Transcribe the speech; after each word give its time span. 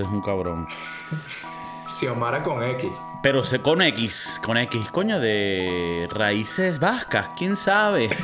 Es 0.00 0.06
un 0.06 0.22
cabrón. 0.22 0.68
Xiomara 1.88 2.40
con 2.44 2.62
X. 2.62 2.88
Pero 3.20 3.42
se 3.42 3.60
con 3.60 3.82
X, 3.82 4.40
con 4.44 4.56
X, 4.56 4.92
coño, 4.92 5.18
de 5.18 6.08
raíces 6.12 6.78
vascas, 6.78 7.30
quién 7.36 7.56
sabe. 7.56 8.08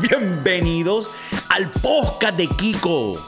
Bienvenidos 0.00 1.10
al 1.50 1.70
podcast 1.70 2.38
de 2.38 2.48
Kiko. 2.48 3.20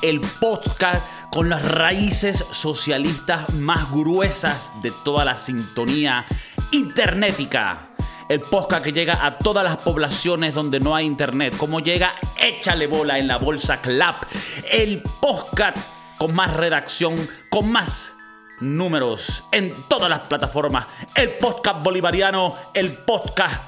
El 0.00 0.22
podcast 0.22 1.04
con 1.30 1.50
las 1.50 1.70
raíces 1.70 2.46
socialistas 2.52 3.50
más 3.50 3.92
gruesas 3.92 4.72
de 4.80 4.90
toda 5.04 5.26
la 5.26 5.36
sintonía 5.36 6.24
internetica. 6.70 7.90
El 8.28 8.40
podcast 8.40 8.82
que 8.82 8.92
llega 8.92 9.24
a 9.24 9.38
todas 9.38 9.62
las 9.62 9.76
poblaciones 9.76 10.52
donde 10.52 10.80
no 10.80 10.96
hay 10.96 11.06
internet. 11.06 11.56
Como 11.56 11.78
llega, 11.80 12.14
échale 12.36 12.88
bola 12.88 13.18
en 13.18 13.28
la 13.28 13.36
bolsa 13.36 13.80
clap. 13.80 14.24
El 14.70 15.02
podcast 15.20 15.76
con 16.18 16.34
más 16.34 16.52
redacción, 16.52 17.28
con 17.50 17.70
más 17.70 18.12
números 18.60 19.44
en 19.52 19.84
todas 19.88 20.10
las 20.10 20.20
plataformas. 20.20 20.86
El 21.14 21.34
podcast 21.38 21.84
bolivariano, 21.84 22.56
el 22.74 22.94
podcast 22.98 23.62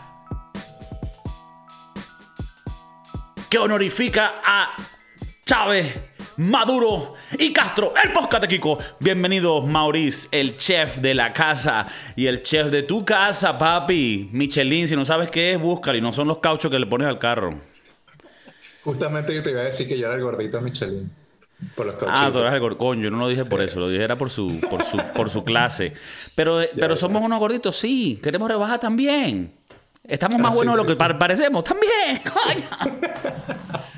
que 3.49 3.59
honorifica 3.59 4.35
a 4.45 4.73
Chávez, 5.45 6.08
Maduro 6.39 7.15
y 7.37 7.53
Castro. 7.53 7.93
El 8.03 8.13
podcast 8.13 8.43
de 8.43 8.49
Kiko. 8.49 8.79
Bienvenidos, 9.01 9.67
Maurice, 9.67 10.29
el 10.31 10.57
chef 10.57 10.99
de 10.99 11.13
la 11.13 11.33
casa 11.33 11.87
y 12.15 12.27
el 12.27 12.43
chef 12.43 12.69
de 12.69 12.85
tu 12.85 13.05
casa, 13.05 13.59
papi. 13.59 14.29
Michelin, 14.33 14.87
si 14.87 14.95
no 14.95 15.05
sabes 15.05 15.33
qué 15.33 15.53
es, 15.55 15.61
búscalo. 15.61 15.99
Y 15.99 16.01
no 16.01 16.13
son 16.13 16.29
los 16.29 16.39
cauchos 16.39 16.71
que 16.71 16.79
le 16.79 16.87
pones 16.87 17.09
al 17.09 17.19
carro. 17.19 17.59
Justamente 18.85 19.35
yo 19.35 19.43
te 19.43 19.51
iba 19.51 19.63
a 19.63 19.65
decir 19.65 19.89
que 19.89 19.99
yo 19.99 20.07
era 20.07 20.15
el 20.15 20.23
gordito 20.23 20.61
Michelin. 20.61 21.11
Por 21.75 21.87
los 21.87 21.97
Ah, 21.97 21.99
cauchitos. 21.99 22.33
tú 22.35 22.39
eras 22.39 22.55
el. 22.55 22.77
Coño, 22.77 23.03
yo 23.03 23.11
no 23.11 23.19
lo 23.19 23.29
dije 23.29 23.45
por 23.45 23.61
eso, 23.61 23.81
lo 23.81 23.89
dije 23.89 24.05
era 24.05 24.17
por 24.17 24.31
su, 24.31 24.61
por 24.71 24.85
su, 24.85 24.97
por 25.17 25.31
su 25.31 25.43
clase. 25.43 25.93
Pero, 26.37 26.61
pero 26.79 26.95
somos 26.95 27.21
unos 27.21 27.41
gorditos, 27.41 27.75
sí. 27.77 28.21
Queremos 28.23 28.47
rebajar 28.49 28.79
también. 28.79 29.53
Estamos 30.05 30.39
más 30.39 30.53
Ah, 30.53 30.55
buenos 30.55 30.75
sí, 30.75 30.77
de 30.77 30.85
lo 30.85 30.89
sí, 30.89 30.95
que 30.95 30.97
par- 30.97 31.19
parecemos. 31.19 31.65
También, 31.65 32.21
coño. 32.23 33.01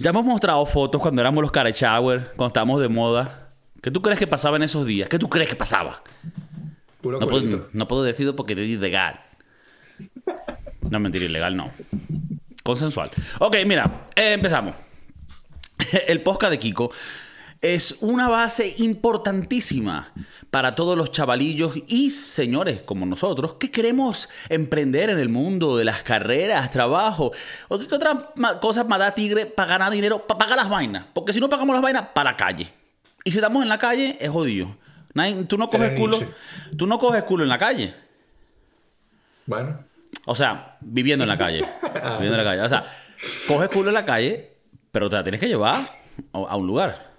ya 0.00 0.10
hemos 0.10 0.24
mostrado 0.24 0.64
fotos 0.66 1.00
cuando 1.00 1.20
éramos 1.20 1.42
los 1.42 1.52
cara 1.52 1.70
shower, 1.70 2.32
cuando 2.36 2.46
estábamos 2.46 2.80
de 2.80 2.88
moda. 2.88 3.48
¿Qué 3.82 3.90
tú 3.90 4.02
crees 4.02 4.18
que 4.18 4.26
pasaba 4.26 4.56
en 4.56 4.62
esos 4.62 4.86
días? 4.86 5.08
¿Qué 5.08 5.18
tú 5.18 5.28
crees 5.28 5.48
que 5.48 5.56
pasaba? 5.56 6.02
Puro 7.00 7.20
No 7.20 7.26
puedo, 7.26 7.68
no 7.72 7.88
puedo 7.88 8.02
decirlo 8.02 8.34
porque 8.36 8.54
es 8.54 8.58
ilegal. 8.58 9.20
No, 10.88 10.98
mentira, 11.00 11.24
ilegal 11.24 11.56
no. 11.56 11.70
Consensual. 12.62 13.10
Ok, 13.38 13.56
mira, 13.66 14.04
eh, 14.16 14.32
empezamos. 14.32 14.74
El 16.08 16.20
podcast 16.22 16.50
de 16.50 16.58
Kiko 16.58 16.90
es 17.62 17.96
una 18.00 18.28
base 18.28 18.74
importantísima 18.78 20.12
para 20.50 20.74
todos 20.74 20.96
los 20.96 21.12
chavalillos 21.12 21.74
y 21.88 22.08
señores 22.10 22.80
como 22.82 23.04
nosotros 23.04 23.54
que 23.54 23.70
queremos 23.70 24.28
emprender 24.48 25.10
en 25.10 25.18
el 25.18 25.28
mundo 25.28 25.76
de 25.76 25.84
las 25.84 26.02
carreras, 26.02 26.70
trabajo 26.70 27.32
o 27.68 27.78
qué 27.78 27.94
otras 27.94 28.16
cosas 28.60 28.86
más 28.88 28.98
da 28.98 29.14
tigre 29.14 29.44
para 29.46 29.68
ganar 29.68 29.92
dinero, 29.92 30.26
para 30.26 30.38
pagar 30.38 30.56
las 30.56 30.68
vainas. 30.70 31.04
Porque 31.12 31.32
si 31.34 31.40
no 31.40 31.48
pagamos 31.50 31.74
las 31.74 31.82
vainas, 31.82 32.08
para 32.14 32.30
la 32.32 32.36
calle. 32.36 32.68
Y 33.24 33.30
si 33.32 33.38
estamos 33.38 33.62
en 33.62 33.68
la 33.68 33.78
calle, 33.78 34.16
es 34.18 34.30
jodido. 34.30 34.74
Nadie- 35.12 35.44
tú 35.44 35.58
no 35.58 35.68
coges 35.68 35.92
culo, 35.92 36.18
tú 36.78 36.86
no 36.86 36.98
coges 36.98 37.22
culo 37.24 37.42
en 37.42 37.48
la 37.50 37.58
calle. 37.58 37.94
Bueno, 39.46 39.84
O 40.26 40.34
sea, 40.34 40.76
viviendo 40.80 41.24
en 41.24 41.28
la 41.28 41.36
calle. 41.38 41.58
viviendo 41.82 42.38
en 42.38 42.38
la 42.38 42.44
calle. 42.44 42.62
O 42.62 42.68
sea, 42.68 42.84
coges 43.46 43.68
culo 43.68 43.88
en 43.88 43.94
la 43.94 44.04
calle, 44.04 44.50
pero 44.90 45.10
te 45.10 45.16
la 45.16 45.22
tienes 45.22 45.40
que 45.40 45.48
llevar 45.48 45.98
a 46.32 46.56
un 46.56 46.66
lugar. 46.66 47.09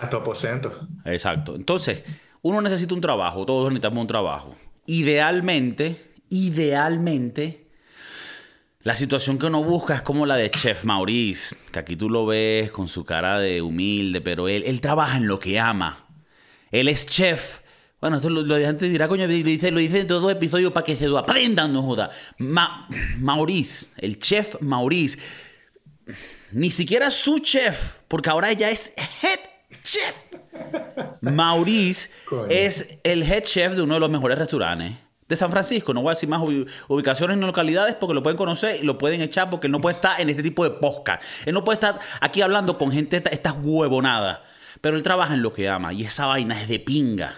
A 0.00 0.08
tu 0.10 0.16
aposento. 0.16 0.86
Exacto. 1.04 1.54
Entonces, 1.56 2.02
uno 2.42 2.60
necesita 2.60 2.94
un 2.94 3.00
trabajo, 3.00 3.44
todos 3.46 3.68
necesitamos 3.70 4.00
un 4.02 4.06
trabajo. 4.06 4.56
Idealmente, 4.86 6.12
idealmente, 6.30 7.66
la 8.82 8.94
situación 8.94 9.38
que 9.38 9.46
uno 9.46 9.62
busca 9.62 9.94
es 9.96 10.02
como 10.02 10.24
la 10.24 10.36
de 10.36 10.50
Chef 10.50 10.84
Maurice, 10.84 11.56
que 11.72 11.78
aquí 11.80 11.96
tú 11.96 12.08
lo 12.08 12.26
ves 12.26 12.70
con 12.70 12.88
su 12.88 13.04
cara 13.04 13.38
de 13.38 13.60
humilde, 13.60 14.20
pero 14.20 14.48
él, 14.48 14.62
él 14.66 14.80
trabaja 14.80 15.16
en 15.16 15.26
lo 15.26 15.38
que 15.38 15.58
ama. 15.58 16.06
Él 16.70 16.88
es 16.88 17.06
chef. 17.06 17.60
Bueno, 18.00 18.16
esto 18.16 18.30
lo, 18.30 18.42
lo 18.42 18.54
de 18.54 18.66
antes 18.66 18.90
dirá, 18.90 19.08
coño, 19.08 19.26
lo 19.26 19.32
dice, 19.32 19.70
lo 19.72 19.80
dice 19.80 20.00
en 20.00 20.06
todos 20.06 20.22
los 20.22 20.30
episodios 20.32 20.72
para 20.72 20.84
que 20.84 20.94
se 20.96 21.08
lo 21.08 21.18
aprendan, 21.18 21.72
no 21.72 21.82
joda. 21.82 22.10
Ma- 22.38 22.86
Maurice, 23.18 23.88
el 23.96 24.18
chef 24.18 24.54
Maurice, 24.60 25.18
ni 26.52 26.70
siquiera 26.70 27.10
su 27.10 27.40
chef, 27.40 27.98
porque 28.06 28.30
ahora 28.30 28.50
ella 28.50 28.70
es 28.70 28.92
head 28.96 29.40
chef. 29.82 30.24
Maurice 31.20 32.10
Coño. 32.28 32.46
es 32.48 32.98
el 33.02 33.22
head 33.22 33.42
chef 33.42 33.74
de 33.74 33.82
uno 33.82 33.94
de 33.94 34.00
los 34.00 34.10
mejores 34.10 34.38
restaurantes 34.38 34.92
de 35.28 35.36
San 35.36 35.50
Francisco. 35.50 35.92
No 35.92 36.00
voy 36.02 36.10
a 36.10 36.12
decir 36.14 36.28
más 36.28 36.40
ubi- 36.40 36.66
ubicaciones 36.88 37.36
ni 37.36 37.44
localidades 37.44 37.94
porque 37.94 38.14
lo 38.14 38.22
pueden 38.22 38.36
conocer 38.36 38.76
y 38.80 38.84
lo 38.84 38.96
pueden 38.98 39.20
echar 39.20 39.50
porque 39.50 39.66
él 39.66 39.72
no 39.72 39.80
puede 39.80 39.96
estar 39.96 40.20
en 40.20 40.30
este 40.30 40.42
tipo 40.42 40.64
de 40.64 40.70
podcast. 40.70 41.22
Él 41.44 41.54
no 41.54 41.64
puede 41.64 41.74
estar 41.74 41.98
aquí 42.20 42.40
hablando 42.42 42.78
con 42.78 42.90
gente 42.92 43.18
esta- 43.18 43.30
estas 43.30 43.54
huevonadas. 43.62 44.40
Pero 44.80 44.96
él 44.96 45.02
trabaja 45.02 45.34
en 45.34 45.42
lo 45.42 45.52
que 45.52 45.68
ama 45.68 45.92
y 45.92 46.04
esa 46.04 46.26
vaina 46.26 46.60
es 46.62 46.68
de 46.68 46.78
pinga. 46.78 47.34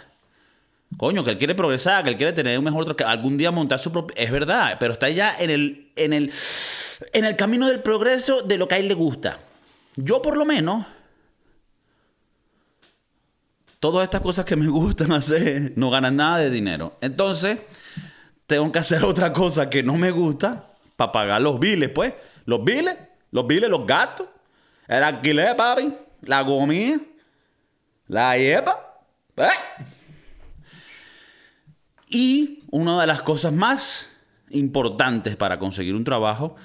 Coño, 0.96 1.24
que 1.24 1.30
él 1.30 1.38
quiere 1.38 1.54
progresar, 1.54 2.02
que 2.04 2.10
él 2.10 2.16
quiere 2.16 2.32
tener 2.32 2.58
un 2.58 2.64
mejor 2.64 2.84
tra- 2.84 2.96
que 2.96 3.04
algún 3.04 3.36
día 3.36 3.50
montar 3.50 3.78
su 3.78 3.90
propio. 3.92 4.14
Es 4.16 4.30
verdad, 4.30 4.76
pero 4.78 4.92
está 4.92 5.08
ya 5.08 5.34
en 5.38 5.48
el, 5.50 5.90
en 5.96 6.12
el, 6.12 6.32
en 7.12 7.24
el 7.24 7.36
camino 7.36 7.66
del 7.68 7.80
progreso 7.80 8.42
de 8.42 8.58
lo 8.58 8.68
que 8.68 8.74
a 8.74 8.78
él 8.78 8.88
le 8.88 8.94
gusta. 8.94 9.38
Yo, 9.96 10.20
por 10.20 10.36
lo 10.36 10.44
menos, 10.44 10.84
todas 13.80 14.04
estas 14.04 14.20
cosas 14.20 14.44
que 14.44 14.56
me 14.56 14.68
gustan 14.68 15.10
hacer 15.12 15.72
no 15.74 15.90
ganan 15.90 16.16
nada 16.16 16.38
de 16.38 16.50
dinero. 16.50 16.96
Entonces, 17.00 17.58
tengo 18.46 18.70
que 18.70 18.78
hacer 18.78 19.04
otra 19.04 19.32
cosa 19.32 19.68
que 19.68 19.82
no 19.82 19.96
me 19.96 20.10
gusta 20.10 20.68
para 20.96 21.10
pagar 21.10 21.42
los 21.42 21.58
biles, 21.58 21.88
pues. 21.88 22.12
Los 22.44 22.62
biles, 22.62 22.96
los 23.32 23.46
biles, 23.46 23.68
los 23.70 23.86
gastos, 23.86 24.26
el 24.86 25.02
alquiler, 25.02 25.56
papi, 25.56 25.92
la 26.22 26.44
comida, 26.44 27.00
la 28.06 28.36
yepa. 28.36 29.02
¿eh? 29.36 29.48
Y 32.08 32.58
una 32.70 33.00
de 33.00 33.06
las 33.06 33.22
cosas 33.22 33.52
más 33.52 34.08
importantes 34.50 35.36
para 35.36 35.58
conseguir 35.58 35.94
un 35.94 36.04
trabajo 36.04 36.56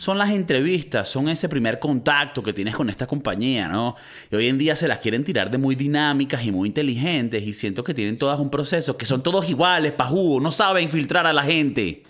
son 0.00 0.16
las 0.16 0.30
entrevistas, 0.30 1.10
son 1.10 1.28
ese 1.28 1.46
primer 1.46 1.78
contacto 1.78 2.42
que 2.42 2.54
tienes 2.54 2.74
con 2.74 2.88
esta 2.88 3.06
compañía, 3.06 3.68
¿no? 3.68 3.96
Y 4.30 4.36
hoy 4.36 4.48
en 4.48 4.56
día 4.56 4.74
se 4.74 4.88
las 4.88 4.98
quieren 4.98 5.24
tirar 5.24 5.50
de 5.50 5.58
muy 5.58 5.74
dinámicas 5.74 6.42
y 6.42 6.50
muy 6.50 6.68
inteligentes 6.68 7.42
y 7.42 7.52
siento 7.52 7.84
que 7.84 7.92
tienen 7.92 8.16
todas 8.16 8.40
un 8.40 8.48
proceso, 8.48 8.96
que 8.96 9.04
son 9.04 9.22
todos 9.22 9.50
iguales, 9.50 9.92
pajú, 9.92 10.40
no 10.40 10.52
saben 10.52 10.88
filtrar 10.88 11.26
a 11.26 11.34
la 11.34 11.42
gente. 11.42 12.04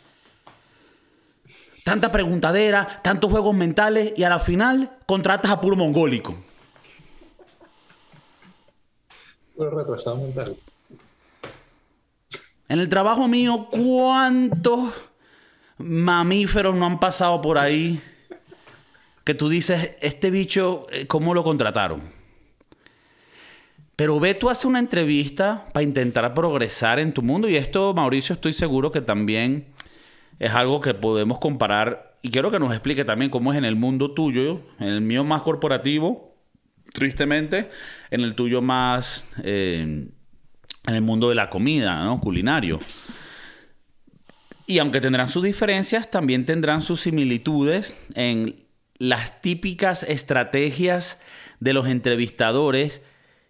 Tanta 1.82 2.12
preguntadera, 2.12 2.86
tantos 3.02 3.28
juegos 3.28 3.56
mentales 3.56 4.12
y 4.16 4.22
a 4.22 4.28
la 4.28 4.38
final 4.38 4.92
contratas 5.04 5.50
a 5.50 5.60
puro 5.60 5.74
mongólico. 5.74 6.36
Puro 9.56 9.76
retrasado 9.76 10.18
mental. 10.18 10.56
En 12.68 12.78
el 12.78 12.88
trabajo 12.88 13.26
mío, 13.26 13.66
¿cuántos 13.68 15.09
mamíferos 15.82 16.74
no 16.74 16.86
han 16.86 17.00
pasado 17.00 17.40
por 17.40 17.58
ahí 17.58 18.00
que 19.24 19.34
tú 19.34 19.48
dices, 19.48 19.96
este 20.00 20.30
bicho, 20.30 20.86
eh, 20.90 21.06
¿cómo 21.06 21.34
lo 21.34 21.44
contrataron? 21.44 22.00
Pero 23.96 24.18
ve 24.18 24.34
tú 24.34 24.48
haces 24.48 24.64
una 24.64 24.78
entrevista 24.78 25.66
para 25.72 25.84
intentar 25.84 26.32
progresar 26.32 26.98
en 26.98 27.12
tu 27.12 27.22
mundo 27.22 27.48
y 27.48 27.56
esto, 27.56 27.92
Mauricio, 27.94 28.32
estoy 28.32 28.52
seguro 28.52 28.90
que 28.90 29.02
también 29.02 29.66
es 30.38 30.52
algo 30.52 30.80
que 30.80 30.94
podemos 30.94 31.38
comparar 31.38 32.18
y 32.22 32.30
quiero 32.30 32.50
que 32.50 32.58
nos 32.58 32.72
explique 32.72 33.04
también 33.04 33.30
cómo 33.30 33.52
es 33.52 33.58
en 33.58 33.64
el 33.64 33.76
mundo 33.76 34.12
tuyo, 34.12 34.62
en 34.78 34.88
el 34.88 35.00
mío 35.00 35.24
más 35.24 35.42
corporativo, 35.42 36.34
tristemente, 36.92 37.70
en 38.10 38.22
el 38.22 38.34
tuyo 38.34 38.62
más... 38.62 39.26
eh, 39.42 40.06
en 40.86 40.94
el 40.94 41.02
mundo 41.02 41.28
de 41.28 41.34
la 41.34 41.50
comida, 41.50 42.02
¿no? 42.04 42.18
Culinario. 42.18 42.78
Y 44.70 44.78
aunque 44.78 45.00
tendrán 45.00 45.28
sus 45.28 45.42
diferencias, 45.42 46.12
también 46.12 46.46
tendrán 46.46 46.80
sus 46.80 47.00
similitudes 47.00 47.96
en 48.14 48.54
las 48.98 49.42
típicas 49.42 50.04
estrategias 50.04 51.20
de 51.58 51.72
los 51.72 51.88
entrevistadores, 51.88 53.00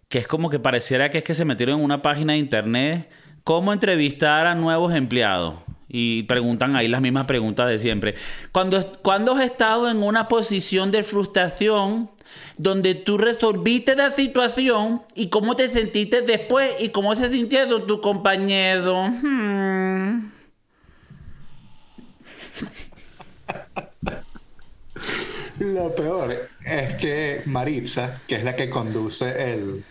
que 0.07 0.17
es 0.17 0.27
como 0.27 0.49
que 0.49 0.57
pareciera 0.57 1.11
que 1.11 1.19
es 1.19 1.23
que 1.23 1.35
se 1.35 1.45
metieron 1.45 1.77
en 1.77 1.85
una 1.85 2.01
página 2.01 2.33
de 2.33 2.39
internet, 2.39 3.07
cómo 3.43 3.71
entrevistar 3.71 4.47
a 4.47 4.55
nuevos 4.55 4.95
empleados. 4.95 5.59
Y 5.87 6.23
preguntan 6.23 6.75
ahí 6.75 6.87
las 6.87 7.01
mismas 7.01 7.27
preguntas 7.27 7.69
de 7.69 7.77
siempre. 7.77 8.15
Cuando, 8.51 8.91
cuando 9.03 9.35
has 9.35 9.43
estado 9.43 9.91
en 9.91 10.01
una 10.01 10.27
posición 10.27 10.89
de 10.89 11.03
frustración 11.03 12.09
donde 12.57 12.95
tú 12.95 13.19
resolviste 13.19 13.95
la 13.95 14.09
situación 14.09 15.03
y 15.13 15.27
cómo 15.27 15.55
te 15.55 15.69
sentiste 15.69 16.23
después 16.23 16.81
y 16.81 16.89
cómo 16.89 17.13
se 17.15 17.29
sintieron 17.29 17.85
tu 17.85 18.01
compañero. 18.01 19.07
Hmm. 19.21 20.40
Lo 25.59 25.95
peor 25.95 26.49
es 26.65 26.95
que 26.95 27.43
Maritza, 27.45 28.21
que 28.27 28.35
es 28.35 28.43
la 28.43 28.55
que 28.55 28.69
conduce 28.69 29.53
el, 29.53 29.85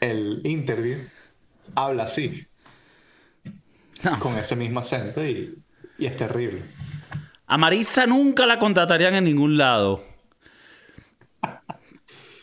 el 0.00 0.40
interview, 0.44 1.00
habla 1.74 2.04
así. 2.04 2.46
Con 4.20 4.38
ese 4.38 4.56
mismo 4.56 4.80
acento 4.80 5.24
y, 5.24 5.58
y 5.98 6.06
es 6.06 6.16
terrible. 6.16 6.62
A 7.46 7.58
Marisa 7.58 8.06
nunca 8.06 8.46
la 8.46 8.58
contratarían 8.58 9.14
en 9.14 9.24
ningún 9.24 9.56
lado. 9.56 10.04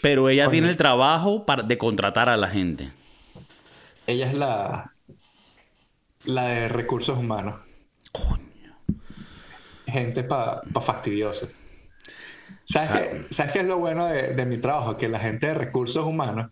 Pero 0.02 0.30
ella 0.30 0.50
tiene 0.50 0.70
el 0.70 0.78
trabajo 0.78 1.46
para, 1.46 1.64
de 1.64 1.78
contratar 1.78 2.28
a 2.30 2.38
la 2.38 2.48
gente. 2.50 2.92
Ella 4.06 4.28
es 4.28 4.34
la, 4.34 4.94
la 6.26 6.46
de 6.46 6.68
recursos 6.68 7.18
humanos. 7.18 7.56
Coño. 8.12 8.53
Gente 9.94 10.24
para 10.24 10.62
pa 10.74 10.82
fastidiosa. 10.82 11.48
¿Sabes, 12.66 12.90
qué, 12.90 13.22
¿Sabes 13.30 13.52
qué 13.54 13.60
es 13.60 13.66
lo 13.66 13.78
bueno 13.78 14.08
de, 14.08 14.34
de 14.34 14.46
mi 14.46 14.58
trabajo? 14.58 14.98
Que 14.98 15.08
la 15.08 15.20
gente 15.20 15.48
de 15.48 15.54
recursos 15.54 16.06
humanos 16.06 16.52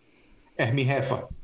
es 0.56 0.72
mi 0.72 0.84
jefa. 0.84 1.26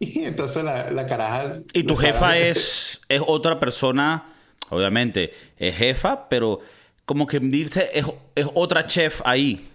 Y 0.00 0.24
entonces 0.24 0.62
la, 0.62 0.92
la 0.92 1.06
caraja... 1.06 1.58
Y 1.72 1.82
tu 1.82 1.96
jefa 1.96 2.38
es, 2.38 3.00
es 3.08 3.20
otra 3.26 3.58
persona, 3.58 4.26
obviamente, 4.70 5.32
es 5.56 5.76
jefa, 5.76 6.28
pero 6.28 6.60
como 7.04 7.26
que 7.26 7.40
dice, 7.40 7.90
es, 7.92 8.06
es 8.36 8.46
otra 8.54 8.86
chef 8.86 9.20
ahí. 9.24 9.67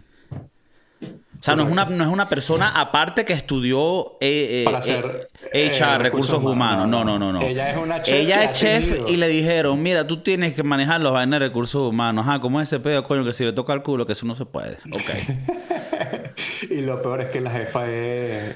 O 1.43 1.45
sea, 1.45 1.57
no 1.57 1.63
es, 1.63 1.69
una, 1.69 1.83
no 1.83 2.05
es 2.05 2.09
una 2.09 2.29
persona 2.29 2.69
aparte 2.79 3.25
que 3.25 3.33
estudió 3.33 4.13
eh, 4.21 4.61
eh, 4.61 4.63
Para 4.63 4.77
eh, 4.77 4.79
hacer, 4.79 5.29
eh, 5.51 5.71
HR, 5.77 6.01
recursos 6.01 6.39
humanos. 6.41 6.85
humanos. 6.85 6.87
No, 6.87 7.03
no, 7.03 7.19
no, 7.19 7.33
no. 7.33 7.41
Ella 7.45 7.69
es 7.71 7.75
una 7.77 8.01
chef 8.01 8.15
Ella 8.15 8.43
es 8.45 8.57
chef 8.57 8.89
tenido- 8.91 9.09
y 9.09 9.17
le 9.17 9.27
dijeron, 9.27 9.83
mira, 9.83 10.07
tú 10.07 10.23
tienes 10.23 10.53
que 10.53 10.63
manejar 10.63 11.01
los 11.01 11.11
vainas 11.11 11.41
de 11.41 11.47
recursos 11.47 11.89
humanos. 11.89 12.25
Ah, 12.29 12.39
¿cómo 12.39 12.61
es 12.61 12.69
ese 12.69 12.79
pedo, 12.79 13.03
coño? 13.03 13.25
Que 13.25 13.33
si 13.33 13.43
le 13.43 13.51
toca 13.51 13.73
el 13.73 13.81
culo, 13.83 14.05
que 14.05 14.13
eso 14.13 14.25
no 14.25 14.35
se 14.35 14.45
puede. 14.45 14.77
Ok. 14.89 15.01
Y 16.69 16.81
lo 16.81 17.01
peor 17.01 17.21
es 17.21 17.29
que 17.29 17.41
la 17.41 17.51
jefa 17.51 17.89
es 17.89 18.55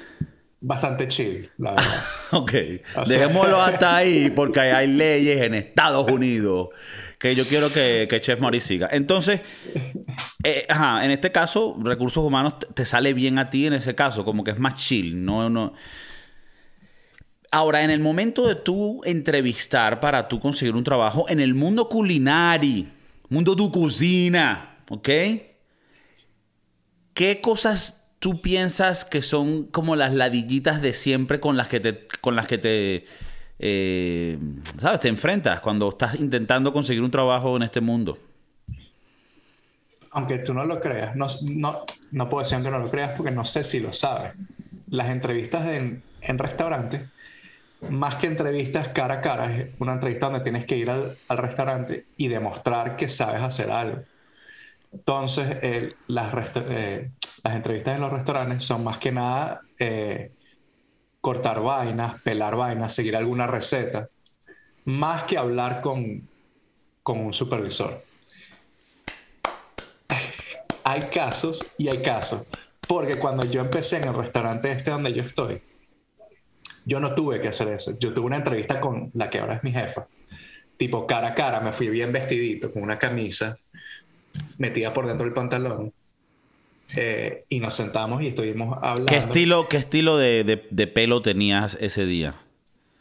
bastante 0.59 1.07
chill, 1.07 1.49
la 1.57 1.71
verdad. 1.75 2.03
Ok, 2.31 2.53
O 2.95 3.05
sea- 3.05 3.17
dejémoslo 3.17 3.61
hasta 3.61 3.97
ahí 3.97 4.29
porque 4.31 4.59
hay, 4.59 4.87
leyes 4.87 5.41
en 5.41 5.53
Estados 5.53 6.09
Unidos 6.11 6.69
que 7.19 7.35
yo 7.35 7.45
quiero 7.45 7.71
que, 7.71 8.07
que 8.09 8.21
Chef 8.21 8.39
Mori 8.39 8.59
siga. 8.61 8.89
Entonces, 8.91 9.41
eh, 10.43 10.65
ajá, 10.69 11.03
en 11.05 11.11
este 11.11 11.31
caso, 11.31 11.75
recursos 11.83 12.23
humanos 12.23 12.55
te- 12.73 12.85
sale 12.85 13.13
bien 13.13 13.39
a 13.39 13.49
ti 13.49 13.65
en 13.67 13.73
ese 13.73 13.95
caso, 13.95 14.23
como 14.25 14.43
que 14.43 14.51
es 14.51 14.59
más 14.59 14.75
chill, 14.75 15.23
no, 15.25 15.49
no. 15.49 15.73
Ahora, 17.51 17.81
en 17.83 17.89
el 17.91 17.99
momento 18.01 18.45
de 18.47 18.55
tú 18.55 19.01
entrevistar 19.05 19.99
para 19.99 20.27
tú 20.27 20.39
conseguir 20.39 20.75
un 20.75 20.83
trabajo 20.83 21.25
en 21.29 21.39
el 21.39 21.53
mundo 21.55 21.87
culinario, 21.87 22.85
mundo 23.29 23.55
de 23.55 23.71
cocina, 23.71 24.79
¿ok? 24.89 25.09
¿Qué 27.13 27.41
cosas 27.41 28.06
tú 28.19 28.41
piensas 28.41 29.05
que 29.05 29.21
son 29.21 29.65
como 29.65 29.95
las 29.95 30.13
ladillitas 30.13 30.81
de 30.81 30.93
siempre 30.93 31.39
con 31.39 31.57
las 31.57 31.67
que 31.67 31.79
te, 31.79 32.07
con 32.21 32.35
las 32.35 32.47
que 32.47 32.57
te, 32.57 33.05
eh, 33.59 34.37
sabes, 34.77 34.99
te 34.99 35.07
enfrentas 35.07 35.59
cuando 35.61 35.89
estás 35.89 36.15
intentando 36.15 36.71
conseguir 36.71 37.03
un 37.03 37.11
trabajo 37.11 37.55
en 37.57 37.63
este 37.63 37.81
mundo? 37.81 38.17
Aunque 40.11 40.39
tú 40.39 40.53
no 40.53 40.65
lo 40.65 40.79
creas, 40.79 41.15
no, 41.15 41.27
no, 41.53 41.81
no 42.11 42.29
puedo 42.29 42.43
decir 42.43 42.63
que 42.63 42.71
no 42.71 42.79
lo 42.79 42.89
creas 42.89 43.13
porque 43.15 43.31
no 43.31 43.45
sé 43.45 43.63
si 43.63 43.79
lo 43.79 43.93
sabes. 43.93 44.33
Las 44.89 45.09
entrevistas 45.09 45.67
en, 45.67 46.01
en 46.21 46.37
restaurantes, 46.37 47.01
más 47.89 48.15
que 48.15 48.27
entrevistas 48.27 48.89
cara 48.89 49.15
a 49.15 49.21
cara, 49.21 49.55
es 49.55 49.69
una 49.79 49.93
entrevista 49.93 50.27
donde 50.27 50.41
tienes 50.41 50.65
que 50.65 50.77
ir 50.77 50.89
al, 50.89 51.15
al 51.27 51.37
restaurante 51.37 52.05
y 52.15 52.27
demostrar 52.29 52.95
que 52.95 53.09
sabes 53.09 53.41
hacer 53.41 53.69
algo. 53.69 54.01
Entonces, 54.91 55.93
las, 56.07 56.33
eh, 56.55 57.11
las 57.43 57.55
entrevistas 57.55 57.95
en 57.95 58.01
los 58.01 58.11
restaurantes 58.11 58.65
son 58.65 58.83
más 58.83 58.97
que 58.97 59.11
nada 59.11 59.61
eh, 59.79 60.31
cortar 61.21 61.61
vainas, 61.61 62.21
pelar 62.21 62.55
vainas, 62.55 62.93
seguir 62.93 63.15
alguna 63.15 63.47
receta, 63.47 64.09
más 64.85 65.23
que 65.23 65.37
hablar 65.37 65.81
con, 65.81 66.27
con 67.03 67.19
un 67.19 67.33
supervisor 67.33 68.07
hay 70.87 71.01
casos 71.09 71.65
y 71.77 71.89
hay 71.89 72.01
casos. 72.01 72.43
Porque 72.87 73.19
cuando 73.19 73.45
yo 73.45 73.59
empecé 73.59 73.97
en 73.97 74.07
el 74.07 74.13
restaurante 74.13 74.71
este 74.71 74.89
donde 74.89 75.11
yo 75.11 75.23
estoy, 75.23 75.61
yo 76.85 77.01
no 77.01 77.13
tuve 77.13 77.41
que 77.41 77.49
hacer 77.49 77.67
eso. 77.67 77.91
Yo 77.99 78.13
tuve 78.13 78.27
una 78.27 78.37
entrevista 78.37 78.79
con 78.79 79.11
la 79.13 79.29
que 79.29 79.39
ahora 79.39 79.55
es 79.55 79.63
mi 79.63 79.73
jefa. 79.73 80.07
Tipo 80.77 81.05
cara 81.05 81.29
a 81.29 81.35
cara, 81.35 81.59
me 81.59 81.73
fui 81.73 81.89
bien 81.89 82.13
vestidito, 82.13 82.71
con 82.71 82.83
una 82.83 82.97
camisa, 82.97 83.57
metida 84.57 84.93
por 84.93 85.07
dentro 85.07 85.25
del 85.25 85.33
pantalón. 85.33 85.91
Eh, 86.95 87.43
y 87.49 87.59
nos 87.59 87.75
sentamos 87.75 88.21
y 88.21 88.27
estuvimos 88.27 88.77
hablando. 88.81 89.05
¿Qué 89.07 89.17
estilo, 89.17 89.67
qué 89.67 89.77
estilo 89.77 90.17
de, 90.17 90.43
de- 90.43 90.67
de 90.69 90.87
pelo 90.87 91.21
tenías 91.21 91.77
ese 91.81 92.05
día? 92.05 92.35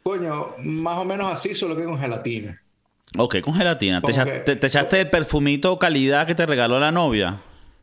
Coño, 0.02 0.54
más 0.58 0.98
o 0.98 1.04
menos 1.04 1.30
así, 1.32 1.54
solo 1.54 1.76
que 1.76 1.84
con 1.84 1.98
gelatina. 1.98 2.60
Ok, 3.16 3.40
con 3.40 3.54
gelatina. 3.54 4.00
¿Te, 4.00 4.12
Como 4.12 4.14
echa- 4.14 4.24
que- 4.24 4.38
te- 4.40 4.56
te 4.56 4.66
echaste 4.66 5.00
el 5.00 5.10
perfumito 5.10 5.78
calidad 5.78 6.26
que 6.26 6.34
te 6.34 6.44
regaló 6.46 6.78
la 6.80 6.90
novia? 6.90 7.36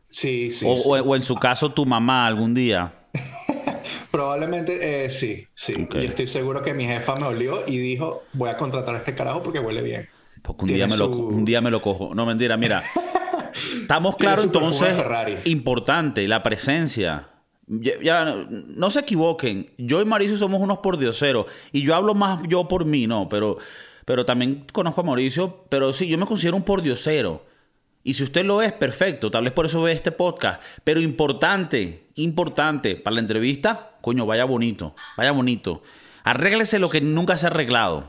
Sí, 0.08 0.50
sí. 0.52 0.66
o, 0.68 0.76
sí. 0.76 0.82
o- 0.86 1.02
o 1.02 1.16
en 1.16 1.22
su 1.22 1.36
caso 1.36 1.72
tu 1.72 1.86
mamá 1.86 2.26
algún 2.26 2.52
día. 2.54 2.92
Probablemente 4.10 5.04
eh, 5.06 5.10
sí, 5.10 5.46
sí. 5.54 5.86
Yo 5.92 6.00
estoy 6.00 6.26
seguro 6.26 6.62
que 6.62 6.72
mi 6.74 6.86
jefa 6.86 7.14
me 7.16 7.26
olió 7.26 7.64
y 7.66 7.78
dijo, 7.78 8.22
voy 8.32 8.48
a 8.50 8.56
contratar 8.56 8.94
a 8.94 8.98
este 8.98 9.14
carajo 9.14 9.42
porque 9.42 9.58
huele 9.58 9.82
bien. 9.82 10.08
Porque 10.42 10.62
un 10.64 10.68
Tiene 10.68 10.84
día, 10.84 10.86
me 10.86 10.96
lo, 10.96 11.08
un 11.08 11.44
día 11.44 11.60
me 11.60 11.70
lo 11.70 11.80
cojo. 11.80 12.14
No, 12.14 12.24
mentira, 12.26 12.56
mira. 12.56 12.82
Estamos 13.80 14.16
claros 14.16 14.44
entonces. 14.44 14.96
Importante, 15.44 16.26
la 16.28 16.42
presencia. 16.42 17.28
Ya, 17.66 17.92
ya, 18.02 18.24
no, 18.24 18.46
no 18.50 18.90
se 18.90 19.00
equivoquen. 19.00 19.70
Yo 19.78 20.02
y 20.02 20.04
Mauricio 20.04 20.36
somos 20.36 20.60
unos 20.60 20.78
pordioseros. 20.78 21.46
Y 21.72 21.82
yo 21.82 21.94
hablo 21.94 22.14
más 22.14 22.42
yo 22.48 22.68
por 22.68 22.84
mí, 22.84 23.06
no. 23.06 23.28
Pero, 23.28 23.58
pero 24.04 24.24
también 24.24 24.66
conozco 24.72 25.00
a 25.00 25.04
Mauricio. 25.04 25.64
Pero 25.68 25.92
sí, 25.92 26.06
yo 26.08 26.18
me 26.18 26.26
considero 26.26 26.56
un 26.56 26.62
pordiosero. 26.62 27.44
Y 28.02 28.14
si 28.14 28.22
usted 28.22 28.44
lo 28.44 28.60
es, 28.60 28.72
perfecto. 28.72 29.30
Tal 29.30 29.44
vez 29.44 29.52
por 29.52 29.64
eso 29.64 29.82
ve 29.82 29.92
este 29.92 30.12
podcast. 30.12 30.62
Pero 30.84 31.00
importante, 31.00 32.08
importante. 32.16 32.96
Para 32.96 33.14
la 33.14 33.20
entrevista, 33.20 33.92
coño, 34.02 34.26
vaya 34.26 34.44
bonito. 34.44 34.94
Vaya 35.16 35.32
bonito. 35.32 35.82
Arréglese 36.22 36.78
lo 36.78 36.90
que 36.90 37.00
nunca 37.00 37.38
se 37.38 37.46
ha 37.46 37.50
arreglado. 37.50 38.04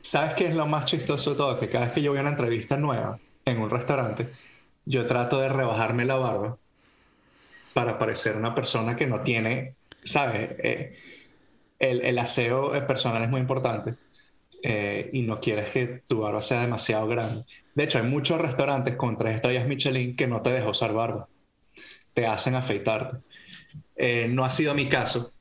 ¿Sabes 0.00 0.34
qué 0.34 0.46
es 0.46 0.54
lo 0.54 0.66
más 0.66 0.86
chistoso 0.86 1.30
de 1.30 1.36
todo? 1.36 1.58
Que 1.58 1.68
cada 1.68 1.86
vez 1.86 1.94
que 1.94 2.02
yo 2.02 2.10
voy 2.10 2.18
a 2.18 2.22
una 2.22 2.30
entrevista 2.30 2.76
nueva 2.76 3.18
en 3.44 3.60
un 3.60 3.70
restaurante, 3.70 4.28
yo 4.86 5.06
trato 5.06 5.40
de 5.40 5.48
rebajarme 5.48 6.04
la 6.04 6.16
barba 6.16 6.58
para 7.72 7.98
parecer 7.98 8.36
una 8.36 8.54
persona 8.54 8.96
que 8.96 9.06
no 9.06 9.20
tiene, 9.20 9.74
¿sabes? 10.04 10.50
Eh, 10.62 10.98
el, 11.78 12.00
el 12.02 12.18
aseo 12.18 12.74
eh, 12.74 12.82
personal 12.82 13.22
es 13.22 13.28
muy 13.28 13.40
importante 13.40 13.94
eh, 14.62 15.10
y 15.12 15.22
no 15.22 15.40
quieres 15.40 15.70
que 15.70 16.02
tu 16.06 16.20
barba 16.20 16.40
sea 16.42 16.60
demasiado 16.60 17.06
grande. 17.08 17.44
De 17.74 17.84
hecho, 17.84 17.98
hay 17.98 18.04
muchos 18.04 18.40
restaurantes 18.40 18.96
con 18.96 19.16
tres 19.16 19.36
estrellas 19.36 19.66
Michelin 19.66 20.16
que 20.16 20.26
no 20.26 20.40
te 20.40 20.50
dejan 20.50 20.70
usar 20.70 20.92
barba. 20.92 21.28
Te 22.12 22.26
hacen 22.26 22.54
afeitarte. 22.54 23.18
No 24.28 24.44
ha 24.44 24.50
sido 24.50 24.74
mi 24.74 24.88
caso. 24.88 25.32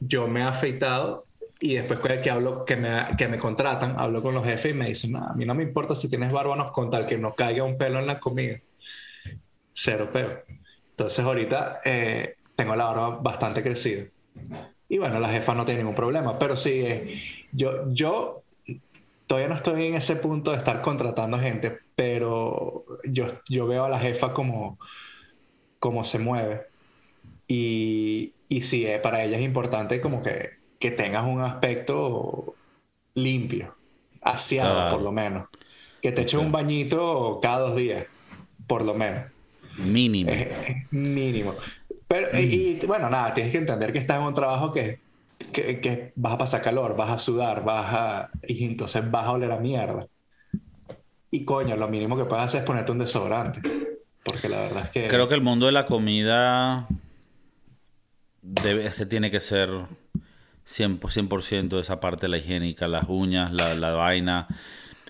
Yo 0.00 0.26
me 0.26 0.40
he 0.40 0.42
afeitado 0.42 1.26
y 1.62 1.76
después 1.76 2.00
que 2.20 2.28
hablo, 2.28 2.64
que 2.64 2.74
me, 2.76 2.90
que 3.16 3.28
me 3.28 3.38
contratan, 3.38 3.94
hablo 3.96 4.20
con 4.20 4.34
los 4.34 4.44
jefes 4.44 4.72
y 4.72 4.74
me 4.74 4.88
dicen, 4.88 5.12
"No, 5.12 5.24
a 5.28 5.32
mí 5.34 5.44
no 5.44 5.54
me 5.54 5.62
importa 5.62 5.94
si 5.94 6.08
tienes 6.08 6.32
no, 6.32 6.72
con 6.72 6.90
tal 6.90 7.06
que 7.06 7.16
no 7.16 7.34
caiga 7.34 7.62
un 7.62 7.78
pelo 7.78 8.00
en 8.00 8.06
la 8.08 8.18
comida. 8.18 8.58
Cero 9.72 10.10
pelo. 10.12 10.40
Entonces 10.90 11.24
ahorita 11.24 11.80
eh, 11.84 12.34
tengo 12.56 12.74
la 12.74 12.86
barba 12.86 13.10
bastante 13.22 13.62
crecida. 13.62 14.04
Y 14.88 14.98
bueno, 14.98 15.20
la 15.20 15.28
jefa 15.28 15.54
no 15.54 15.64
tiene 15.64 15.82
ningún 15.82 15.94
problema, 15.94 16.36
pero 16.36 16.56
sí, 16.56 16.82
eh, 16.84 17.22
yo, 17.52 17.88
yo 17.92 18.42
todavía 19.28 19.48
no 19.48 19.54
estoy 19.54 19.86
en 19.86 19.94
ese 19.94 20.16
punto 20.16 20.50
de 20.50 20.56
estar 20.56 20.82
contratando 20.82 21.38
gente, 21.38 21.78
pero 21.94 22.84
yo, 23.04 23.26
yo 23.48 23.68
veo 23.68 23.84
a 23.84 23.88
la 23.88 24.00
jefa 24.00 24.34
como, 24.34 24.78
como 25.78 26.02
se 26.02 26.18
mueve. 26.18 26.62
Y, 27.46 28.32
y 28.48 28.62
sí, 28.62 28.84
eh, 28.84 28.98
para 28.98 29.22
ella 29.24 29.36
es 29.38 29.44
importante 29.44 30.00
como 30.00 30.22
que, 30.22 30.61
que 30.82 30.90
tengas 30.90 31.24
un 31.24 31.40
aspecto 31.40 32.56
limpio, 33.14 33.72
aseado 34.20 34.74
Claro. 34.74 34.96
por 34.96 35.02
lo 35.02 35.12
menos. 35.12 35.48
Que 36.00 36.10
te 36.10 36.22
eches 36.22 36.40
un 36.40 36.50
bañito 36.50 37.38
cada 37.40 37.60
dos 37.68 37.76
días, 37.76 38.04
por 38.66 38.82
lo 38.84 38.92
menos. 38.92 39.22
Mínimo. 39.78 40.32
Mínimo. 40.90 41.54
Pero, 42.08 42.36
y, 42.36 42.80
y, 42.82 42.84
bueno, 42.84 43.08
nada, 43.08 43.32
tienes 43.32 43.52
que 43.52 43.58
entender 43.58 43.92
que 43.92 44.00
estás 44.00 44.18
en 44.18 44.24
un 44.24 44.34
trabajo 44.34 44.72
que, 44.72 44.98
que, 45.52 45.80
que 45.80 46.12
vas 46.16 46.32
a 46.32 46.38
pasar 46.38 46.62
calor, 46.62 46.96
vas 46.96 47.12
a 47.12 47.18
sudar, 47.20 47.62
vas 47.62 47.86
a... 47.94 48.30
Y 48.48 48.64
entonces 48.64 49.08
vas 49.08 49.26
a 49.26 49.30
oler 49.30 49.52
a 49.52 49.60
mierda. 49.60 50.08
Y 51.30 51.44
coño, 51.44 51.76
lo 51.76 51.86
mínimo 51.86 52.16
que 52.16 52.24
puedes 52.24 52.44
hacer 52.44 52.62
es 52.62 52.66
ponerte 52.66 52.90
un 52.90 52.98
desodorante. 52.98 53.60
Porque 54.24 54.48
la 54.48 54.62
verdad 54.62 54.82
es 54.86 54.90
que... 54.90 55.06
Creo 55.06 55.28
que 55.28 55.34
el 55.34 55.42
mundo 55.42 55.66
de 55.66 55.72
la 55.72 55.86
comida 55.86 56.88
debe, 58.42 58.86
es 58.86 58.96
que 58.96 59.06
tiene 59.06 59.30
que 59.30 59.38
ser 59.38 59.70
100%, 60.66 61.00
100% 61.00 61.80
esa 61.80 62.00
parte 62.00 62.28
la 62.28 62.38
higiénica, 62.38 62.88
las 62.88 63.04
uñas, 63.08 63.52
la, 63.52 63.74
la 63.74 63.90
vaina. 63.90 64.48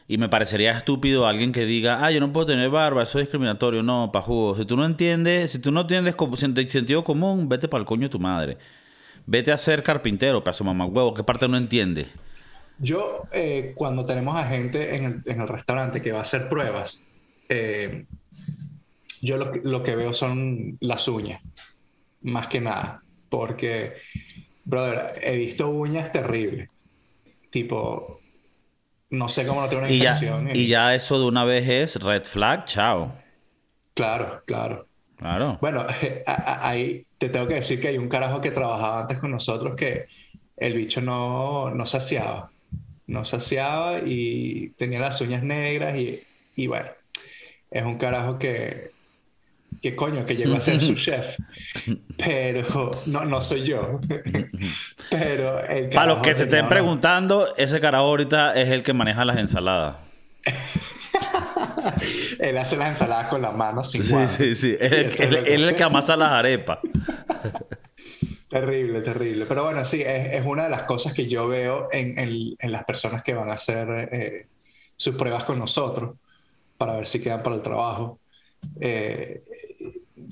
Y 0.09 0.19
me 0.19 0.29
parecería 0.29 0.73
estúpido 0.73 1.27
alguien 1.27 1.53
que 1.53 1.65
diga, 1.65 2.05
ah, 2.05 2.11
yo 2.11 2.21
no 2.21 2.33
puedo 2.33 2.47
tener 2.47 2.69
barba, 2.71 3.03
eso 3.03 3.19
es 3.19 3.25
discriminatorio. 3.27 3.83
No, 3.83 4.11
pajugo. 4.13 4.57
Si 4.57 4.65
tú 4.65 4.77
no 4.77 4.85
entiendes, 4.85 5.53
si 5.53 5.59
tú 5.59 5.73
no 5.73 5.87
como 6.17 6.37
sentido 6.37 7.05
común, 7.05 7.49
vete 7.49 7.69
para 7.69 7.81
el 7.81 7.87
coño 7.87 8.03
de 8.03 8.09
tu 8.09 8.19
madre. 8.19 8.59
Vete 9.27 9.53
a 9.53 9.57
ser 9.57 9.83
carpintero, 9.83 10.43
su 10.53 10.65
mamá 10.65 10.85
huevo. 10.87 11.15
¿Qué 11.15 11.23
parte 11.23 11.49
no 11.49 11.57
entiende? 11.57 12.09
Yo, 12.79 13.23
eh, 13.33 13.73
cuando 13.77 14.05
tenemos 14.05 14.35
a 14.37 14.45
gente 14.45 14.97
en 14.97 15.05
el, 15.05 15.23
en 15.25 15.41
el, 15.41 15.49
restaurante 15.49 16.03
que 16.03 16.11
va 16.11 16.19
a 16.19 16.23
hacer 16.23 16.49
pruebas, 16.49 17.01
eh, 17.49 18.07
yo 19.21 19.37
lo, 19.37 19.55
lo, 19.55 19.83
que 19.85 19.95
veo 19.95 20.13
son 20.13 20.79
las 20.81 21.07
uñas, 21.07 21.41
más 22.23 22.49
que 22.49 22.61
nada. 22.61 23.03
Porque, 23.29 23.95
brother, 24.65 25.19
he 25.23 25.37
visto 25.37 25.69
uñas 25.69 26.13
terribles. 26.13 26.69
Tipo, 27.51 28.21
no 29.11 29.29
sé 29.29 29.47
cómo 29.47 29.61
no 29.61 29.69
tiene 29.69 29.85
una 29.85 29.93
y 29.93 29.97
infección. 29.99 30.47
Ya, 30.49 30.55
y... 30.55 30.67
ya 30.69 30.95
eso 30.95 31.19
de 31.21 31.27
una 31.27 31.45
vez 31.45 31.69
es 31.69 32.03
red 32.03 32.25
flag, 32.25 32.65
chao. 32.65 33.13
Claro, 33.95 34.43
claro. 34.47 34.89
Claro. 35.17 35.59
Bueno, 35.61 35.87
ahí 36.27 37.07
te 37.19 37.29
tengo 37.29 37.47
que 37.47 37.55
decir 37.55 37.81
que 37.81 37.89
hay 37.89 37.99
un 37.99 38.09
carajo 38.09 38.41
que 38.41 38.51
trabajaba 38.51 39.03
antes 39.03 39.19
con 39.19 39.31
nosotros 39.31 39.77
que 39.77 40.07
el 40.57 40.75
bicho 40.75 41.01
no, 41.01 41.71
no 41.71 41.87
saciaba. 41.87 42.51
No 43.07 43.25
saciaba 43.25 44.01
y 44.05 44.71
tenía 44.71 45.01
las 45.01 45.21
uñas 45.21 45.43
negras 45.43 45.97
y, 45.97 46.21
y 46.57 46.67
bueno, 46.67 46.91
es 47.71 47.85
un 47.85 47.99
carajo 47.99 48.39
que, 48.39 48.92
que 49.81 49.97
coño, 49.97 50.27
que 50.27 50.37
llegó 50.37 50.57
a 50.57 50.61
ser 50.61 50.81
su 50.81 50.95
chef. 50.97 51.39
Pero 52.17 52.91
no, 53.07 53.25
no 53.25 53.41
soy 53.41 53.65
yo. 53.65 54.01
Pero 55.11 55.65
el 55.65 55.91
Para 55.91 56.15
los 56.15 56.19
que 56.19 56.35
se 56.35 56.45
estén 56.45 56.69
preguntando, 56.69 57.55
ese 57.57 57.81
carajo 57.81 58.05
ahorita 58.05 58.55
es 58.61 58.69
el 58.69 58.83
que 58.83 58.93
maneja 58.93 59.25
las 59.25 59.39
ensaladas. 59.39 59.97
él 62.39 62.59
hace 62.59 62.77
las 62.77 62.89
ensaladas 62.89 63.29
con 63.29 63.43
las 63.43 63.55
manos 63.55 63.91
sin 63.91 64.03
Sí, 64.03 64.17
sí, 64.27 64.55
sí. 64.55 64.77
Él, 64.81 64.93
es 65.07 65.21
el 65.21 65.75
que 65.75 65.83
amasa 65.83 66.17
las 66.17 66.33
arepas. 66.33 66.79
terrible, 68.49 69.01
terrible. 69.03 69.47
Pero 69.47 69.65
bueno, 69.65 69.85
sí, 69.85 70.03
es, 70.03 70.35
es, 70.35 70.45
una 70.45 70.65
de 70.65 70.71
las 70.71 70.83
cosas 70.83 71.13
que 71.13 71.29
yo 71.29 71.47
veo 71.49 71.89
en, 71.93 72.19
en, 72.19 72.55
en 72.59 72.73
las 72.73 72.85
personas 72.85 73.23
que 73.23 73.35
van 73.35 73.51
a 73.51 73.55
hacer 73.55 74.09
eh, 74.13 74.47
sus 74.97 75.15
pruebas 75.17 75.45
con 75.45 75.59
nosotros 75.59 76.17
para 76.77 76.95
ver 76.95 77.07
si 77.07 77.21
quedan 77.21 77.43
para 77.43 77.57
el 77.57 77.63
trabajo. 77.63 78.19
Eh, 78.81 79.43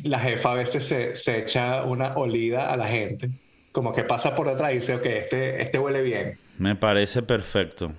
la 0.05 0.19
jefa 0.19 0.53
a 0.53 0.55
veces 0.55 0.87
se, 0.87 1.17
se, 1.17 1.39
echa 1.39 1.83
una 1.83 2.17
olida 2.17 2.73
a 2.73 2.77
la 2.77 2.87
gente, 2.87 3.31
como 3.73 3.93
que 3.93 4.05
pasa 4.05 4.35
por 4.35 4.49
detrás 4.49 4.73
y 4.73 4.77
dice, 4.77 4.95
ok, 4.95 5.07
este, 5.07 5.63
este 5.63 5.79
huele 5.79 6.03
bien. 6.03 6.39
Me 6.59 6.77
parece 6.77 7.23
perfecto. 7.23 7.93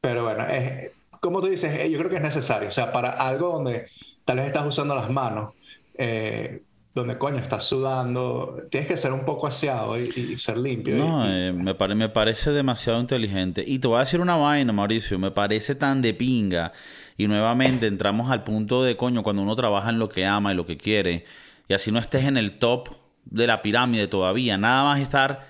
Pero 0.00 0.24
bueno, 0.24 0.46
es, 0.46 0.90
como 1.20 1.40
tú 1.40 1.46
dices, 1.46 1.78
eh, 1.78 1.90
yo 1.90 1.98
creo 1.98 2.10
que 2.10 2.16
es 2.16 2.22
necesario. 2.22 2.68
O 2.68 2.72
sea, 2.72 2.92
para 2.92 3.10
algo 3.10 3.52
donde 3.52 3.86
tal 4.24 4.38
vez 4.38 4.46
estás 4.46 4.66
usando 4.66 4.94
las 4.94 5.08
manos, 5.08 5.54
eh, 5.94 6.62
donde 6.94 7.16
coño 7.16 7.38
estás 7.38 7.64
sudando, 7.64 8.58
tienes 8.70 8.88
que 8.88 8.96
ser 8.96 9.12
un 9.12 9.24
poco 9.24 9.46
aseado 9.46 9.98
y, 9.98 10.08
y 10.08 10.38
ser 10.38 10.58
limpio. 10.58 10.96
No, 10.96 11.24
y, 11.24 11.48
eh, 11.48 11.52
me, 11.52 11.74
pare, 11.74 11.94
me 11.94 12.08
parece 12.08 12.50
demasiado 12.50 13.00
inteligente. 13.00 13.64
Y 13.66 13.78
te 13.78 13.88
voy 13.88 13.98
a 13.98 14.00
decir 14.00 14.20
una 14.20 14.36
vaina, 14.36 14.72
Mauricio, 14.72 15.18
me 15.18 15.30
parece 15.30 15.74
tan 15.74 16.02
de 16.02 16.12
pinga. 16.12 16.72
Y 17.16 17.28
nuevamente 17.28 17.86
entramos 17.86 18.30
al 18.30 18.44
punto 18.44 18.82
de 18.82 18.96
coño, 18.96 19.22
cuando 19.22 19.42
uno 19.42 19.54
trabaja 19.54 19.90
en 19.90 19.98
lo 19.98 20.08
que 20.08 20.26
ama 20.26 20.52
y 20.52 20.56
lo 20.56 20.66
que 20.66 20.76
quiere, 20.76 21.24
y 21.68 21.74
así 21.74 21.92
no 21.92 21.98
estés 21.98 22.24
en 22.24 22.36
el 22.36 22.58
top 22.58 22.88
de 23.24 23.46
la 23.46 23.62
pirámide 23.62 24.08
todavía, 24.08 24.58
nada 24.58 24.84
más 24.84 25.00
estar 25.00 25.46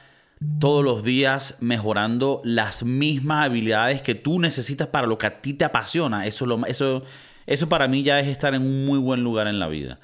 todos 0.59 0.85
los 0.85 1.05
días 1.05 1.57
mejorando 1.61 2.41
las 2.45 2.83
mismas 2.83 3.47
habilidades 3.47 4.03
que 4.03 4.15
tú 4.15 4.41
necesitas 4.41 4.89
para 4.89 5.07
lo 5.07 5.19
que 5.19 5.27
a 5.27 5.41
ti 5.41 5.55
te 5.55 5.65
apasiona. 5.65 6.27
Eso, 6.27 6.47
lo, 6.47 6.65
eso, 6.67 7.05
eso 7.47 7.69
para 7.69 7.89
mí 7.89 8.03
ya 8.03 8.21
es 8.21 8.29
estar 8.29 8.55
en 8.55 8.63
un 8.63 8.87
muy 8.87 8.99
buen 8.99 9.23
lugar 9.23 9.47
en 9.47 9.59
la 9.59 9.69
vida. 9.69 10.01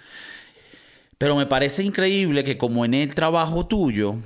Pero 1.18 1.34
me 1.34 1.46
parece 1.46 1.82
increíble 1.82 2.44
que 2.44 2.56
como 2.56 2.84
en 2.84 2.94
el 2.94 3.14
trabajo 3.14 3.66
tuyo, 3.66 4.16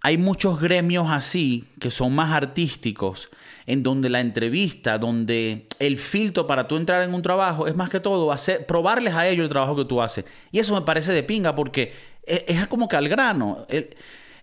hay 0.00 0.16
muchos 0.16 0.60
gremios 0.60 1.06
así 1.10 1.64
que 1.80 1.90
son 1.90 2.14
más 2.14 2.32
artísticos, 2.32 3.30
en 3.66 3.82
donde 3.82 4.08
la 4.08 4.20
entrevista, 4.20 4.98
donde 4.98 5.66
el 5.78 5.96
filtro 5.96 6.46
para 6.46 6.68
tú 6.68 6.76
entrar 6.76 7.02
en 7.02 7.14
un 7.14 7.22
trabajo 7.22 7.66
es 7.66 7.76
más 7.76 7.90
que 7.90 8.00
todo 8.00 8.30
hacer, 8.30 8.64
probarles 8.66 9.14
a 9.14 9.26
ellos 9.28 9.44
el 9.44 9.48
trabajo 9.48 9.76
que 9.76 9.84
tú 9.84 10.00
haces. 10.00 10.24
Y 10.52 10.60
eso 10.60 10.74
me 10.74 10.82
parece 10.82 11.12
de 11.12 11.22
pinga 11.22 11.54
porque 11.54 11.92
es, 12.24 12.44
es 12.46 12.66
como 12.68 12.88
que 12.88 12.96
al 12.96 13.08
grano. 13.08 13.66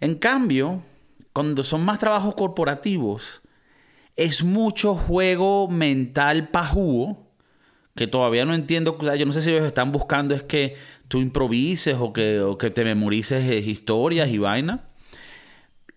En 0.02 0.16
cambio, 0.16 0.84
cuando 1.32 1.64
son 1.64 1.84
más 1.86 2.00
trabajos 2.00 2.36
corporativos, 2.36 3.42
es 4.16 4.44
mucho 4.44 4.96
juego 4.96 5.68
mental 5.68 6.50
pajúo, 6.50 7.26
que 7.96 8.08
todavía 8.08 8.46
no 8.46 8.54
entiendo, 8.54 8.98
yo 9.16 9.26
no 9.26 9.32
sé 9.32 9.42
si 9.42 9.52
ellos 9.52 9.66
están 9.66 9.92
buscando 9.92 10.36
es 10.36 10.44
que 10.44 10.76
tú 11.08 11.20
improvises 11.20 11.96
o 11.98 12.12
que, 12.12 12.42
o 12.42 12.58
que 12.58 12.70
te 12.70 12.84
memorices 12.84 13.66
historias 13.66 14.30
y 14.30 14.38
vainas. 14.38 14.82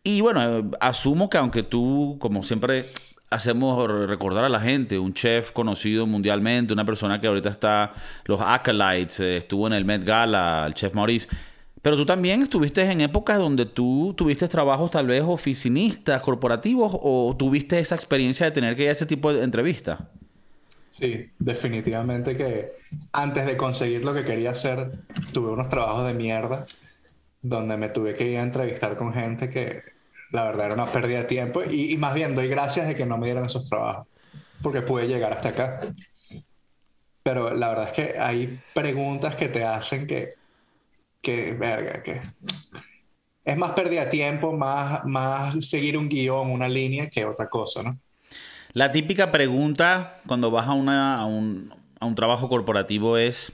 Y 0.03 0.21
bueno, 0.21 0.71
asumo 0.81 1.29
que 1.29 1.39
aunque 1.39 1.63
tú, 1.63 2.17
como 2.21 2.43
siempre 2.43 2.87
hacemos 3.31 3.89
recordar 4.09 4.45
a 4.45 4.49
la 4.49 4.61
gente, 4.61 4.99
un 4.99 5.13
chef 5.13 5.53
conocido 5.53 6.07
mundialmente, 6.07 6.73
una 6.73 6.85
persona 6.85 7.21
que 7.21 7.27
ahorita 7.27 7.51
está, 7.51 7.93
los 8.25 8.41
acolytes, 8.41 9.21
estuvo 9.21 9.67
en 9.67 9.75
el 9.75 9.85
Met 9.85 10.05
Gala, 10.05 10.65
el 10.67 10.75
chef 10.75 10.95
Maurice, 10.95 11.29
pero 11.83 11.97
tú 11.97 12.07
también 12.07 12.43
estuviste 12.43 12.83
en 12.83 13.01
épocas 13.01 13.39
donde 13.39 13.67
tú 13.67 14.15
tuviste 14.17 14.49
trabajos 14.49 14.91
tal 14.91 15.07
vez 15.07 15.23
oficinistas, 15.23 16.23
corporativos, 16.23 16.93
o 16.95 17.37
tuviste 17.39 17.79
esa 17.79 17.95
experiencia 17.95 18.47
de 18.47 18.53
tener 18.53 18.75
que 18.75 18.85
ir 18.85 18.89
a 18.89 18.93
ese 18.93 19.07
tipo 19.07 19.33
de 19.33 19.45
entrevistas. 19.45 20.01
Sí, 20.89 21.31
definitivamente 21.39 22.37
que 22.37 22.73
antes 23.13 23.47
de 23.47 23.57
conseguir 23.57 24.05
lo 24.05 24.13
que 24.15 24.25
quería 24.25 24.51
hacer, 24.51 24.91
tuve 25.33 25.51
unos 25.51 25.69
trabajos 25.69 26.07
de 26.07 26.15
mierda 26.15 26.67
donde 27.41 27.77
me 27.77 27.89
tuve 27.89 28.15
que 28.15 28.29
ir 28.29 28.39
a 28.39 28.43
entrevistar 28.43 28.97
con 28.97 29.13
gente 29.13 29.51
que 29.51 29.83
la 30.31 30.45
verdad 30.45 30.67
era 30.67 30.75
una 30.75 30.87
pérdida 30.87 31.19
de 31.19 31.25
tiempo 31.25 31.63
y, 31.63 31.93
y 31.93 31.97
más 31.97 32.15
bien 32.15 32.35
doy 32.35 32.49
gracias 32.49 32.87
de 32.89 32.97
que 32.97 33.07
no 33.07 33.17
me 33.17 33.27
dieran 33.27 33.47
esos 33.47 33.69
trabajos 33.69 34.07
porque 34.63 34.83
pude 34.83 35.07
llegar 35.07 35.33
hasta 35.33 35.51
acá. 35.51 35.81
Pero 37.23 37.55
la 37.55 37.69
verdad 37.69 37.89
es 37.89 37.93
que 37.93 38.19
hay 38.19 38.59
preguntas 38.75 39.37
que 39.37 39.49
te 39.49 39.65
hacen 39.65 40.07
que, 40.07 40.35
que 41.21 41.53
verga, 41.53 42.03
que 42.03 42.21
es 43.45 43.57
más 43.57 43.73
pérdida 43.73 44.05
de 44.05 44.11
tiempo, 44.11 44.53
más, 44.53 45.05
más 45.05 45.67
seguir 45.67 45.97
un 45.97 46.09
guion, 46.09 46.51
una 46.51 46.69
línea 46.69 47.09
que 47.09 47.25
otra 47.25 47.49
cosa, 47.49 47.83
¿no? 47.83 47.99
La 48.73 48.93
típica 48.93 49.33
pregunta 49.33 50.21
cuando 50.27 50.51
vas 50.51 50.69
a, 50.69 50.73
una, 50.73 51.19
a, 51.19 51.25
un, 51.27 51.75
a 51.99 52.07
un 52.07 52.15
trabajo 52.15 52.49
corporativo 52.49 53.17
es, 53.17 53.53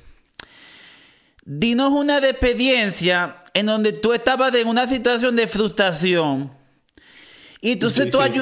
dinos 1.45 1.93
una 1.93 2.19
experiencia 2.19 3.37
en 3.53 3.67
donde 3.67 3.93
tú 3.93 4.13
estabas 4.13 4.55
en 4.55 4.69
una 4.69 4.87
situación 4.87 5.37
de 5.37 5.47
frustración 5.47 6.51
y 7.61 7.77
tú, 7.77 7.89
sí, 7.89 8.11
tú 8.11 8.19
sí. 8.19 8.41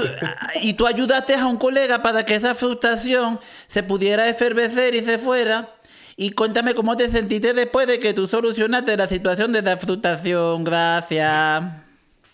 y 0.62 0.72
tú 0.72 0.86
ayudaste 0.86 1.34
a 1.34 1.46
un 1.46 1.56
colega 1.56 2.02
para 2.02 2.24
que 2.24 2.34
esa 2.34 2.54
frustración 2.54 3.38
se 3.68 3.82
pudiera 3.82 4.28
efervecer 4.28 4.94
y 4.96 5.04
se 5.04 5.16
fuera. 5.16 5.74
Y 6.16 6.32
cuéntame 6.32 6.74
cómo 6.74 6.96
te 6.96 7.08
sentiste 7.08 7.54
después 7.54 7.86
de 7.86 8.00
que 8.00 8.14
tú 8.14 8.26
solucionaste 8.26 8.96
la 8.96 9.06
situación 9.06 9.52
de 9.52 9.62
la 9.62 9.78
frustración. 9.78 10.64
Gracias. 10.64 11.64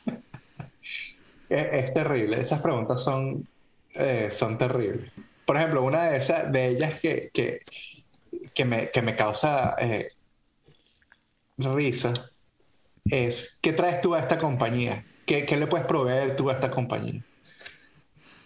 Es, 1.51 1.67
es 1.73 1.95
terrible. 1.95 2.39
Esas 2.39 2.61
preguntas 2.61 3.03
son 3.03 3.47
eh, 3.95 4.29
son 4.31 4.57
terribles. 4.57 5.11
Por 5.45 5.57
ejemplo, 5.57 5.83
una 5.83 6.11
de, 6.11 6.19
esas, 6.19 6.53
de 6.53 6.69
ellas 6.69 7.01
que, 7.01 7.31
que, 7.33 7.63
que, 8.55 8.65
me, 8.65 8.91
que 8.91 9.03
me 9.03 9.17
causa 9.17 9.75
eh, 9.79 10.13
risa 11.59 12.15
es, 13.05 13.59
¿qué 13.61 13.73
traes 13.73 14.01
tú 14.01 14.15
a 14.15 14.21
esta 14.21 14.39
compañía? 14.39 15.05
¿Qué, 15.27 15.45
¿Qué, 15.45 15.57
le 15.57 15.67
puedes 15.67 15.87
proveer 15.87 16.37
tú 16.37 16.51
a 16.51 16.55
esta 16.55 16.71
compañía? 16.71 17.21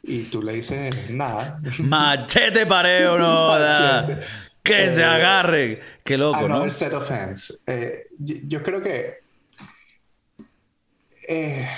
Y 0.02 0.25
tú 0.25 0.42
le 0.42 0.54
dices, 0.54 1.11
nada. 1.11 1.61
Machete 1.78 2.66
pareo, 2.66 3.19
no. 3.19 3.49
Machete. 3.49 4.23
Que 4.62 4.87
eh, 4.87 4.90
se 4.90 5.04
agarren. 5.04 5.78
Qué 6.04 6.16
loco, 6.16 6.49
¿no? 6.49 6.69
set 6.71 6.92
of 6.92 7.11
hands. 7.11 7.62
Eh, 7.66 8.07
yo, 8.19 8.37
yo, 8.47 8.62
creo 8.62 8.83
que... 8.83 9.23
Eh, 11.28 11.69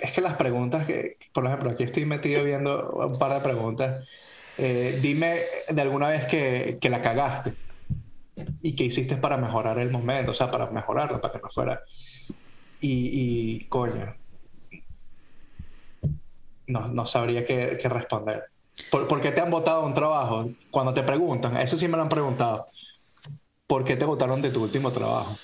es 0.00 0.12
que 0.12 0.20
las 0.20 0.34
preguntas 0.34 0.86
que, 0.86 1.16
por 1.32 1.46
ejemplo, 1.46 1.70
aquí 1.70 1.84
estoy 1.84 2.04
metido 2.04 2.44
viendo 2.44 2.90
un 2.90 3.18
par 3.18 3.34
de 3.34 3.40
preguntas. 3.40 4.06
Eh, 4.58 4.98
dime 5.02 5.40
de 5.68 5.82
alguna 5.82 6.08
vez 6.08 6.26
que, 6.26 6.78
que, 6.80 6.88
la 6.88 7.02
cagaste 7.02 7.52
y 8.62 8.74
qué 8.74 8.84
hiciste 8.84 9.16
para 9.16 9.36
mejorar 9.36 9.78
el 9.78 9.90
momento, 9.90 10.32
o 10.32 10.34
sea, 10.34 10.50
para 10.50 10.70
mejorarlo, 10.70 11.20
para 11.20 11.32
que 11.32 11.40
no 11.40 11.48
fuera. 11.48 11.80
Y, 12.80 12.90
y 12.90 13.64
coño, 13.64 14.14
no, 16.66 16.88
no 16.88 17.06
sabría 17.06 17.46
qué, 17.46 17.78
qué 17.80 17.88
responder. 17.88 18.44
¿Por, 18.90 19.08
¿Por, 19.08 19.20
qué 19.20 19.32
te 19.32 19.40
han 19.40 19.50
votado 19.50 19.86
un 19.86 19.94
trabajo? 19.94 20.50
Cuando 20.70 20.92
te 20.92 21.02
preguntan, 21.02 21.56
eso 21.56 21.78
sí 21.78 21.88
me 21.88 21.96
lo 21.96 22.02
han 22.02 22.08
preguntado. 22.08 22.66
¿Por 23.66 23.84
qué 23.84 23.96
te 23.96 24.04
votaron 24.04 24.42
de 24.42 24.50
tu 24.50 24.62
último 24.62 24.90
trabajo? 24.90 25.36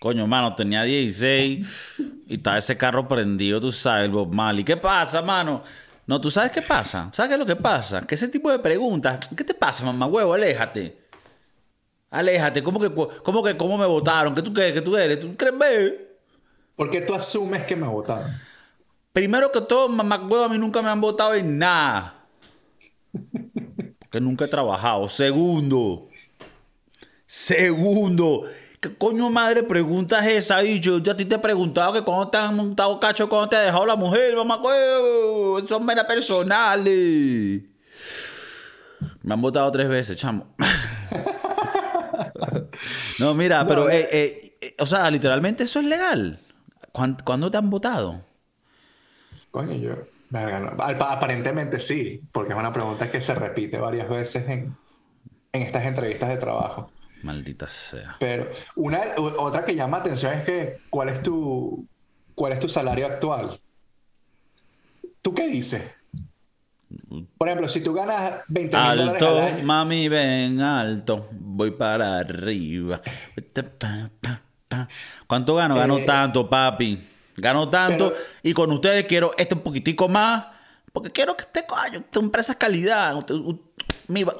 Coño, 0.00 0.26
mano, 0.26 0.54
tenía 0.54 0.82
16 0.82 1.96
y 2.28 2.34
estaba 2.34 2.58
ese 2.58 2.76
carro 2.76 3.08
prendido, 3.08 3.60
tú 3.60 3.72
sabes, 3.72 4.04
el 4.04 4.10
Bob 4.10 4.32
Marley. 4.32 4.64
¿Qué 4.64 4.76
pasa, 4.76 5.22
mano? 5.22 5.62
No, 6.06 6.20
¿tú 6.20 6.30
sabes 6.30 6.52
qué 6.52 6.62
pasa? 6.62 7.08
¿Sabes 7.10 7.30
qué 7.30 7.34
es 7.34 7.40
lo 7.40 7.46
que 7.46 7.56
pasa? 7.56 8.02
Que 8.02 8.14
ese 8.14 8.28
tipo 8.28 8.50
de 8.50 8.58
preguntas... 8.58 9.28
¿Qué 9.34 9.44
te 9.44 9.54
pasa, 9.54 9.84
mamá 9.84 10.06
huevo? 10.06 10.34
Aléjate. 10.34 11.03
Aléjate. 12.14 12.62
¿Cómo 12.62 12.78
que, 12.78 12.92
cómo 12.92 13.42
que 13.42 13.56
cómo 13.56 13.76
me 13.76 13.86
votaron? 13.86 14.36
¿Qué 14.36 14.42
tú, 14.42 14.52
qué, 14.54 14.72
qué 14.72 14.80
tú 14.80 14.96
eres? 14.96 15.18
¿Tú 15.18 15.36
crees 15.36 15.58
ver? 15.58 16.18
¿Por 16.76 16.88
qué 16.88 17.00
tú 17.00 17.12
asumes 17.12 17.64
que 17.64 17.74
me 17.74 17.88
votaron? 17.88 18.32
Primero 19.12 19.50
que 19.50 19.60
todo, 19.60 19.88
mamá 19.88 20.14
a 20.44 20.48
mí 20.48 20.56
nunca 20.56 20.80
me 20.80 20.90
han 20.90 21.00
votado 21.00 21.34
en 21.34 21.58
nada. 21.58 22.26
Porque 23.98 24.20
nunca 24.20 24.44
he 24.44 24.48
trabajado. 24.48 25.08
Segundo. 25.08 26.08
Segundo. 27.26 28.42
¿Qué 28.80 28.96
coño 28.96 29.28
madre 29.28 29.64
pregunta 29.64 30.20
es 30.20 30.44
esa, 30.44 30.60
bicho? 30.60 30.98
Yo 30.98 31.12
a 31.12 31.16
ti 31.16 31.24
te 31.24 31.34
he 31.34 31.38
preguntado 31.40 31.92
que 31.94 32.02
cuando 32.02 32.28
te 32.28 32.38
han 32.38 32.54
montado 32.54 33.00
cacho, 33.00 33.28
cuando 33.28 33.48
te 33.48 33.56
ha 33.56 33.62
dejado 33.62 33.86
la 33.86 33.96
mujer, 33.96 34.36
mamá 34.36 34.60
huevo. 34.62 35.66
Son 35.66 35.84
meras 35.84 36.04
personales. 36.04 37.62
Me 39.22 39.34
han 39.34 39.42
votado 39.42 39.72
tres 39.72 39.88
veces, 39.88 40.16
chamo. 40.16 40.46
no, 43.18 43.34
mira, 43.34 43.66
pero, 43.66 43.88
eh, 43.90 44.08
eh, 44.12 44.58
eh, 44.60 44.76
o 44.78 44.86
sea, 44.86 45.10
literalmente 45.10 45.64
eso 45.64 45.80
es 45.80 45.86
legal. 45.86 46.40
¿Cuándo, 46.92 47.24
¿cuándo 47.24 47.50
te 47.50 47.58
han 47.58 47.70
votado? 47.70 48.24
Coño, 49.50 49.74
yo. 49.76 49.94
verga, 50.28 50.60
no. 50.60 50.70
Ap- 50.82 51.02
Aparentemente 51.02 51.78
sí, 51.78 52.20
porque 52.32 52.52
es 52.52 52.58
una 52.58 52.72
pregunta 52.72 53.10
que 53.10 53.20
se 53.22 53.34
repite 53.34 53.78
varias 53.78 54.08
veces 54.08 54.48
en, 54.48 54.76
en 55.52 55.62
estas 55.62 55.84
entrevistas 55.84 56.28
de 56.30 56.36
trabajo. 56.38 56.92
Maldita 57.22 57.66
sea. 57.68 58.16
Pero 58.18 58.50
una, 58.76 59.02
otra 59.18 59.64
que 59.64 59.74
llama 59.74 59.98
atención 59.98 60.34
es 60.34 60.44
que 60.44 60.78
¿cuál 60.90 61.08
es 61.10 61.22
tu, 61.22 61.88
cuál 62.34 62.52
es 62.52 62.60
tu 62.60 62.68
salario 62.68 63.06
actual? 63.06 63.60
¿Tú 65.22 65.34
qué 65.34 65.46
dices? 65.48 65.82
Por 67.38 67.48
ejemplo, 67.48 67.68
si 67.68 67.80
tú 67.82 67.92
ganas 67.92 68.40
20 68.48 68.76
mil 68.76 68.86
dólares 68.96 69.12
Alto, 69.22 69.38
al 69.38 69.44
año, 69.44 69.64
mami, 69.64 70.08
ven 70.08 70.60
alto. 70.60 71.28
Voy 71.32 71.70
para 71.72 72.18
arriba. 72.18 73.00
¿Cuánto 75.26 75.54
gano? 75.54 75.74
Gano 75.76 75.98
Eh, 75.98 76.04
tanto, 76.04 76.48
papi. 76.48 76.98
Gano 77.36 77.68
tanto. 77.68 78.12
pero- 78.12 78.24
y 78.42 78.52
con 78.52 78.70
ustedes 78.72 79.04
quiero 79.06 79.32
este 79.36 79.54
un 79.54 79.60
poquitico 79.62 80.08
más. 80.08 80.46
Porque 80.92 81.10
quiero 81.10 81.36
que 81.36 81.42
este 81.42 81.66
coño, 81.66 81.98
esta 81.98 82.20
empresa 82.20 82.52
es 82.52 82.58
calidad. 82.58 83.18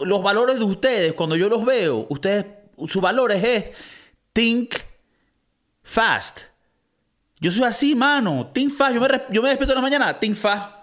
Los 0.04 0.22
valores 0.22 0.58
de 0.58 0.64
ustedes, 0.64 1.12
cuando 1.12 1.34
yo 1.36 1.48
los 1.48 1.64
veo, 1.64 2.06
ustedes, 2.10 2.46
sus 2.86 3.02
valores 3.02 3.42
es 3.42 3.70
think 4.32 4.74
fast. 5.82 6.42
Yo 7.40 7.50
soy 7.50 7.64
así, 7.64 7.94
mano. 7.96 8.50
Think 8.52 8.72
fast. 8.72 8.94
Yo 8.94 9.00
me, 9.00 9.08
yo 9.30 9.42
me 9.42 9.48
despierto 9.48 9.72
en 9.72 9.76
la 9.78 9.82
mañana. 9.82 10.18
Think 10.20 10.36
fast. 10.36 10.73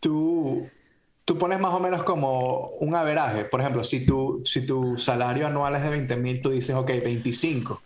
Tú, 0.00 0.68
tú 1.24 1.38
pones 1.38 1.60
más 1.60 1.72
o 1.74 1.80
menos 1.80 2.02
como 2.04 2.68
un 2.80 2.94
averaje. 2.94 3.44
Por 3.44 3.60
ejemplo, 3.60 3.84
si 3.84 4.04
tu, 4.06 4.42
si 4.44 4.64
tu 4.66 4.98
salario 4.98 5.46
anual 5.46 5.76
es 5.76 5.82
de 5.82 5.90
20 5.90 6.16
mil, 6.16 6.40
tú 6.40 6.50
dices, 6.50 6.74
ok, 6.74 6.88
25. 7.02 7.82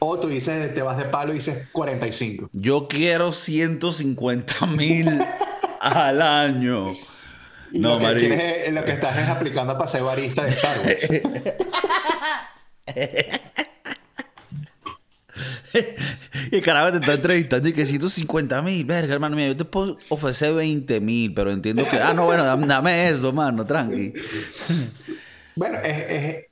O 0.00 0.18
tú 0.18 0.28
dices, 0.28 0.74
te 0.74 0.82
vas 0.82 0.96
de 0.96 1.04
palo 1.04 1.32
y 1.32 1.34
dices 1.34 1.68
45. 1.72 2.48
Yo 2.52 2.88
quiero 2.88 3.32
150 3.32 4.66
mil 4.66 5.22
al 5.80 6.22
año. 6.22 6.92
Y 7.72 7.78
No, 7.78 8.00
lo, 8.00 8.14
que 8.14 8.64
es- 8.66 8.72
lo 8.72 8.84
que 8.84 8.92
estás 8.92 9.16
es 9.18 9.28
aplicando 9.28 9.74
para 9.74 9.86
ser 9.88 10.02
barista 10.02 10.42
de 10.42 10.48
Star 10.48 10.78
Wars. 10.80 11.08
Y 16.52 16.56
el 16.56 16.62
carajo 16.62 16.90
te 16.92 16.98
está 16.98 17.12
entrevistando 17.14 17.68
y 17.68 17.72
que 17.72 17.86
150 17.86 18.60
mil, 18.62 18.84
verga, 18.84 19.14
hermano 19.14 19.36
mío, 19.36 19.46
yo 19.48 19.56
te 19.56 19.64
puedo 19.64 19.98
ofrecer 20.08 20.52
20 20.54 21.00
mil, 21.00 21.32
pero 21.34 21.50
entiendo 21.52 21.84
que, 21.88 21.98
ah, 21.98 22.12
no, 22.14 22.24
bueno, 22.24 22.44
dame, 22.44 22.66
dame 22.66 23.08
eso, 23.10 23.32
mano, 23.32 23.64
tranqui. 23.64 24.12
bueno, 25.54 25.78
es, 25.78 25.96
es- 25.98 26.08
eh, 26.10 26.48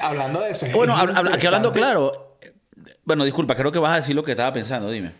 hablando 0.00 0.40
de 0.40 0.50
eso. 0.50 0.66
es 0.66 0.72
Bueno, 0.72 0.94
hab- 0.96 1.14
hab- 1.14 1.34
aquí 1.34 1.46
hablando 1.46 1.72
claro, 1.72 2.36
bueno, 3.04 3.24
disculpa, 3.24 3.54
creo 3.56 3.72
que 3.72 3.78
vas 3.78 3.92
a 3.92 3.96
decir 3.96 4.14
lo 4.14 4.24
que 4.24 4.32
estaba 4.32 4.52
pensando, 4.52 4.90
dime. 4.90 5.12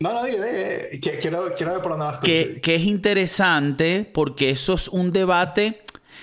No, 0.00 0.12
no, 0.12 0.24
dime, 0.24 0.46
dime. 0.46 0.88
Qui- 1.00 1.20
Quiero, 1.20 1.54
quiero 1.54 1.72
ver 1.74 1.82
por 1.82 1.92
dónde 1.92 2.06
vas 2.06 2.20
tú. 2.20 2.24
que, 2.26 2.60
que 2.62 2.74
es 2.76 2.82
interesante 2.84 4.08
porque 4.12 4.50
eso 4.50 4.74
es 4.74 4.88
un 4.88 5.12
debate 5.12 5.82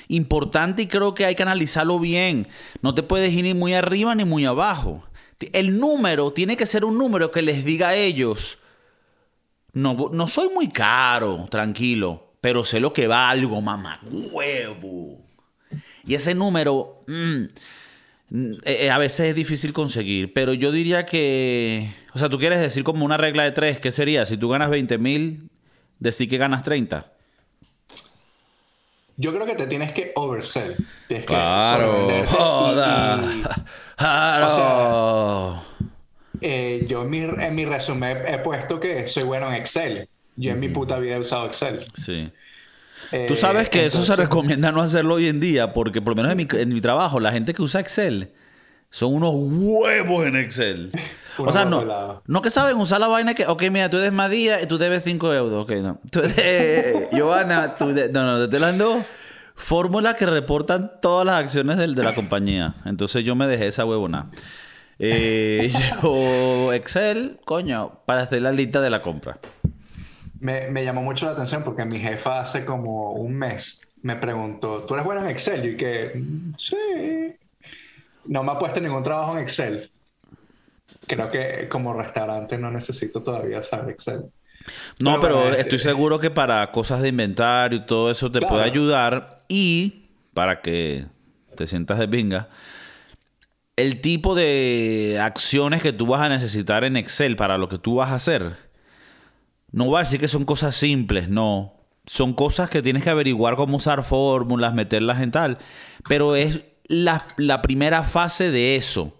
importante 0.09 0.81
y 0.81 0.87
creo 0.87 1.13
que 1.13 1.25
hay 1.25 1.35
que 1.35 1.43
analizarlo 1.43 1.99
bien. 1.99 2.47
No 2.81 2.93
te 2.95 3.03
puedes 3.03 3.31
ir 3.33 3.43
ni 3.43 3.53
muy 3.53 3.73
arriba 3.73 4.15
ni 4.15 4.25
muy 4.25 4.45
abajo. 4.45 5.03
El 5.53 5.79
número 5.79 6.31
tiene 6.33 6.57
que 6.57 6.65
ser 6.65 6.83
un 6.85 6.97
número 6.97 7.31
que 7.31 7.41
les 7.41 7.63
diga 7.63 7.89
a 7.89 7.95
ellos, 7.95 8.57
no, 9.73 10.09
no 10.11 10.27
soy 10.27 10.49
muy 10.53 10.67
caro, 10.69 11.47
tranquilo, 11.49 12.33
pero 12.41 12.65
sé 12.65 12.79
lo 12.79 12.91
que 12.91 13.07
valgo, 13.07 13.61
mamá, 13.61 14.01
huevo. 14.03 15.19
Y 16.05 16.15
ese 16.15 16.33
número 16.35 16.99
mm, 17.07 17.43
eh, 18.63 18.77
eh, 18.85 18.91
a 18.91 18.97
veces 18.97 19.27
es 19.29 19.35
difícil 19.35 19.71
conseguir, 19.73 20.33
pero 20.33 20.53
yo 20.53 20.71
diría 20.71 21.05
que, 21.05 21.89
o 22.13 22.19
sea, 22.19 22.27
tú 22.29 22.37
quieres 22.37 22.59
decir 22.59 22.83
como 22.83 23.05
una 23.05 23.17
regla 23.17 23.43
de 23.43 23.51
tres, 23.51 23.79
¿qué 23.79 23.91
sería? 23.91 24.25
Si 24.25 24.35
tú 24.37 24.49
ganas 24.49 24.69
20 24.69 24.97
mil, 24.97 25.49
decir 25.99 26.27
que 26.29 26.37
ganas 26.37 26.63
30. 26.63 27.13
Yo 29.17 29.33
creo 29.33 29.45
que 29.45 29.55
te 29.55 29.67
tienes 29.67 29.91
que 29.91 30.13
oversell. 30.15 30.77
Tienes 31.07 31.25
que 31.25 31.33
Claro, 31.33 32.07
y- 32.23 32.27
joda. 32.27 33.21
y- 33.35 33.43
Claro. 33.97 35.61
Eh, 36.41 36.85
yo 36.99 37.03
en 37.03 37.09
mi, 37.09 37.19
en 37.43 37.55
mi 37.55 37.65
resumen 37.65 38.17
he 38.27 38.37
puesto 38.39 38.79
que 38.79 39.07
soy 39.07 39.23
bueno 39.23 39.47
en 39.47 39.53
Excel. 39.55 40.07
Yo 40.35 40.51
en 40.51 40.59
mi 40.59 40.69
puta 40.69 40.97
vida 40.99 41.15
he 41.15 41.19
usado 41.19 41.45
Excel. 41.47 41.85
sí. 41.95 42.31
Eh, 43.13 43.25
Tú 43.27 43.35
sabes 43.35 43.69
que 43.69 43.85
eso 43.85 44.01
se 44.03 44.15
recomienda 44.15 44.71
no 44.73 44.81
hacerlo 44.81 45.15
hoy 45.15 45.27
en 45.29 45.39
día, 45.39 45.73
porque 45.73 46.01
por 46.01 46.11
lo 46.11 46.15
menos 46.17 46.31
en 46.31 46.37
mi, 46.37 46.47
en 46.59 46.69
mi 46.69 46.81
trabajo, 46.81 47.19
la 47.19 47.31
gente 47.31 47.53
que 47.53 47.61
usa 47.61 47.79
Excel 47.79 48.31
son 48.91 49.13
unos 49.15 49.31
huevos 49.33 50.25
en 50.27 50.35
Excel. 50.35 50.91
o 51.37 51.51
sea, 51.51 51.63
no, 51.65 52.21
no 52.27 52.41
que 52.41 52.49
saben 52.49 52.77
usar 52.77 52.99
la 52.99 53.07
vaina 53.07 53.33
que, 53.33 53.45
ok, 53.47 53.63
mira, 53.71 53.89
tú 53.89 53.97
eres 53.97 54.11
Madía 54.11 54.61
y 54.61 54.67
tú 54.67 54.77
debes 54.77 55.03
5 55.03 55.33
euros. 55.33 55.63
Ok, 55.63 55.71
no. 55.77 55.99
Tú 56.11 56.19
de- 56.21 57.07
Giovanna, 57.13 57.75
tú 57.75 57.87
de- 57.93 58.09
no, 58.11 58.37
no, 58.37 58.49
te 58.49 58.59
las 58.59 58.77
dos 58.77 59.03
fórmulas 59.55 60.15
que 60.15 60.25
reportan 60.25 60.91
todas 61.01 61.25
las 61.25 61.35
acciones 61.41 61.77
del- 61.77 61.95
de 61.95 62.03
la 62.03 62.13
compañía. 62.13 62.75
Entonces 62.85 63.23
yo 63.23 63.33
me 63.35 63.47
dejé 63.47 63.67
esa 63.67 63.85
huevona. 63.85 64.25
Eh, 64.99 65.71
yo, 66.03 66.73
Excel, 66.73 67.39
coño, 67.45 68.01
para 68.05 68.21
hacer 68.21 68.41
la 68.41 68.51
lista 68.51 68.81
de 68.81 68.89
la 68.89 69.01
compra. 69.01 69.39
Me, 70.39 70.69
me 70.69 70.83
llamó 70.83 71.01
mucho 71.01 71.25
la 71.25 71.31
atención 71.33 71.63
porque 71.63 71.85
mi 71.85 71.99
jefa 71.99 72.41
hace 72.41 72.65
como 72.65 73.13
un 73.13 73.33
mes 73.35 73.81
me 74.01 74.15
preguntó, 74.15 74.83
¿tú 74.87 74.93
eres 74.93 75.05
bueno 75.05 75.21
en 75.23 75.29
Excel? 75.29 75.73
Y 75.73 75.75
que, 75.77 76.11
"Mm, 76.15 76.53
sí. 76.57 76.75
No 78.25 78.43
me 78.43 78.51
ha 78.51 78.59
puesto 78.59 78.79
ningún 78.79 79.03
trabajo 79.03 79.35
en 79.37 79.43
Excel. 79.43 79.91
Creo 81.07 81.27
que 81.29 81.67
como 81.69 81.93
restaurante 81.93 82.57
no 82.57 82.69
necesito 82.71 83.21
todavía 83.23 83.61
saber 83.61 83.89
Excel. 83.91 84.25
No, 84.99 85.11
Pero 85.11 85.21
pero 85.21 85.35
bueno, 85.41 85.55
estoy 85.55 85.77
este- 85.77 85.89
seguro 85.89 86.19
que 86.19 86.29
para 86.29 86.71
cosas 86.71 87.01
de 87.01 87.07
inventario 87.09 87.79
y 87.79 87.85
todo 87.85 88.11
eso 88.11 88.31
te 88.31 88.39
Claro. 88.39 88.53
puede 88.55 88.65
ayudar. 88.65 89.43
Y 89.47 90.05
para 90.33 90.61
que 90.61 91.05
te 91.55 91.65
sientas 91.67 91.97
de 91.97 92.07
pinga, 92.07 92.47
el 93.79 94.01
tipo 94.01 94.35
de 94.35 95.19
acciones 95.21 95.81
que 95.81 95.93
tú 95.93 96.05
vas 96.05 96.21
a 96.21 96.29
necesitar 96.29 96.83
en 96.83 96.97
Excel 96.97 97.37
para 97.37 97.57
lo 97.57 97.69
que 97.69 97.77
tú 97.77 97.95
vas 97.95 98.11
a 98.11 98.15
hacer, 98.15 98.57
no 99.71 99.85
voy 99.85 99.97
a 99.97 99.99
decir 99.99 100.19
que 100.19 100.27
son 100.27 100.43
cosas 100.43 100.75
simples, 100.75 101.29
no. 101.29 101.75
Son 102.05 102.33
cosas 102.33 102.69
que 102.69 102.81
tienes 102.81 103.03
que 103.03 103.09
averiguar 103.09 103.55
cómo 103.55 103.77
usar 103.77 104.03
fórmulas, 104.03 104.73
meterlas 104.73 105.21
en 105.21 105.31
tal. 105.31 105.59
Pero 106.09 106.35
es 106.35 106.65
la, 106.87 107.25
la 107.37 107.61
primera 107.61 108.03
fase 108.03 108.51
de 108.51 108.75
eso. 108.75 109.17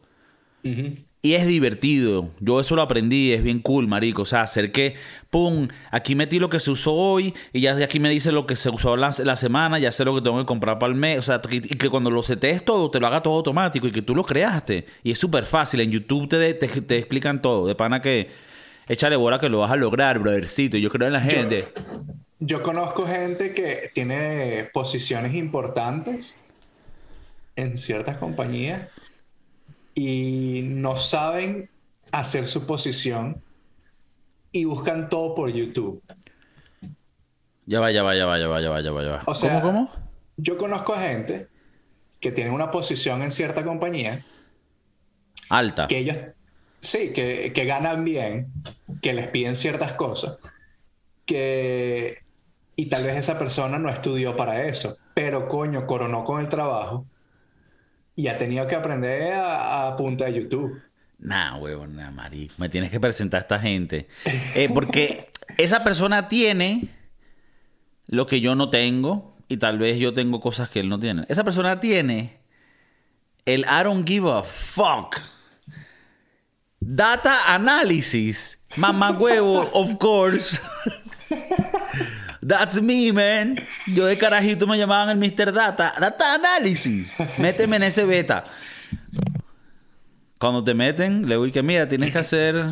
Ujú. 0.66 0.98
Y 1.22 1.34
es 1.34 1.46
divertido. 1.46 2.30
Yo 2.40 2.62
eso 2.62 2.78
lo 2.78 2.82
aprendí, 2.82 3.34
es 3.34 3.44
bien 3.44 3.60
cool, 3.60 3.88
marico. 3.90 4.22
O 4.22 4.26
sea, 4.26 4.44
hacer 4.44 4.72
que, 4.72 4.96
pum, 5.30 5.68
aquí 5.92 6.16
metí 6.16 6.40
lo 6.40 6.50
que 6.50 6.62
se 6.62 6.72
usó 6.72 6.94
hoy 6.94 7.34
y 7.52 7.60
ya 7.60 7.76
de 7.76 7.84
aquí 7.84 8.00
me 8.00 8.10
dice 8.10 8.32
lo 8.32 8.46
que 8.48 8.56
se 8.56 8.70
usó 8.70 8.96
la, 8.96 9.14
la 9.26 9.36
semana, 9.36 9.80
ya 9.80 9.92
sé 9.92 10.06
lo 10.06 10.16
que 10.16 10.22
tengo 10.22 10.40
que 10.40 10.46
comprar 10.46 10.80
para 10.80 10.94
el 10.94 10.98
mes. 10.98 11.20
O 11.20 11.22
sea, 11.22 11.42
que- 11.42 11.58
y 11.58 11.60
que 11.62 11.90
cuando 11.90 12.10
lo 12.10 12.24
setees 12.24 12.64
todo, 12.64 12.90
te 12.90 13.02
lo 13.02 13.08
haga 13.08 13.22
todo 13.22 13.36
automático 13.36 13.86
y 13.88 13.92
que 13.92 14.02
tú 14.02 14.16
lo 14.16 14.24
creaste. 14.24 14.86
Y 15.04 15.12
es 15.12 15.20
súper 15.20 15.46
fácil. 15.46 15.82
En 15.82 15.92
YouTube 15.92 16.30
te, 16.30 16.54
te, 16.54 16.68
te 16.70 16.98
explican 16.98 17.42
todo. 17.42 17.68
De 17.68 17.76
pana 17.76 18.00
que 18.02 18.30
échale 18.88 19.18
bola 19.18 19.40
que 19.40 19.50
lo 19.50 19.60
vas 19.60 19.72
a 19.72 19.76
lograr, 19.76 20.20
brothercito. 20.20 20.78
Yo 20.78 20.90
creo 20.90 21.08
en 21.08 21.14
la 21.14 21.22
gente. 21.22 21.68
Yo 22.40 22.64
conozco 22.64 23.06
gente 23.06 23.54
que 23.54 23.92
tiene 23.94 24.70
posiciones 24.72 25.36
importantes 25.36 26.38
en 27.58 27.78
ciertas 27.78 28.16
compañías 28.16 28.88
y 29.94 30.62
no 30.64 30.98
saben 30.98 31.70
hacer 32.12 32.48
su 32.48 32.66
posición 32.66 33.44
y 34.52 34.66
buscan 34.66 35.10
todo 35.10 35.36
por 35.36 35.52
YouTube. 35.52 36.02
Ya 37.66 37.80
va, 37.80 37.92
ya 37.92 38.02
va, 38.02 38.16
ya 38.16 38.26
va, 38.26 38.40
ya 38.40 38.48
va, 38.48 38.62
ya 38.62 38.70
va, 38.70 38.82
ya 38.82 38.92
va, 38.92 39.04
ya 39.04 39.12
va. 39.12 39.22
O 39.26 39.36
sea, 39.36 39.62
¿Cómo, 39.62 39.74
cómo? 39.74 39.90
Yo 40.38 40.58
conozco 40.58 40.96
gente 40.96 41.48
que 42.20 42.32
tiene 42.32 42.50
una 42.52 42.72
posición 42.72 43.22
en 43.22 43.32
cierta 43.32 43.64
compañía 43.64 44.26
Alta. 45.50 45.88
que 45.88 46.00
ellos, 46.00 46.18
sí, 46.80 47.14
que, 47.14 47.54
que 47.54 47.66
ganan 47.66 48.04
bien, 48.04 48.52
que 49.02 49.14
les 49.14 49.28
piden 49.28 49.56
ciertas 49.56 49.94
cosas, 49.94 50.38
que 51.26 52.24
y 52.76 52.86
tal 52.86 53.04
vez 53.04 53.18
esa 53.18 53.38
persona 53.38 53.78
no 53.78 53.90
estudió 53.90 54.38
para 54.38 54.64
eso, 54.64 54.98
pero 55.14 55.50
coño, 55.50 55.86
coronó 55.86 56.24
con 56.24 56.40
el 56.40 56.48
trabajo 56.48 57.06
y 58.20 58.28
ha 58.28 58.38
tenido 58.38 58.68
que 58.68 58.76
aprender 58.76 59.32
a, 59.34 59.96
punta 59.96 60.26
de 60.26 60.34
YouTube. 60.34 60.82
Nah, 61.20 61.56
huevón, 61.56 61.96
nah, 61.96 62.12
marico. 62.12 62.54
Me 62.58 62.68
tienes 62.68 62.92
que 62.92 63.00
presentar 63.00 63.40
a 63.40 63.42
esta 63.44 63.60
gente. 63.60 64.10
Eh, 64.56 64.70
porque 64.74 65.30
esa 65.58 65.86
persona 65.86 66.28
tiene 66.28 66.90
lo 68.08 68.26
que 68.26 68.42
yo 68.42 68.56
no 68.56 68.70
tengo 68.70 69.38
y 69.48 69.56
tal 69.56 69.80
vez 69.80 69.98
yo 70.00 70.14
tengo 70.14 70.42
cosas 70.42 70.68
que 70.68 70.82
él 70.82 70.90
no 70.90 71.00
tiene. 71.00 71.24
Esa 71.30 71.46
persona 71.46 71.80
tiene 71.80 72.40
el 73.46 73.62
I 73.62 73.84
don't 73.86 74.06
give 74.06 74.30
a 74.30 74.44
fuck. 74.44 75.16
Data 76.82 77.54
analysis. 77.54 78.66
Mamá 78.76 79.12
huevo, 79.12 79.70
of 79.72 79.98
course. 79.98 80.60
That's 82.50 82.82
me, 82.82 83.14
man. 83.14 83.60
Yo 83.86 84.08
de 84.08 84.18
carajito 84.18 84.66
me 84.66 84.76
llamaban 84.76 85.10
el 85.10 85.18
Mr. 85.18 85.54
Data. 85.54 85.94
Data 86.00 86.34
Analysis. 86.34 87.16
Méteme 87.38 87.76
en 87.76 87.84
ese 87.84 88.06
beta. 88.06 88.44
Cuando 90.40 90.64
te 90.64 90.74
meten, 90.74 91.30
le 91.30 91.36
digo 91.36 91.52
que 91.54 91.62
mira, 91.62 91.88
tienes 91.88 92.12
que 92.12 92.18
hacer 92.18 92.66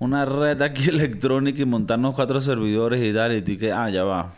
una 0.00 0.24
red 0.24 0.60
aquí 0.60 0.88
electrónica 0.88 1.62
y 1.62 1.66
montarnos 1.66 2.16
cuatro 2.16 2.40
servidores 2.40 3.00
y 3.00 3.14
tal. 3.14 3.36
Y 3.36 3.42
tú 3.42 3.56
que, 3.56 3.70
ah, 3.70 3.90
ya 3.90 4.02
va. 4.02 4.32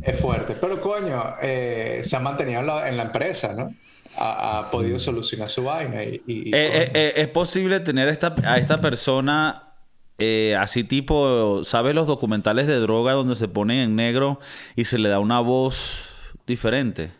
Es 0.00 0.18
fuerte. 0.18 0.56
Pero 0.58 0.80
coño, 0.80 1.34
eh, 1.42 2.00
se 2.02 2.16
ha 2.16 2.20
mantenido 2.20 2.60
en 2.60 2.96
la, 2.96 3.02
empresa, 3.02 3.52
¿no? 3.52 3.74
Ha, 4.16 4.70
podido 4.70 4.98
solucionar 4.98 5.50
su 5.50 5.64
vaina 5.64 6.02
y... 6.02 6.50
Eh, 6.54 6.90
eh, 6.94 7.12
es 7.16 7.28
posible 7.28 7.80
tener 7.80 8.08
esta, 8.08 8.34
a 8.46 8.56
esta 8.56 8.80
persona 8.80 9.73
eh, 10.18 10.56
así 10.58 10.84
tipo, 10.84 11.64
¿sabes 11.64 11.94
los 11.94 12.06
documentales 12.06 12.66
de 12.66 12.78
droga 12.78 13.12
donde 13.12 13.34
se 13.34 13.48
ponen 13.48 13.78
en 13.78 13.96
negro 13.96 14.38
y 14.76 14.84
se 14.84 14.98
le 14.98 15.08
da 15.08 15.18
una 15.18 15.40
voz 15.40 16.14
diferente? 16.46 17.10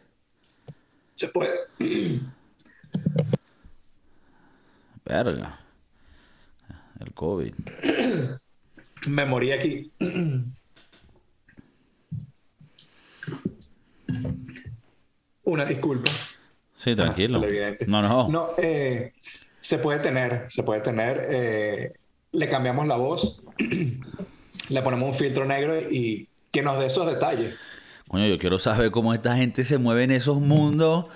Se 1.15 1.29
puede. 1.29 1.53
Verga. 5.05 5.61
El 7.01 7.13
COVID. 7.13 7.55
Me 9.09 9.27
morí 9.27 9.53
aquí. 9.53 9.93
Una 15.45 15.65
disculpa. 15.65 16.11
Sí, 16.75 16.97
tranquilo. 16.97 17.43
no, 17.87 18.03
no. 18.03 18.29
No, 18.29 18.51
eh, 18.57 19.13
se 19.61 19.79
puede 19.79 19.99
tener, 20.01 20.47
se 20.51 20.63
puede 20.63 20.81
tener. 20.81 21.27
Eh, 21.29 21.93
le 22.35 22.49
cambiamos 22.49 22.87
la 22.87 22.97
voz, 22.97 23.43
le 24.69 24.83
ponemos 24.83 25.09
un 25.09 25.15
filtro 25.15 25.45
negro 25.45 25.81
y 25.91 26.29
que 26.51 26.63
nos 26.63 26.79
dé 26.79 26.87
esos 26.87 27.07
detalles. 27.07 27.55
Coño, 28.09 28.27
yo 28.27 28.39
quiero 28.39 28.59
saber 28.59 28.91
cómo 28.91 29.15
esta 29.15 29.37
gente 29.37 29.65
se 29.65 29.79
mueve 29.79 30.05
en 30.05 30.11
esos 30.11 30.41
mundos. 30.41 31.07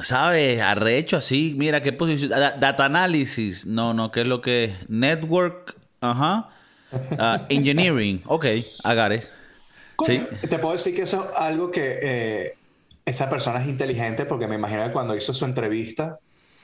¿Sabes? 0.00 0.60
Arrecho 0.60 1.16
así. 1.16 1.54
Mira, 1.56 1.80
¿qué 1.80 1.92
posición? 1.92 2.30
Data 2.30 2.84
analysis. 2.84 3.66
No, 3.66 3.94
no, 3.94 4.10
¿qué 4.10 4.22
es 4.22 4.26
lo 4.26 4.40
que? 4.40 4.74
Network. 4.88 5.76
Ajá. 6.00 6.50
Ah, 7.18 7.46
engineering. 7.48 8.22
Ok, 8.26 8.44
I 8.46 8.64
Sí. 10.04 10.22
Te 10.48 10.58
puedo 10.58 10.72
decir 10.72 10.94
que 10.94 11.02
eso 11.02 11.24
es 11.24 11.30
algo 11.36 11.70
que 11.70 11.98
eh, 12.02 12.54
esa 13.04 13.28
persona 13.28 13.62
es 13.62 13.68
inteligente 13.68 14.24
porque 14.24 14.48
me 14.48 14.56
imagino 14.56 14.84
que 14.84 14.92
cuando 14.92 15.14
hizo 15.14 15.32
su 15.32 15.44
entrevista, 15.44 16.18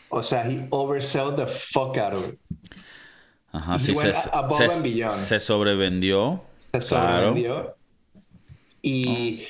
o 0.09 0.23
sea, 0.23 0.49
he 0.49 0.67
oversold 0.71 1.37
the 1.37 1.47
fuck 1.47 1.97
out 1.99 2.15
of 2.15 2.29
it. 2.29 2.39
Ajá, 3.53 3.79
sí, 3.79 3.95
se, 3.95 4.13
se, 4.15 5.41
sobrevendió. 5.41 6.43
Se 6.59 6.81
sobrevendió. 6.81 7.75
Y, 8.83 9.45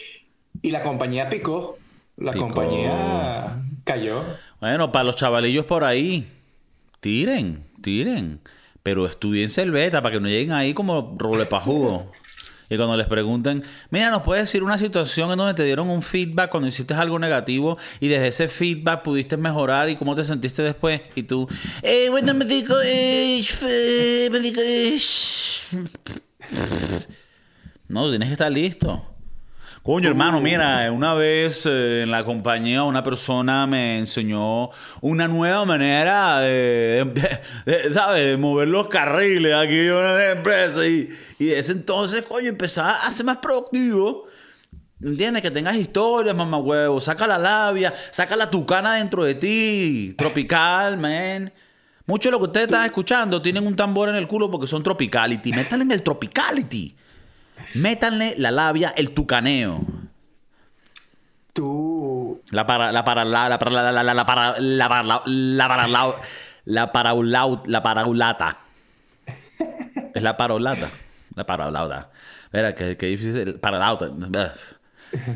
y, 0.62 0.70
la 0.70 0.82
compañía 0.82 1.28
picó. 1.28 1.78
La 2.16 2.32
compañía 2.32 3.62
cayó. 3.84 4.22
Bueno, 4.60 4.90
para 4.92 5.04
los 5.04 5.16
chavalillos 5.16 5.64
por 5.64 5.84
ahí, 5.84 6.30
tiren, 7.00 7.64
tiren. 7.82 8.40
Pero 8.82 9.06
estudiense 9.06 9.62
el 9.62 9.70
beta 9.70 10.00
para 10.00 10.14
que 10.14 10.20
no 10.20 10.28
lleguen 10.28 10.52
ahí 10.52 10.72
como 10.72 11.14
roble 11.18 11.44
pa' 11.46 11.60
jugo. 11.60 12.10
Y 12.70 12.76
cuando 12.76 12.96
les 12.96 13.08
pregunten, 13.08 13.64
mira, 13.90 14.10
¿nos 14.10 14.22
puedes 14.22 14.44
decir 14.44 14.62
una 14.62 14.78
situación 14.78 15.32
en 15.32 15.38
donde 15.38 15.54
te 15.54 15.64
dieron 15.64 15.90
un 15.90 16.02
feedback 16.02 16.50
cuando 16.50 16.68
hiciste 16.68 16.94
algo 16.94 17.18
negativo 17.18 17.76
y 17.98 18.06
desde 18.06 18.28
ese 18.28 18.48
feedback 18.48 19.02
pudiste 19.02 19.36
mejorar 19.36 19.88
y 19.90 19.96
cómo 19.96 20.14
te 20.14 20.22
sentiste 20.22 20.62
después? 20.62 21.00
Y 21.16 21.24
tú, 21.24 21.48
eh, 21.82 22.08
bueno, 22.10 22.32
me 22.32 22.44
digo, 22.44 22.76
eh, 22.84 24.28
me 24.30 24.38
digo, 24.38 24.62
eh, 24.64 24.96
no, 27.88 28.08
tienes 28.08 28.28
que 28.28 28.34
estar 28.34 28.52
listo. 28.52 29.02
Coño, 29.90 30.08
hermano, 30.08 30.40
mira, 30.40 30.88
una 30.92 31.14
vez 31.14 31.66
eh, 31.66 32.02
en 32.02 32.12
la 32.12 32.24
compañía 32.24 32.84
una 32.84 33.02
persona 33.02 33.66
me 33.66 33.98
enseñó 33.98 34.70
una 35.00 35.26
nueva 35.26 35.64
manera 35.64 36.38
de, 36.38 37.12
¿sabes? 37.92 38.24
De 38.24 38.36
mover 38.36 38.68
los 38.68 38.86
carriles 38.86 39.52
aquí 39.52 39.78
en 39.78 39.94
la 39.94 40.30
empresa. 40.30 40.86
Y, 40.86 41.08
y 41.40 41.46
desde 41.46 41.72
entonces, 41.72 42.22
coño, 42.22 42.46
empezar 42.46 42.98
a 43.02 43.10
ser 43.10 43.26
más 43.26 43.38
productivo. 43.38 44.28
¿Entiendes? 45.02 45.42
Que 45.42 45.50
tengas 45.50 45.74
historias, 45.74 46.36
mamá 46.36 46.58
huevo. 46.58 47.00
Saca 47.00 47.26
la 47.26 47.36
labia, 47.36 47.92
saca 48.12 48.36
la 48.36 48.48
tucana 48.48 48.94
dentro 48.94 49.24
de 49.24 49.34
ti. 49.34 50.14
Tropical, 50.16 50.98
man. 50.98 51.52
Mucho 52.06 52.28
de 52.28 52.30
lo 52.30 52.38
que 52.38 52.44
ustedes 52.44 52.66
están 52.68 52.84
escuchando 52.84 53.42
tienen 53.42 53.66
un 53.66 53.74
tambor 53.74 54.08
en 54.08 54.14
el 54.14 54.28
culo 54.28 54.48
porque 54.48 54.68
son 54.68 54.84
tropicality. 54.84 55.52
Métanle 55.52 55.82
en 55.82 55.90
el 55.90 56.04
tropicality. 56.04 56.94
Métanle 57.74 58.34
la 58.38 58.50
labia, 58.50 58.92
el 58.96 59.12
tucaneo. 59.12 59.80
Tú. 61.52 62.42
La 62.50 62.66
para. 62.66 62.92
La 62.92 63.04
para. 63.04 63.24
La, 63.24 63.58
para. 63.58 63.70
La, 63.70 63.92
la, 63.92 64.14
la, 64.14 64.26
para. 64.26 64.58
La 64.58 64.88
para. 64.88 65.22
La, 65.26 65.68
para. 65.68 65.86
La, 65.86 66.16
la 66.64 66.92
paraulata. 66.92 67.62
La 67.66 67.82
paraulata. 67.82 68.58
Es 70.14 70.22
la 70.22 70.36
paraulata. 70.36 70.90
La 71.34 71.44
paraulata. 71.44 72.10
Mira, 72.52 72.74
qué, 72.74 72.96
qué 72.96 73.06
difícil. 73.06 73.58
Paraulata. 73.60 74.54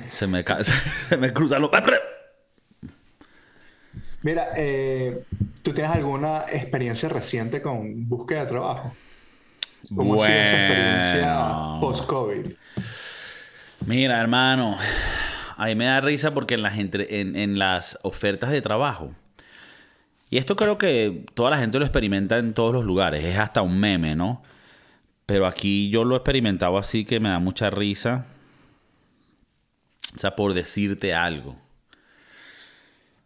Se 0.09 0.27
me, 0.27 0.45
se 1.09 1.17
me 1.17 1.33
cruzan 1.33 1.63
los. 1.63 1.71
Mira, 4.23 4.49
eh, 4.57 5.23
¿tú 5.63 5.75
tienes 5.75 5.93
alguna 5.93 6.47
experiencia 6.51 7.11
reciente 7.11 7.61
con 7.61 8.09
búsqueda 8.09 8.41
de 8.41 8.47
trabajo? 8.47 8.95
¿Cómo 9.95 10.23
ha 10.23 10.27
sido 10.27 10.39
esa 10.41 10.67
experiencia 10.67 11.81
post-COVID? 11.81 12.53
Mira, 13.87 14.21
hermano, 14.21 14.79
a 15.57 15.67
mí 15.67 15.75
me 15.75 15.85
da 15.85 16.01
risa 16.01 16.33
porque 16.33 16.55
en 16.55 16.63
las, 16.63 16.75
en, 16.79 17.59
las 17.59 17.99
ofertas 18.03 18.51
de 18.51 18.63
trabajo, 18.63 19.13
y 20.31 20.39
esto 20.39 20.57
creo 20.57 20.79
que 20.79 21.27
toda 21.35 21.51
la 21.51 21.59
gente 21.59 21.79
lo 21.79 21.85
experimenta 21.85 22.39
en 22.39 22.55
todos 22.55 22.73
los 22.73 22.85
lugares, 22.85 23.25
es 23.25 23.39
hasta 23.39 23.63
un 23.63 23.79
meme, 23.79 24.17
¿no? 24.17 24.43
Pero 25.27 25.47
aquí 25.47 25.91
yo 25.91 26.05
lo 26.05 26.15
he 26.15 26.19
experimentado 26.19 26.79
así 26.79 27.05
que 27.05 27.21
me 27.21 27.29
da 27.29 27.39
mucha 27.39 27.71
risa. 27.71 28.27
O 30.15 30.19
sea, 30.19 30.37
por 30.37 30.55
decirte 30.55 31.15
algo. 31.15 31.57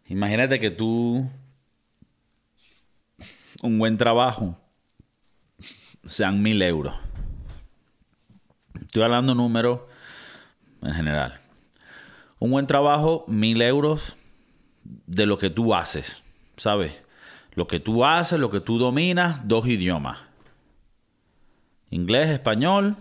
Imagínate 0.07 0.59
que 0.59 0.71
tú, 0.71 1.29
un 3.61 3.77
buen 3.77 3.97
trabajo, 3.97 4.57
sean 6.09 6.41
mil 6.41 6.61
euros. 6.61 6.95
Estoy 8.81 9.03
hablando 9.03 9.35
números 9.35 9.81
en 10.81 10.93
general. 10.93 11.39
Un 12.39 12.51
buen 12.51 12.65
trabajo, 12.65 13.25
mil 13.27 13.61
euros 13.61 14.17
de 14.83 15.27
lo 15.27 15.37
que 15.37 15.51
tú 15.51 15.75
haces, 15.75 16.23
¿sabes? 16.57 17.05
Lo 17.53 17.65
que 17.67 17.79
tú 17.79 18.03
haces, 18.03 18.39
lo 18.39 18.49
que 18.49 18.59
tú 18.59 18.79
dominas, 18.79 19.47
dos 19.47 19.67
idiomas. 19.67 20.25
Inglés, 21.91 22.29
español, 22.29 22.95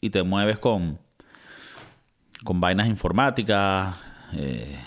y 0.00 0.10
te 0.10 0.22
mueves 0.22 0.58
con, 0.58 0.98
con 2.44 2.60
vainas 2.60 2.86
informáticas, 2.86 3.96
eh, 4.32 4.78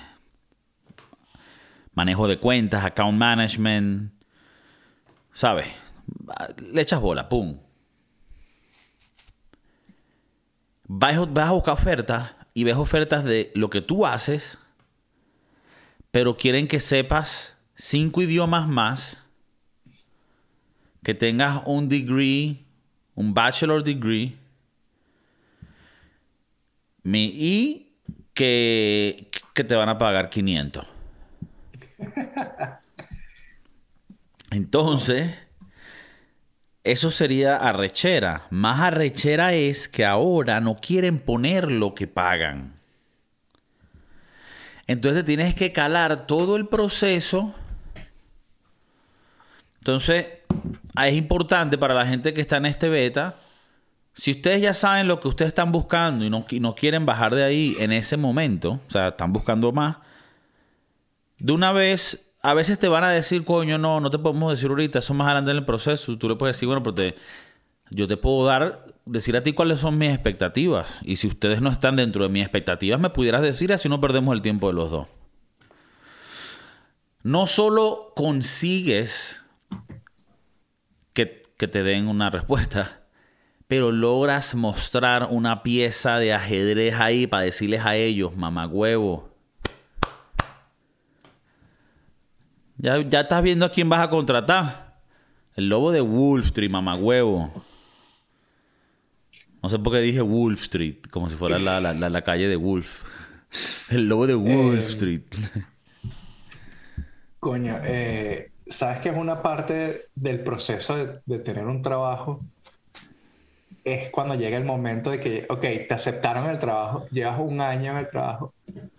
manejo 1.94 2.28
de 2.28 2.40
cuentas, 2.40 2.84
account 2.84 3.18
management, 3.18 4.12
¿sabes? 5.34 5.68
Le 6.72 6.82
echas 6.82 7.02
bola, 7.02 7.30
pum. 7.30 7.58
Vas, 10.88 11.18
a 11.18 11.52
buscar 11.52 11.74
ofertas 11.74 12.34
y 12.54 12.64
ves 12.64 12.76
ofertas 12.76 13.24
de 13.24 13.52
lo 13.54 13.70
que 13.70 13.82
tú 13.82 14.06
haces, 14.06 14.58
pero 16.12 16.36
quieren 16.36 16.68
que 16.68 16.80
sepas 16.80 17.56
cinco 17.76 18.22
idiomas 18.22 18.68
más, 18.68 19.24
que 21.04 21.14
tengas 21.14 21.62
un 21.66 21.88
degree, 21.90 22.66
un 23.16 23.34
bachelor 23.34 23.84
degree, 23.84 24.36
y 27.04 27.94
que, 28.34 29.30
que 29.54 29.64
te 29.64 29.76
van 29.76 29.90
a 29.90 29.98
pagar 29.98 30.30
500. 30.30 30.86
Entonces, 34.52 35.36
Eso 36.90 37.12
sería 37.12 37.56
arrechera. 37.56 38.48
Más 38.50 38.80
arrechera 38.80 39.54
es 39.54 39.88
que 39.88 40.06
ahora 40.06 40.60
no 40.60 40.76
quieren 40.76 41.20
poner 41.20 41.72
lo 41.72 41.94
que 41.94 42.08
pagan. 42.08 42.80
Entonces 44.88 45.24
tienes 45.24 45.54
que 45.54 45.72
calar 45.72 46.26
todo 46.26 46.56
el 46.56 46.68
proceso. 46.68 47.54
Entonces, 49.82 50.30
es 51.06 51.14
importante 51.14 51.78
para 51.78 51.94
la 51.94 52.08
gente 52.08 52.34
que 52.34 52.42
está 52.42 52.58
en 52.58 52.66
este 52.66 52.90
beta. 52.90 53.36
Si 54.16 54.32
ustedes 54.32 54.60
ya 54.60 54.74
saben 54.74 55.08
lo 55.08 55.20
que 55.20 55.28
ustedes 55.28 55.50
están 55.50 55.72
buscando 55.72 56.26
y 56.26 56.32
no, 56.32 56.44
y 56.50 56.60
no 56.60 56.74
quieren 56.74 57.06
bajar 57.06 57.36
de 57.36 57.44
ahí 57.44 57.76
en 57.80 57.92
ese 57.92 58.18
momento, 58.18 58.82
o 58.88 58.92
sea, 58.92 59.10
están 59.10 59.32
buscando 59.32 59.72
más, 59.72 59.98
de 61.38 61.54
una 61.54 61.72
vez 61.72 62.29
a 62.42 62.54
veces 62.54 62.80
te 62.80 62.88
van 62.88 63.04
a 63.04 63.10
decir, 63.10 63.44
coño, 63.44 63.78
no, 63.78 64.00
no 64.00 64.10
te 64.10 64.18
podemos 64.18 64.52
decir 64.52 64.70
ahorita, 64.70 65.00
eso 65.00 65.14
más 65.14 65.26
adelante 65.26 65.52
en 65.52 65.58
el 65.58 65.66
proceso. 65.66 66.18
Tú 66.18 66.30
le 66.30 66.36
puedes 66.36 66.56
decir, 66.56 66.68
bueno, 66.68 66.82
pero 66.82 67.14
yo 67.90 68.08
te 68.08 68.18
puedo 68.18 68.46
dar, 68.46 68.86
decir 69.06 69.36
a 69.36 69.44
ti 69.44 69.54
cuáles 69.54 69.80
son 69.80 69.98
mis 69.98 70.12
expectativas. 70.12 71.00
Y 71.02 71.18
si 71.18 71.28
ustedes 71.28 71.62
no 71.62 71.70
están 71.70 71.98
dentro 71.98 72.24
de 72.24 72.30
mis 72.30 72.44
expectativas, 72.44 73.00
me 73.00 73.10
pudieras 73.10 73.42
decir, 73.42 73.74
así 73.74 73.90
no 73.90 74.00
perdemos 74.00 74.34
el 74.34 74.42
tiempo 74.42 74.68
de 74.68 74.74
los 74.74 74.92
dos. 74.92 75.08
No 77.24 77.48
solo 77.48 78.14
consigues 78.16 79.44
que, 81.14 81.26
te 81.58 81.84
den 81.84 82.08
una 82.08 82.30
respuesta, 82.30 83.02
pero 83.68 83.92
logras 83.92 84.56
mostrar 84.56 85.28
una 85.30 85.62
pieza 85.62 86.18
de 86.18 86.32
ajedrez 86.32 86.96
ahí 86.96 87.28
para 87.28 87.44
decirles 87.44 87.82
a 87.86 87.98
ellos, 87.98 88.38
mamagüevo 88.38 89.29
Ya, 92.82 92.98
estás 92.98 93.44
viendo 93.44 93.66
a 93.66 93.72
quién 93.72 93.90
vas 93.90 94.00
a 94.00 94.10
contratar. 94.10 94.96
El 95.56 95.68
lobo 95.68 95.92
de 95.92 96.00
Wolf 96.00 96.46
Street, 96.46 96.70
mamagüevo. 96.70 97.52
No 99.62 99.70
sé 99.70 99.78
por 99.78 99.92
qué 99.92 100.00
dije 100.00 100.22
Wolf 100.22 100.62
Street, 100.62 101.00
como 101.12 101.30
si 101.30 101.36
fuera 101.36 101.60
la, 101.60 102.22
calle 102.22 102.48
de 102.48 102.56
Wolf. 102.56 103.04
El 103.90 104.08
lobo 104.08 104.28
de 104.28 104.36
Wolf 104.36 104.86
eh, 104.86 104.88
Street. 104.88 105.24
Coño, 107.42 107.80
eh, 107.84 108.52
¿sabes 108.66 109.02
que 109.02 109.10
es 109.10 109.18
una 109.18 109.42
parte 109.42 110.06
del 110.16 110.40
proceso 110.42 110.96
de, 110.96 111.20
de, 111.26 111.40
tener 111.40 111.66
un 111.66 111.82
trabajo? 111.82 112.40
Es 113.84 114.10
cuando 114.10 114.36
llega 114.36 114.56
el 114.56 114.66
momento 114.66 115.10
de 115.10 115.20
que, 115.20 115.46
ok, 115.50 115.62
te 115.62 115.94
aceptaron 115.94 116.50
el 116.50 116.60
trabajo, 116.60 117.08
llevas 117.12 117.40
un 117.40 117.60
año 117.60 117.92
en 117.92 117.98
el 117.98 118.08
trabajo, 118.08 118.54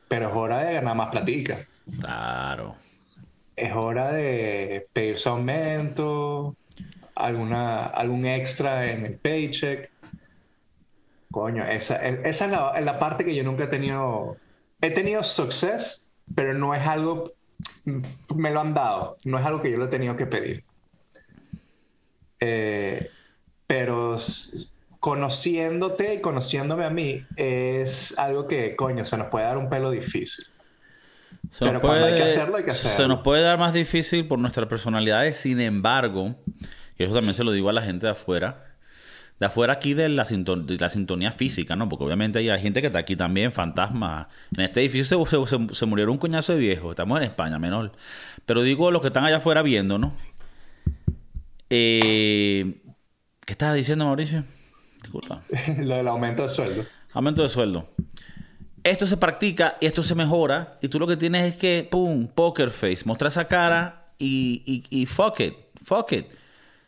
pero 0.08 0.28
es 0.28 0.36
hora 0.36 0.58
de 0.58 0.74
ganar 0.74 0.96
más 0.96 1.08
platica. 1.08 1.64
Claro 2.00 2.74
es 3.60 3.76
hora 3.76 4.12
de 4.12 4.86
pedir 4.92 5.18
su 5.18 5.28
aumento, 5.28 6.56
alguna, 7.14 7.86
algún 7.86 8.24
extra 8.24 8.90
en 8.90 9.04
el 9.04 9.18
paycheck. 9.18 9.90
Coño, 11.30 11.64
esa, 11.66 11.96
esa 12.06 12.44
es, 12.46 12.50
la, 12.50 12.80
la, 12.80 12.98
parte 12.98 13.24
que 13.24 13.34
yo 13.34 13.44
nunca 13.44 13.64
he 13.64 13.68
tenido. 13.68 14.36
He 14.80 14.90
tenido 14.90 15.22
success, 15.22 16.10
pero 16.34 16.54
no 16.54 16.74
es 16.74 16.86
algo. 16.86 17.32
Me 18.34 18.50
lo 18.50 18.60
han 18.60 18.74
dado, 18.74 19.16
no 19.24 19.38
es 19.38 19.44
algo 19.44 19.60
que 19.60 19.70
yo 19.70 19.76
lo 19.76 19.84
he 19.84 19.88
tenido 19.88 20.16
que 20.16 20.26
pedir. 20.26 20.64
Eh, 22.40 23.10
pero 23.66 24.16
conociéndote 24.98 26.14
y 26.14 26.20
conociéndome 26.20 26.84
a 26.84 26.90
mí, 26.90 27.24
es 27.36 28.18
algo 28.18 28.48
que, 28.48 28.74
coño, 28.74 29.04
se 29.04 29.16
nos 29.18 29.28
puede 29.28 29.44
dar 29.44 29.58
un 29.58 29.68
pelo 29.68 29.90
difícil. 29.90 30.46
Se 31.50 31.64
Pero 31.64 31.80
cuando 31.80 32.06
hay 32.06 32.14
que 32.14 32.22
hacerlo, 32.22 32.56
hay 32.56 32.64
que 32.64 32.70
hacerlo. 32.70 32.96
Se 32.96 33.08
nos 33.08 33.20
puede 33.20 33.42
dar 33.42 33.58
más 33.58 33.72
difícil 33.72 34.26
por 34.26 34.38
nuestras 34.38 34.68
personalidades, 34.68 35.36
sin 35.36 35.60
embargo, 35.60 36.36
y 36.96 37.02
eso 37.02 37.12
también 37.12 37.34
se 37.34 37.42
lo 37.42 37.50
digo 37.50 37.68
a 37.68 37.72
la 37.72 37.82
gente 37.82 38.06
de 38.06 38.12
afuera, 38.12 38.76
de 39.40 39.46
afuera 39.46 39.72
aquí 39.72 39.94
de 39.94 40.08
la, 40.08 40.24
la 40.24 40.88
sintonía 40.88 41.32
física, 41.32 41.74
¿no? 41.74 41.88
Porque 41.88 42.04
obviamente 42.04 42.38
hay 42.38 42.60
gente 42.62 42.80
que 42.80 42.86
está 42.86 43.00
aquí 43.00 43.16
también, 43.16 43.50
fantasma. 43.50 44.28
En 44.56 44.62
este 44.62 44.80
edificio 44.80 45.26
se, 45.72 45.86
murieron 45.86 46.12
un 46.12 46.18
coñazo 46.18 46.52
de 46.52 46.60
viejos. 46.60 46.90
Estamos 46.90 47.18
en 47.18 47.24
España, 47.24 47.58
menor. 47.58 47.92
Pero 48.46 48.62
digo 48.62 48.90
los 48.92 49.00
que 49.00 49.08
están 49.08 49.24
allá 49.24 49.38
afuera 49.38 49.62
viendo, 49.62 49.98
¿no? 49.98 50.14
Eh, 51.68 52.80
¿Qué 53.44 53.52
estabas 53.52 53.76
diciendo, 53.76 54.04
Mauricio? 54.04 54.44
Disculpa. 55.02 55.42
Lo 55.78 55.96
del 55.96 56.06
aumento 56.06 56.44
de 56.44 56.48
sueldo. 56.48 56.84
Aumento 57.12 57.42
de 57.42 57.48
sueldo 57.48 57.88
esto 58.84 59.06
se 59.06 59.16
practica 59.16 59.76
y 59.80 59.86
esto 59.86 60.02
se 60.02 60.14
mejora. 60.14 60.78
Y 60.80 60.88
tú 60.88 60.98
lo 60.98 61.06
que 61.06 61.16
tienes 61.16 61.52
es 61.52 61.56
que, 61.56 61.88
pum, 61.90 62.26
poker 62.26 62.70
face, 62.70 63.00
mostrar 63.04 63.28
esa 63.28 63.46
cara 63.46 64.12
y, 64.18 64.84
y, 64.90 65.06
fuck 65.06 65.40
it, 65.40 65.54
fuck 65.84 66.12
it. 66.12 66.26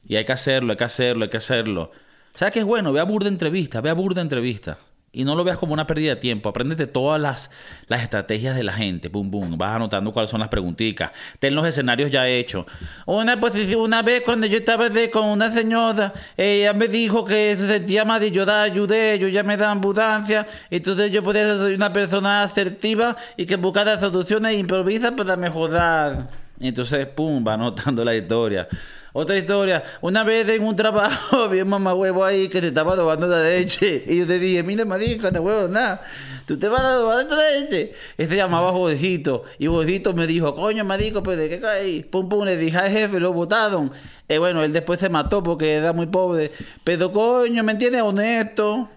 Y 0.07 0.16
hay 0.16 0.24
que 0.24 0.33
hacerlo, 0.33 0.72
hay 0.72 0.76
que 0.76 0.85
hacerlo, 0.85 1.24
hay 1.24 1.31
que 1.31 1.37
hacerlo. 1.37 1.90
¿Sabes 2.35 2.55
qué 2.55 2.61
es 2.61 2.64
bueno? 2.64 2.92
Ve 2.92 3.00
a 3.00 3.05
burda 3.05 3.28
entrevista, 3.28 3.81
ve 3.81 3.90
a 3.90 3.94
burda 3.94 4.22
entrevista. 4.22 4.78
Y 5.14 5.25
no 5.25 5.35
lo 5.35 5.44
veas 5.44 5.59
como 5.59 5.75
una 5.75 5.87
pérdida 5.87 6.14
de 6.14 6.20
tiempo. 6.20 6.48
Apréndete 6.48 6.87
todas 6.87 7.20
las, 7.20 7.51
las 7.87 8.03
estrategias 8.03 8.57
de 8.57 8.64
la 8.64 8.72
gente. 8.72 9.09
Boom, 9.09 9.31
boom. 9.31 9.59
Vas 9.59 9.77
anotando 9.77 10.11
cuáles 10.11 10.31
son 10.31 10.40
las 10.40 10.48
preguntitas. 10.48 11.11
Ten 11.38 11.55
los 11.55 11.66
escenarios 11.66 12.11
ya 12.11 12.27
hechos. 12.27 12.64
Una, 13.05 13.38
una 13.77 14.01
vez 14.01 14.22
cuando 14.22 14.46
yo 14.46 14.57
estaba 14.57 14.88
con 15.12 15.27
una 15.27 15.53
señora, 15.53 16.14
ella 16.35 16.72
me 16.72 16.88
dijo 16.88 17.27
que 17.27 17.55
se 17.59 17.66
sentía 17.66 18.07
mal 18.07 18.25
y 18.25 18.31
yo 18.31 18.46
da, 18.46 18.62
ayudé, 18.62 19.18
yo 19.18 19.29
ya 19.29 19.42
me 19.42 19.59
da 19.59 19.70
ambulancia. 19.70 20.46
Entonces 20.70 21.12
yo 21.12 21.22
podía 21.22 21.59
ser 21.59 21.77
una 21.77 21.92
persona 21.92 22.42
asertiva 22.42 23.14
y 23.37 23.44
que 23.44 23.57
buscara 23.57 24.01
soluciones 24.01 24.55
e 24.55 24.59
improvisa 24.59 25.14
para 25.14 25.37
mejorar. 25.37 26.41
Entonces, 26.68 27.07
pum, 27.09 27.44
va 27.46 27.55
anotando 27.55 28.05
la 28.05 28.14
historia. 28.14 28.68
Otra 29.14 29.37
historia. 29.37 29.83
Una 30.01 30.25
vez 30.25 30.48
en 30.48 30.64
un 30.64 30.75
trabajo, 30.75 31.48
vi 31.51 31.61
un 31.61 31.68
mamá 31.68 31.94
huevo 31.94 32.25
ahí 32.25 32.48
que 32.48 32.61
se 32.61 32.68
estaba 32.68 32.96
robando 32.96 33.27
la 33.27 33.42
leche. 33.42 34.05
Y 34.07 34.18
yo 34.18 34.27
te 34.27 34.38
dije, 34.38 34.62
mira, 34.62 34.85
marico, 34.87 35.31
no 35.31 35.40
huevo, 35.42 35.68
nada. 35.68 36.03
Tú 36.46 36.59
te 36.59 36.66
vas 36.66 36.83
a 36.83 36.96
robar 36.96 37.20
esta 37.20 37.37
leche. 37.37 37.92
Este 38.16 38.37
llamaba 38.37 38.72
Jodecito. 38.72 39.44
Y 39.59 39.66
Jodecito 39.66 40.14
me 40.14 40.27
dijo, 40.27 40.55
coño, 40.55 40.83
marico, 40.85 41.22
pues 41.22 41.37
de 41.37 41.51
qué 41.51 41.61
caí. 41.61 42.03
Pum, 42.03 42.29
pum, 42.29 42.44
le 42.44 42.57
dije 42.57 42.79
al 42.79 42.90
jefe, 42.90 43.20
lo 43.20 43.35
botaron. 43.35 43.92
Y 44.29 44.38
bueno, 44.38 44.64
él 44.64 44.72
después 44.72 44.98
se 44.98 45.11
mató 45.11 45.42
porque 45.42 45.75
era 45.75 45.92
muy 45.92 46.07
pobre. 46.07 46.51
Pero 46.83 47.12
coño, 47.12 47.62
¿me 47.62 47.72
entiendes? 47.72 48.01
Honesto. 48.01 48.88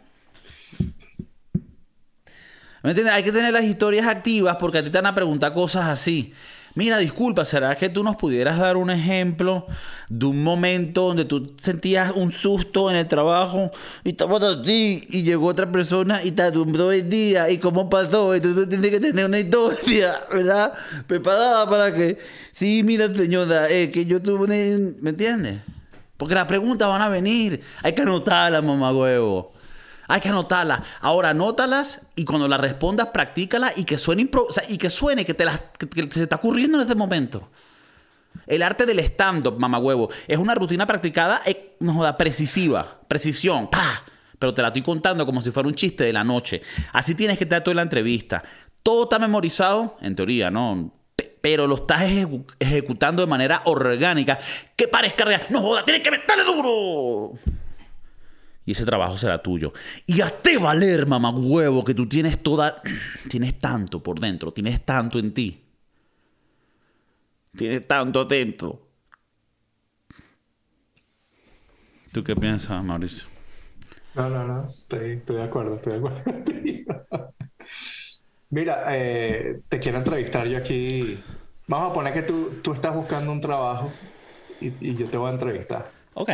¿Me 2.84 2.92
entiendes? 2.92 3.16
Hay 3.16 3.24
que 3.24 3.34
tener 3.34 3.52
las 3.52 3.66
historias 3.66 4.08
activas 4.08 4.56
porque 4.60 4.78
a 4.78 4.84
ti 4.84 4.90
te 4.90 4.98
van 4.98 5.08
a 5.08 5.16
preguntar 5.16 5.52
cosas 5.52 5.90
así. 5.90 6.34
Mira, 6.76 6.98
disculpa, 6.98 7.46
¿será 7.46 7.74
que 7.76 7.88
tú 7.88 8.04
nos 8.04 8.18
pudieras 8.18 8.60
dar 8.60 8.76
un 8.76 8.90
ejemplo 8.90 9.66
de 10.10 10.26
un 10.26 10.44
momento 10.44 11.08
donde 11.08 11.24
tú 11.24 11.54
sentías 11.62 12.12
un 12.14 12.34
susto 12.34 12.90
en 12.90 12.98
el 12.98 13.08
trabajo 13.08 13.72
y 14.04 14.12
ti 14.12 15.04
y 15.08 15.24
llegó 15.24 15.48
otra 15.48 15.72
persona 15.72 16.22
y 16.22 16.32
te 16.32 16.42
alumbró 16.42 16.92
el 16.92 17.08
día 17.08 17.50
y 17.50 17.60
cómo 17.60 17.90
pasó? 17.90 18.36
Y 18.36 18.42
tú 18.42 18.68
tienes 18.68 18.92
que 18.92 19.00
tener 19.00 19.26
una 19.26 19.40
historia, 19.40 20.20
¿verdad? 20.32 20.74
Preparada 21.08 21.70
para 21.70 21.94
que, 21.94 22.18
sí, 22.52 22.84
mira, 22.84 23.08
señora, 23.14 23.70
eh, 23.70 23.90
que 23.90 24.06
yo 24.06 24.22
tuve. 24.22 24.46
¿Me 25.00 25.12
entiendes? 25.12 25.60
Porque 26.18 26.36
las 26.36 26.46
preguntas 26.46 26.90
van 26.90 27.02
a 27.02 27.08
venir. 27.08 27.62
Hay 27.84 27.94
que 27.94 28.02
anotarlas, 28.02 28.62
mamá 28.62 28.92
huevo. 28.92 29.55
Hay 30.08 30.22
que 30.22 30.30
anotarlas. 30.30 30.82
Ahora 31.02 31.30
anótalas 31.30 32.02
y 32.16 32.26
cuando 32.26 32.48
las 32.48 32.60
respondas, 32.60 33.08
practícalas 33.08 33.78
y 33.78 33.84
que 33.84 33.98
suene, 33.98 34.30
y 34.70 34.78
que 34.78 34.90
suene 34.90 35.26
que, 35.26 35.34
te 35.34 35.46
las, 35.46 35.62
se 36.10 36.24
está 36.24 36.38
ocurriendo 36.38 36.80
en 36.80 36.86
ese 36.86 36.96
momento. 36.96 37.50
El 38.48 38.62
arte 38.62 38.86
del 38.86 39.00
stand-up, 39.00 39.58
huevo, 39.82 40.10
es 40.28 40.38
una 40.38 40.54
rutina 40.56 40.86
practicada, 40.86 41.42
eh, 41.46 41.76
no 41.80 41.94
joda, 41.94 42.18
precisiva, 42.18 43.00
precisión, 43.08 43.70
pero 44.38 44.54
te 44.54 44.62
la 44.62 44.68
estoy 44.68 44.84
contando 44.84 45.26
como 45.26 45.42
si 45.42 45.52
fuera 45.52 45.68
un 45.68 45.76
chiste 45.76 46.04
de 46.04 46.14
la 46.14 46.24
noche. 46.24 46.62
Así 46.92 47.16
tienes 47.16 47.38
que 47.38 47.46
estar 47.46 47.64
toda 47.64 47.76
la 47.76 47.82
entrevista. 47.82 48.44
Todo 48.84 49.04
está 49.04 49.20
memorizado, 49.20 49.98
en 50.02 50.16
teoría, 50.16 50.52
¿no? 50.52 50.92
pero 51.46 51.68
lo 51.68 51.76
estás 51.76 52.02
ejecutando 52.60 53.22
de 53.22 53.28
manera 53.28 53.62
orgánica 53.66 54.40
que 54.76 54.88
parezca 54.88 55.26
real. 55.26 55.44
No 55.52 55.62
joda, 55.62 55.86
tienes 55.86 56.02
que 56.02 56.10
meterle 56.10 56.44
duro 56.44 57.34
y 58.66 58.72
ese 58.72 58.86
trabajo 58.86 59.18
será 59.18 59.42
tuyo. 59.42 59.74
Y 60.08 60.22
hazte 60.22 60.58
valer, 60.58 61.06
mamá 61.06 61.30
huevo, 61.30 61.84
que 61.84 61.94
tú 61.94 62.08
tienes 62.08 62.42
toda. 62.42 62.82
Tienes 63.30 63.60
tanto 63.60 64.02
por 64.02 64.20
dentro, 64.20 64.52
tienes 64.52 64.84
tanto 64.84 65.20
en 65.20 65.34
ti. 65.34 65.62
Tienes 67.56 67.88
tanto 67.88 68.22
atento. 68.22 68.82
¿Tú 72.12 72.24
qué 72.24 72.36
piensas, 72.36 72.84
Mauricio? 72.84 73.28
No, 74.16 74.30
no, 74.30 74.48
no, 74.48 74.66
estoy, 74.66 75.18
de 75.18 75.44
acuerdo, 75.44 75.76
estoy 75.76 75.94
de 75.94 76.00
acuerdo. 76.00 76.24
Mira, 78.50 78.86
eh, 78.90 79.62
te 79.68 79.80
quiero 79.80 79.98
entrevistar 79.98 80.48
yo 80.48 80.58
aquí. 80.58 81.20
Vamos 81.68 81.92
a 81.92 81.94
poner 81.94 82.14
que 82.14 82.22
tú, 82.22 82.60
tú 82.62 82.74
estás 82.74 82.96
buscando 82.96 83.32
un 83.32 83.42
trabajo 83.42 83.92
y, 84.62 84.68
y 84.80 84.96
yo 84.96 85.08
te 85.08 85.18
voy 85.18 85.30
a 85.30 85.34
entrevistar. 85.34 85.92
Ok. 86.14 86.30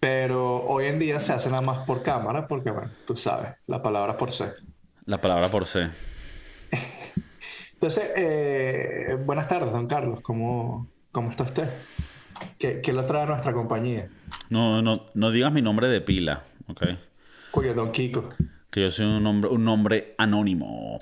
Pero 0.00 0.64
hoy 0.64 0.86
en 0.86 0.98
día 0.98 1.18
se 1.18 1.32
hace 1.32 1.50
nada 1.50 1.62
más 1.62 1.84
por 1.86 2.02
cámara 2.02 2.46
porque, 2.46 2.70
bueno, 2.70 2.90
tú 3.06 3.16
sabes, 3.16 3.54
la 3.66 3.82
palabra 3.82 4.16
por 4.16 4.32
C. 4.32 4.52
La 5.06 5.20
palabra 5.20 5.48
por 5.48 5.66
C. 5.66 5.88
Entonces, 7.72 8.10
eh, 8.16 9.16
buenas 9.24 9.48
tardes, 9.48 9.72
don 9.72 9.86
Carlos. 9.86 10.20
¿Cómo, 10.20 10.88
cómo 11.10 11.30
está 11.30 11.44
usted? 11.44 11.68
¿Qué, 12.58 12.80
qué 12.80 12.92
lo 12.92 13.06
trae 13.06 13.22
a 13.22 13.26
nuestra 13.26 13.52
compañía? 13.52 14.08
No, 14.50 14.82
no, 14.82 15.06
no 15.14 15.30
digas 15.30 15.52
mi 15.52 15.62
nombre 15.62 15.88
de 15.88 16.00
pila, 16.00 16.44
¿ok? 16.68 16.82
Cuyo 17.50 17.74
Don 17.74 17.90
Kiko. 17.92 18.28
Que 18.70 18.82
yo 18.82 18.90
soy 18.90 19.06
un 19.06 19.22
nombre, 19.22 19.50
un 19.50 19.64
nombre 19.64 20.14
anónimo. 20.18 20.98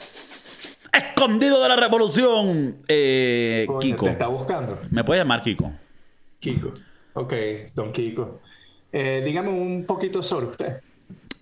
Escondido 0.93 1.63
de 1.63 1.69
la 1.69 1.77
revolución. 1.77 2.77
Eh, 2.89 3.65
Coño, 3.67 3.79
Kiko. 3.79 4.05
Te 4.07 4.13
está 4.13 4.29
buscando. 4.29 4.79
Me 4.91 5.05
puede 5.05 5.21
llamar 5.21 5.43
Kiko. 5.43 5.73
Kiko. 6.41 6.73
Ok, 7.15 7.33
Don 7.75 7.93
Kiko. 7.93 8.41
Eh, 8.99 9.21
dígame 9.23 9.51
un 9.51 9.85
poquito 9.85 10.23
sobre 10.23 10.47
usted. 10.47 10.83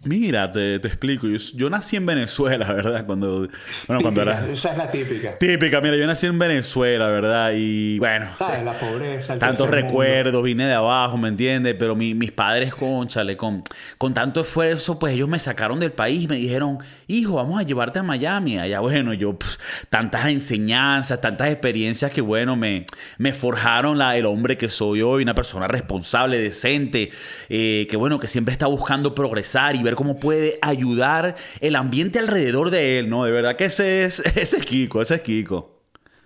Mira, 0.05 0.51
te, 0.51 0.79
te 0.79 0.89
explico. 0.89 1.27
Yo, 1.27 1.39
yo 1.55 1.71
nací 1.71 1.97
en 1.97 2.07
Venezuela, 2.07 2.67
¿verdad? 2.73 3.05
Cuando, 3.07 3.49
bueno, 3.89 4.01
cuando 4.03 4.23
era... 4.23 4.47
Esa 4.49 4.71
es 4.71 4.77
la 4.79 4.91
típica. 4.91 5.35
Típica, 5.39 5.81
mira, 5.81 5.97
yo 5.97 6.07
nací 6.07 6.27
en 6.27 6.39
Venezuela, 6.39 7.07
¿verdad? 7.09 7.53
Y 7.57 7.99
bueno, 7.99 8.29
¿Sabes? 8.35 8.63
La 8.65 8.73
pobreza. 8.73 9.33
el 9.35 9.39
tantos 9.39 9.67
mundo. 9.67 9.75
recuerdos, 9.77 10.43
vine 10.43 10.67
de 10.67 10.75
abajo, 10.75 11.17
¿me 11.17 11.29
entiendes? 11.29 11.75
Pero 11.79 11.95
mi- 11.97 12.15
mis 12.15 12.33
padres, 12.33 12.75
conchale, 12.75 13.37
con, 13.37 13.63
con 13.99 14.15
tanto 14.15 14.41
esfuerzo, 14.43 14.99
pues 14.99 15.15
ellos 15.15 15.29
me 15.29 15.39
sacaron 15.39 15.81
del 15.81 15.93
país 15.93 16.23
y 16.25 16.29
me 16.29 16.37
dijeron, 16.37 16.79
hijo, 17.07 17.35
vamos 17.35 17.59
a 17.59 17.63
llevarte 17.63 17.99
a 17.99 18.03
Miami. 18.03 18.59
Allá, 18.59 18.81
bueno, 18.81 19.13
yo, 19.15 19.39
pues, 19.39 19.59
tantas 19.91 20.27
enseñanzas, 20.27 21.21
tantas 21.21 21.49
experiencias 21.51 22.11
que, 22.11 22.21
bueno, 22.21 22.57
me, 22.57 22.87
me 23.19 23.33
forjaron 23.33 23.99
la, 23.99 24.17
el 24.17 24.27
hombre 24.27 24.57
que 24.57 24.69
soy 24.69 25.03
hoy, 25.03 25.23
una 25.23 25.35
persona 25.35 25.67
responsable, 25.69 26.39
decente, 26.39 27.11
eh, 27.49 27.87
que, 27.89 27.97
bueno, 27.97 28.19
que 28.19 28.29
siempre 28.29 28.53
está 28.53 28.67
buscando 28.67 29.15
progresar 29.15 29.77
y 29.77 29.83
ver 29.83 29.94
cómo 29.97 30.19
puede 30.19 30.59
ayudar 30.63 31.37
el 31.61 31.77
ambiente 31.77 32.19
alrededor 32.19 32.71
de 32.71 32.99
él, 32.99 33.11
¿no? 33.11 33.25
De 33.25 33.33
verdad 33.33 33.57
que 33.57 33.67
ese 33.67 34.05
es, 34.05 34.21
ese 34.37 34.59
es 34.59 34.67
Kiko, 34.67 35.03
ese 35.03 35.17
es 35.17 35.23
Kiko. 35.23 35.81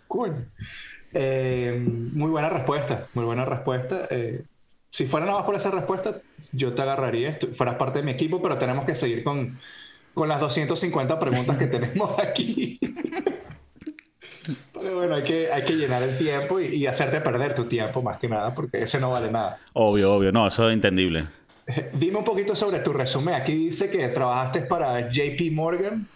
Cool. 0.06 0.46
Eh, 1.12 1.82
muy 2.12 2.30
buena 2.30 2.48
respuesta, 2.48 3.06
muy 3.14 3.24
buena 3.24 3.44
respuesta. 3.44 4.06
Eh, 4.10 4.42
si 4.90 5.06
fuera 5.06 5.26
nada 5.26 5.38
más 5.38 5.46
por 5.46 5.54
esa 5.54 5.70
respuesta, 5.70 6.20
yo 6.52 6.72
te 6.72 6.82
agarraría, 6.82 7.38
fueras 7.54 7.76
parte 7.76 7.98
de 7.98 8.04
mi 8.04 8.12
equipo, 8.12 8.40
pero 8.42 8.58
tenemos 8.58 8.84
que 8.84 8.94
seguir 8.94 9.22
con, 9.22 9.58
con 10.14 10.28
las 10.28 10.40
250 10.40 11.18
preguntas 11.18 11.56
que 11.56 11.66
tenemos 11.68 12.18
aquí. 12.18 12.78
Pero 14.72 14.94
bueno, 14.94 15.16
hay 15.16 15.24
que, 15.24 15.52
hay 15.52 15.62
que 15.62 15.74
llenar 15.74 16.02
el 16.02 16.16
tiempo 16.16 16.58
y, 16.58 16.66
y 16.66 16.86
hacerte 16.86 17.20
perder 17.20 17.54
tu 17.54 17.64
tiempo 17.64 18.00
más 18.00 18.18
que 18.18 18.28
nada, 18.28 18.54
porque 18.54 18.82
ese 18.82 18.98
no 18.98 19.10
vale 19.10 19.30
nada. 19.30 19.58
Obvio, 19.74 20.14
obvio, 20.14 20.32
no, 20.32 20.46
eso 20.46 20.68
es 20.70 20.72
entendible. 20.72 21.26
Dime 21.92 22.18
un 22.18 22.24
poquito 22.24 22.54
sobre 22.56 22.80
tu 22.80 22.92
resumen. 22.92 23.34
Aquí 23.34 23.52
dice 23.54 23.90
que 23.90 24.08
trabajaste 24.08 24.62
para 24.62 25.10
JP 25.10 25.52
Morgan 25.52 26.06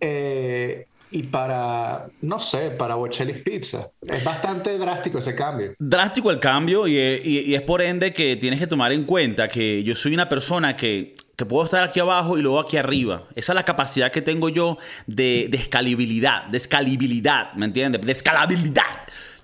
eh, 0.00 0.86
y 1.10 1.22
para, 1.24 2.06
no 2.22 2.38
sé, 2.40 2.70
para 2.70 2.94
Bocelli's 2.96 3.40
Pizza. 3.42 3.90
Es 4.02 4.22
bastante 4.24 4.76
drástico 4.78 5.18
ese 5.18 5.34
cambio. 5.34 5.74
Drástico 5.78 6.30
el 6.30 6.40
cambio 6.40 6.86
y, 6.86 6.96
y- 6.98 7.44
y 7.46 7.54
es 7.54 7.62
por 7.62 7.80
ende 7.82 8.12
que 8.12 8.36
tienes 8.36 8.60
que 8.60 8.66
tomar 8.66 8.92
en 8.92 9.04
cuenta 9.04 9.48
que 9.48 9.82
yo 9.84 9.94
soy 9.94 10.14
una 10.14 10.28
persona 10.28 10.76
que, 10.76 11.14
que 11.36 11.46
puedo 11.46 11.64
estar 11.64 11.82
aquí 11.84 12.00
abajo 12.00 12.36
y 12.38 12.42
luego 12.42 12.58
aquí 12.60 12.76
arriba. 12.76 13.24
Esa 13.34 13.52
es 13.52 13.54
la 13.54 13.64
capacidad 13.64 14.10
que 14.10 14.22
tengo 14.22 14.48
yo 14.48 14.78
de, 15.06 15.46
de 15.50 15.56
escalabilidad, 15.58 16.44
de 16.46 16.56
escalabilidad, 16.56 17.52
¿me 17.54 17.66
entiendes? 17.66 18.02
De 18.02 18.12
escalabilidad. 18.12 18.82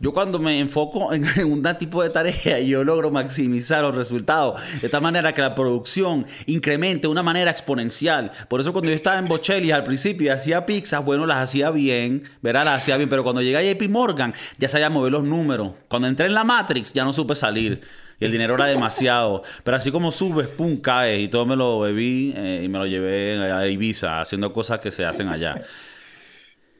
Yo 0.02 0.12
cuando 0.12 0.40
me 0.40 0.58
enfoco 0.58 1.12
en, 1.14 1.24
un 1.44 1.62
tipo 1.78 2.02
de 2.02 2.10
tarea 2.10 2.58
yo 2.58 2.82
logro 2.82 3.12
maximizar 3.12 3.82
los 3.82 3.94
resultados 3.94 4.60
de 4.80 4.88
tal 4.88 5.00
manera 5.00 5.32
que 5.32 5.40
la 5.40 5.54
producción 5.54 6.26
incremente 6.46 7.02
de 7.02 7.08
una 7.08 7.22
manera 7.22 7.52
exponencial. 7.52 8.32
Por 8.48 8.60
eso 8.60 8.72
cuando 8.72 8.90
yo 8.90 8.96
estaba 8.96 9.18
en 9.20 9.28
Bocelli 9.28 9.70
al 9.70 9.84
principio 9.84 10.26
y 10.26 10.28
hacía 10.30 10.66
pizzas, 10.66 11.04
bueno, 11.04 11.24
las 11.24 11.36
hacía 11.36 11.70
bien, 11.70 12.24
¿verdad? 12.42 12.64
Las 12.64 12.82
hacía 12.82 12.96
bien, 12.96 13.08
pero 13.08 13.22
cuando 13.22 13.42
llegué 13.42 13.58
a 13.58 13.74
JP 13.74 13.88
Morgan 13.90 14.34
ya 14.58 14.68
sabía 14.68 14.90
mover 14.90 15.12
los 15.12 15.22
números. 15.22 15.70
Cuando 15.86 16.08
entré 16.08 16.26
en 16.26 16.34
la 16.34 16.42
Matrix 16.42 16.92
ya 16.92 17.04
no 17.04 17.12
supe 17.12 17.36
salir. 17.36 17.80
Y 18.18 18.24
el 18.24 18.32
dinero 18.32 18.56
era 18.56 18.66
demasiado. 18.66 19.44
Pero 19.62 19.76
así 19.76 19.92
como 19.92 20.10
subes, 20.10 20.48
pum, 20.48 20.80
caes. 20.80 21.20
Y 21.20 21.28
todo 21.28 21.46
me 21.46 21.56
lo 21.56 21.80
bebí 21.80 22.32
eh, 22.36 22.62
y 22.64 22.68
me 22.68 22.78
lo 22.78 22.86
llevé 22.86 23.40
a 23.52 23.66
Ibiza 23.68 24.20
haciendo 24.20 24.52
cosas 24.52 24.80
que 24.80 24.90
se 24.90 25.04
hacen 25.04 25.28
allá. 25.28 25.62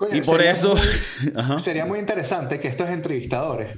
Coño, 0.03 0.17
Y 0.17 0.21
por 0.23 0.37
sería 0.38 0.51
eso... 0.51 0.75
muy- 0.75 1.59
sería 1.61 1.87
muy 1.87 1.99
interesante 2.01 2.59
que 2.59 2.67
estos 2.69 2.88
entrevistadores 2.91 3.77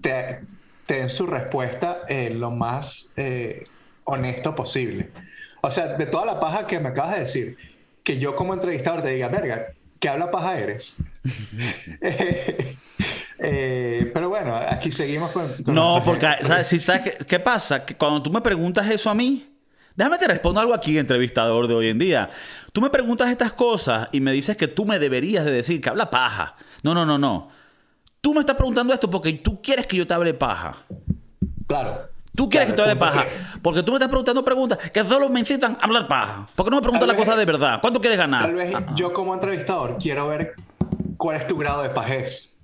te, 0.00 0.40
te 0.86 0.94
den 0.94 1.08
su 1.10 1.26
respuesta 1.26 1.98
eh, 2.08 2.30
lo 2.34 2.50
más 2.50 3.12
eh, 3.16 3.64
honesto 4.04 4.56
posible. 4.56 5.10
O 5.60 5.70
sea, 5.70 5.96
de 5.96 6.06
toda 6.06 6.26
la 6.26 6.40
paja 6.40 6.66
que 6.66 6.80
me 6.80 6.88
acabas 6.88 7.14
de 7.14 7.20
decir, 7.20 7.56
que 8.02 8.18
yo 8.18 8.34
como 8.34 8.54
entrevistador 8.54 9.02
te 9.02 9.10
diga, 9.10 9.28
verga, 9.28 9.66
¿qué 10.00 10.08
habla 10.08 10.30
paja 10.32 10.58
eres? 10.58 10.94
Eh, 12.00 12.76
eh, 13.38 14.10
pero 14.12 14.28
bueno, 14.28 14.56
aquí 14.56 14.90
seguimos 14.92 15.30
con... 15.30 15.48
con 15.62 15.74
No, 15.74 16.02
porque. 16.04 16.26
¿sabes, 16.42 16.66
si 16.66 16.78
sabes 16.78 17.02
qué, 17.02 17.24
qué 17.24 17.40
pasa? 17.40 17.84
Que 17.84 17.94
cuando 17.94 18.20
tú 18.22 18.30
me 18.30 18.40
preguntas 18.40 18.88
eso 18.90 19.10
a 19.10 19.14
mí, 19.14 19.51
déjame 19.96 20.18
te 20.18 20.26
respondo 20.28 20.60
algo 20.60 20.74
aquí, 20.74 20.98
entrevistador 20.98 21.66
de 21.68 21.74
hoy 21.74 21.88
en 21.88 21.98
día. 21.98 22.30
Tú 22.72 22.80
me 22.80 22.90
preguntas 22.90 23.28
estas 23.30 23.52
cosas 23.52 24.08
y 24.12 24.20
me 24.20 24.32
dices 24.32 24.56
que 24.56 24.68
tú 24.68 24.84
me 24.86 24.98
deberías 24.98 25.44
de 25.44 25.50
decir 25.52 25.80
que 25.80 25.88
habla 25.88 26.10
paja. 26.10 26.56
No, 26.82 26.94
no, 26.94 27.04
no, 27.06 27.18
no. 27.18 27.48
Tú 28.20 28.32
me 28.34 28.40
estás 28.40 28.56
preguntando 28.56 28.92
esto 28.94 29.10
porque 29.10 29.32
tú 29.34 29.60
quieres 29.60 29.86
que 29.86 29.96
yo 29.96 30.06
te 30.06 30.14
hable 30.14 30.32
paja. 30.34 30.76
Claro. 31.66 32.08
Tú 32.34 32.48
quieres 32.48 32.68
que 32.68 32.72
te 32.72 32.76
Claro, 32.82 32.90
hable 32.92 33.00
paja. 33.00 33.26
Porque 33.60 33.82
tú 33.82 33.92
me 33.92 33.96
estás 33.96 34.08
preguntando 34.08 34.44
preguntas 34.44 34.78
que 34.90 35.04
solo 35.04 35.28
me 35.28 35.40
incitan 35.40 35.76
a 35.80 35.84
hablar 35.84 36.08
paja. 36.08 36.48
¿Por 36.54 36.64
qué 36.64 36.70
no 36.70 36.76
me 36.76 36.82
preguntas 36.82 37.06
la 37.06 37.14
cosa 37.16 37.32
vez- 37.32 37.40
de 37.40 37.44
verdad? 37.44 37.78
¿Cuánto 37.80 38.00
quieres 38.00 38.18
ganar? 38.18 38.44
Tal 38.44 38.54
vez 38.54 38.74
Ah, 38.74 38.84
ah. 38.88 38.92
yo 38.96 39.12
como 39.12 39.34
entrevistador 39.34 39.98
quiero 40.00 40.28
ver 40.28 40.54
cuál 41.18 41.36
es 41.36 41.46
tu 41.46 41.56
grado 41.58 41.82
de 41.82 41.90
pajez. 41.90 42.56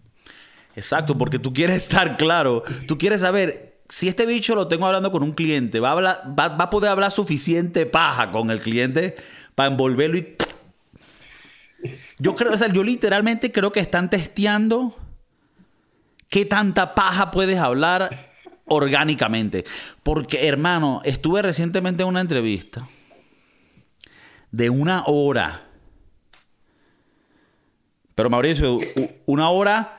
Exacto, 0.74 1.18
porque 1.18 1.38
tú 1.38 1.52
quieres 1.52 1.76
estar 1.76 2.16
claro. 2.16 2.62
Tú 2.86 2.96
quieres 2.96 3.20
saber 3.20 3.67
si 3.88 4.08
este 4.08 4.26
bicho 4.26 4.54
lo 4.54 4.68
tengo 4.68 4.86
hablando 4.86 5.10
con 5.10 5.22
un 5.22 5.32
cliente, 5.32 5.80
va 5.80 5.88
a, 5.90 5.92
hablar- 5.92 6.34
va, 6.38 6.44
a 6.44 6.70
poder 6.70 6.90
hablar 6.90 7.10
suficiente 7.10 7.86
paja 7.86 8.30
con 8.30 8.50
el 8.50 8.60
cliente 8.60 9.16
para 9.54 9.70
envolverlo 9.70 10.18
y. 10.18 10.36
Yo 12.18 12.34
creo, 12.34 12.52
o 12.52 12.56
sea, 12.56 12.72
yo 12.72 12.82
literalmente 12.82 13.52
creo 13.52 13.70
que 13.70 13.80
están 13.80 14.10
testeando 14.10 14.96
qué 16.28 16.44
tanta 16.44 16.94
paja 16.94 17.30
puedes 17.30 17.58
hablar 17.58 18.10
orgánicamente. 18.66 19.64
Porque, 20.02 20.48
hermano, 20.48 21.00
estuve 21.04 21.42
recientemente 21.42 22.02
en 22.02 22.08
una 22.08 22.20
entrevista 22.20 22.88
de 24.50 24.68
una 24.68 25.04
hora. 25.06 25.68
Pero 28.14 28.30
Mauricio, 28.30 28.80
una 29.26 29.48
hora 29.50 29.97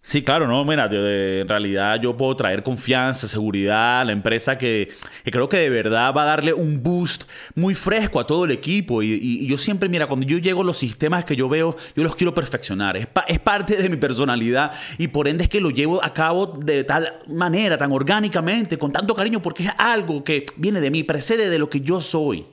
Sí, 0.00 0.22
claro, 0.22 0.46
no, 0.46 0.64
mira, 0.64 0.88
eh, 0.90 1.40
en 1.42 1.48
realidad 1.48 2.00
yo 2.00 2.16
puedo 2.16 2.34
traer 2.34 2.62
confianza, 2.62 3.28
seguridad 3.28 4.00
a 4.00 4.04
la 4.06 4.12
empresa 4.12 4.56
que, 4.56 4.90
que 5.22 5.30
creo 5.30 5.50
que 5.50 5.58
de 5.58 5.68
verdad 5.68 6.14
va 6.16 6.22
a 6.22 6.24
darle 6.24 6.54
un 6.54 6.82
boost 6.82 7.24
muy 7.54 7.74
fresco 7.74 8.18
a 8.18 8.26
todo 8.26 8.46
el 8.46 8.52
equipo. 8.52 9.02
Y, 9.02 9.46
yo 9.46 9.58
siempre, 9.58 9.86
mira, 9.88 10.06
cuando 10.06 10.26
yo 10.26 10.38
llego, 10.38 10.64
los 10.64 10.78
sistemas 10.78 11.26
que 11.26 11.36
yo 11.36 11.48
veo, 11.48 11.76
yo 11.94 12.02
los 12.02 12.16
quiero 12.16 12.32
perfeccionar. 12.32 12.96
Es, 12.96 13.06
es 13.26 13.38
parte 13.38 13.76
de 13.76 13.88
mi 13.90 13.96
personalidad 13.96 14.72
y 14.96 15.08
por 15.08 15.28
ende 15.28 15.42
es 15.42 15.50
que 15.50 15.60
lo 15.60 15.68
llevo 15.68 16.02
a 16.02 16.14
cabo 16.14 16.46
de 16.46 16.84
tal 16.84 17.20
manera, 17.26 17.76
tan 17.76 17.92
orgánicamente, 17.92 18.78
con 18.78 18.90
tanto 18.90 19.14
cariño, 19.14 19.42
porque 19.42 19.64
es 19.64 19.72
algo 19.76 20.24
que 20.24 20.46
viene 20.56 20.80
de 20.80 20.90
mí, 20.90 21.02
precede 21.02 21.50
de 21.50 21.58
lo 21.58 21.68
que 21.68 21.82
yo 21.82 22.00
soy. 22.00 22.46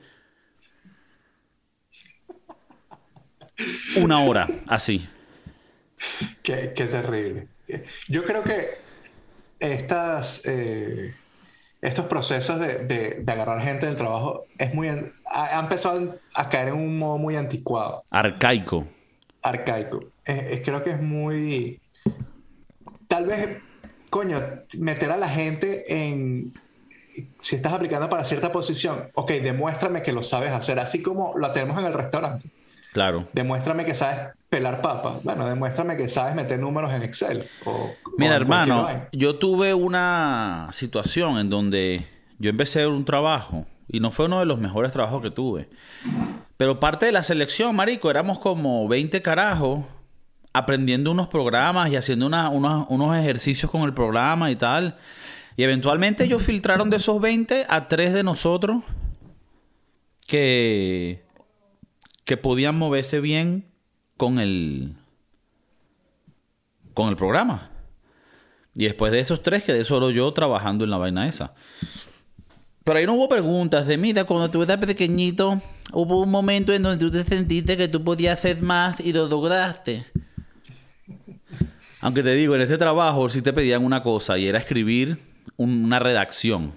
Una 3.95 4.19
hora, 4.19 4.45
así. 4.67 5.07
Qué, 6.43 6.73
qué 6.75 6.85
terrible. 6.85 7.47
Yo 8.07 8.23
creo 8.23 8.43
que 8.43 8.75
estas, 9.59 10.41
eh, 10.45 11.13
estos 11.81 12.05
procesos 12.05 12.59
de, 12.59 12.79
de- 12.85 13.17
de 13.21 13.31
agarrar 13.31 13.61
gente 13.61 13.85
del 13.85 13.95
trabajo 13.95 14.45
es 14.57 14.73
muy, 14.73 14.87
ha, 14.89 15.57
ha 15.57 15.59
empezado 15.59 16.17
a 16.33 16.49
caer 16.49 16.69
en 16.69 16.75
un 16.75 16.99
modo 16.99 17.17
muy 17.17 17.35
anticuado, 17.35 18.03
Arcaico. 18.11 18.85
arcaico. 19.41 19.99
Es- 20.23 20.43
es- 20.59 20.61
creo 20.61 20.83
que 20.83 20.91
es 20.91 21.01
muy... 21.01 21.79
Tal 23.07 23.25
vez, 23.25 23.61
coño, 24.09 24.41
meter 24.77 25.11
a 25.11 25.17
la 25.17 25.29
gente 25.29 25.85
en... 26.11 26.53
Si 27.39 27.55
estás 27.55 27.71
aplicando 27.73 28.09
para 28.09 28.25
cierta 28.25 28.51
posición, 28.51 29.09
ok, 29.13 29.31
demuéstrame 29.31 30.01
que 30.03 30.11
lo 30.11 30.21
sabes 30.21 30.51
hacer, 30.51 30.79
así 30.79 31.01
como 31.01 31.37
lo 31.37 31.51
tenemos 31.53 31.79
en 31.79 31.85
el 31.85 31.93
restaurante. 31.93 32.49
Claro. 32.95 33.27
Demuéstrame 33.33 33.83
que 33.83 33.93
sabes 33.93 34.29
pelar 34.49 34.81
papas. 34.81 35.21
Bueno, 35.21 35.45
demuéstrame 35.45 35.97
que 35.97 36.07
sabes 36.07 36.33
meter 36.33 36.57
números 36.57 36.93
en 36.93 37.03
Excel. 37.03 37.45
o- 37.65 37.89
Mira, 38.17 38.37
hermano, 38.37 38.87
yo 39.11 39.35
tuve 39.35 39.73
una 39.73 40.69
situación 40.71 41.37
en 41.37 41.49
donde 41.49 42.05
yo 42.39 42.49
empecé 42.49 42.87
un 42.87 43.03
trabajo 43.03 43.65
y 43.89 43.99
no 43.99 44.11
fue 44.11 44.27
uno 44.27 44.39
de 44.39 44.45
los 44.45 44.59
mejores 44.59 44.93
trabajos 44.93 45.21
que 45.21 45.29
tuve. 45.29 45.67
Pero 46.55 46.79
parte 46.79 47.05
de 47.05 47.11
la 47.11 47.23
selección, 47.23 47.75
marico, 47.75 48.09
éramos 48.09 48.39
como 48.39 48.87
20 48.87 49.21
carajos 49.21 49.81
aprendiendo 50.53 51.11
unos 51.11 51.27
programas 51.27 51.91
y 51.91 51.97
haciendo 51.97 52.25
una- 52.27 52.47
unos, 52.49 52.85
unos 52.87 53.13
ejercicios 53.17 53.69
con 53.69 53.81
el 53.81 53.93
programa 53.93 54.51
y 54.51 54.55
tal. 54.55 54.95
Y 55.57 55.63
eventualmente 55.63 56.23
ellos 56.23 56.43
filtraron 56.43 56.89
de 56.89 56.95
esos 56.95 57.19
20 57.19 57.65
a 57.67 57.89
tres 57.89 58.13
de 58.13 58.23
nosotros 58.23 58.83
que, 60.27 61.24
que 62.25 62.37
podían 62.37 62.77
moverse 62.77 63.21
bien 63.21 63.65
con 64.17 64.39
el, 64.39 64.95
con 66.93 67.09
el 67.09 67.15
programa. 67.15 67.71
Y 68.75 68.85
después 68.85 69.11
de 69.11 69.19
esos 69.19 69.41
tres 69.41 69.63
quedé 69.63 69.85
solo 69.85 70.09
yo 70.09 70.33
trabajando 70.33 70.83
en 70.83 70.89
la 70.89 70.97
vaina 70.97 71.27
esa. 71.27 71.53
Pero 72.83 72.99
ahí 72.99 73.05
no 73.05 73.13
hubo 73.13 73.29
preguntas 73.29 73.87
de, 73.87 73.97
mira, 73.97 74.25
cuando 74.25 74.51
tú 74.51 74.61
eras 74.61 74.77
pequeñito, 74.77 75.61
hubo 75.93 76.21
un 76.21 76.29
momento 76.29 76.73
en 76.73 76.83
donde 76.83 77.03
tú 77.03 77.11
te 77.11 77.23
sentiste 77.23 77.77
que 77.77 77.87
tú 77.87 78.03
podías 78.03 78.37
hacer 78.37 78.61
más 78.61 78.99
y 78.99 79.13
lo 79.13 79.27
lograste. 79.27 80.05
Aunque 82.01 82.21
te 82.21 82.35
digo, 82.35 82.53
en 82.55 82.61
este 82.61 82.77
trabajo 82.77 83.27
sí 83.29 83.41
te 83.41 83.53
pedían 83.53 83.83
una 83.83 84.03
cosa 84.03 84.37
y 84.37 84.45
era 84.45 84.59
escribir 84.59 85.17
una 85.57 85.97
redacción. 85.97 86.73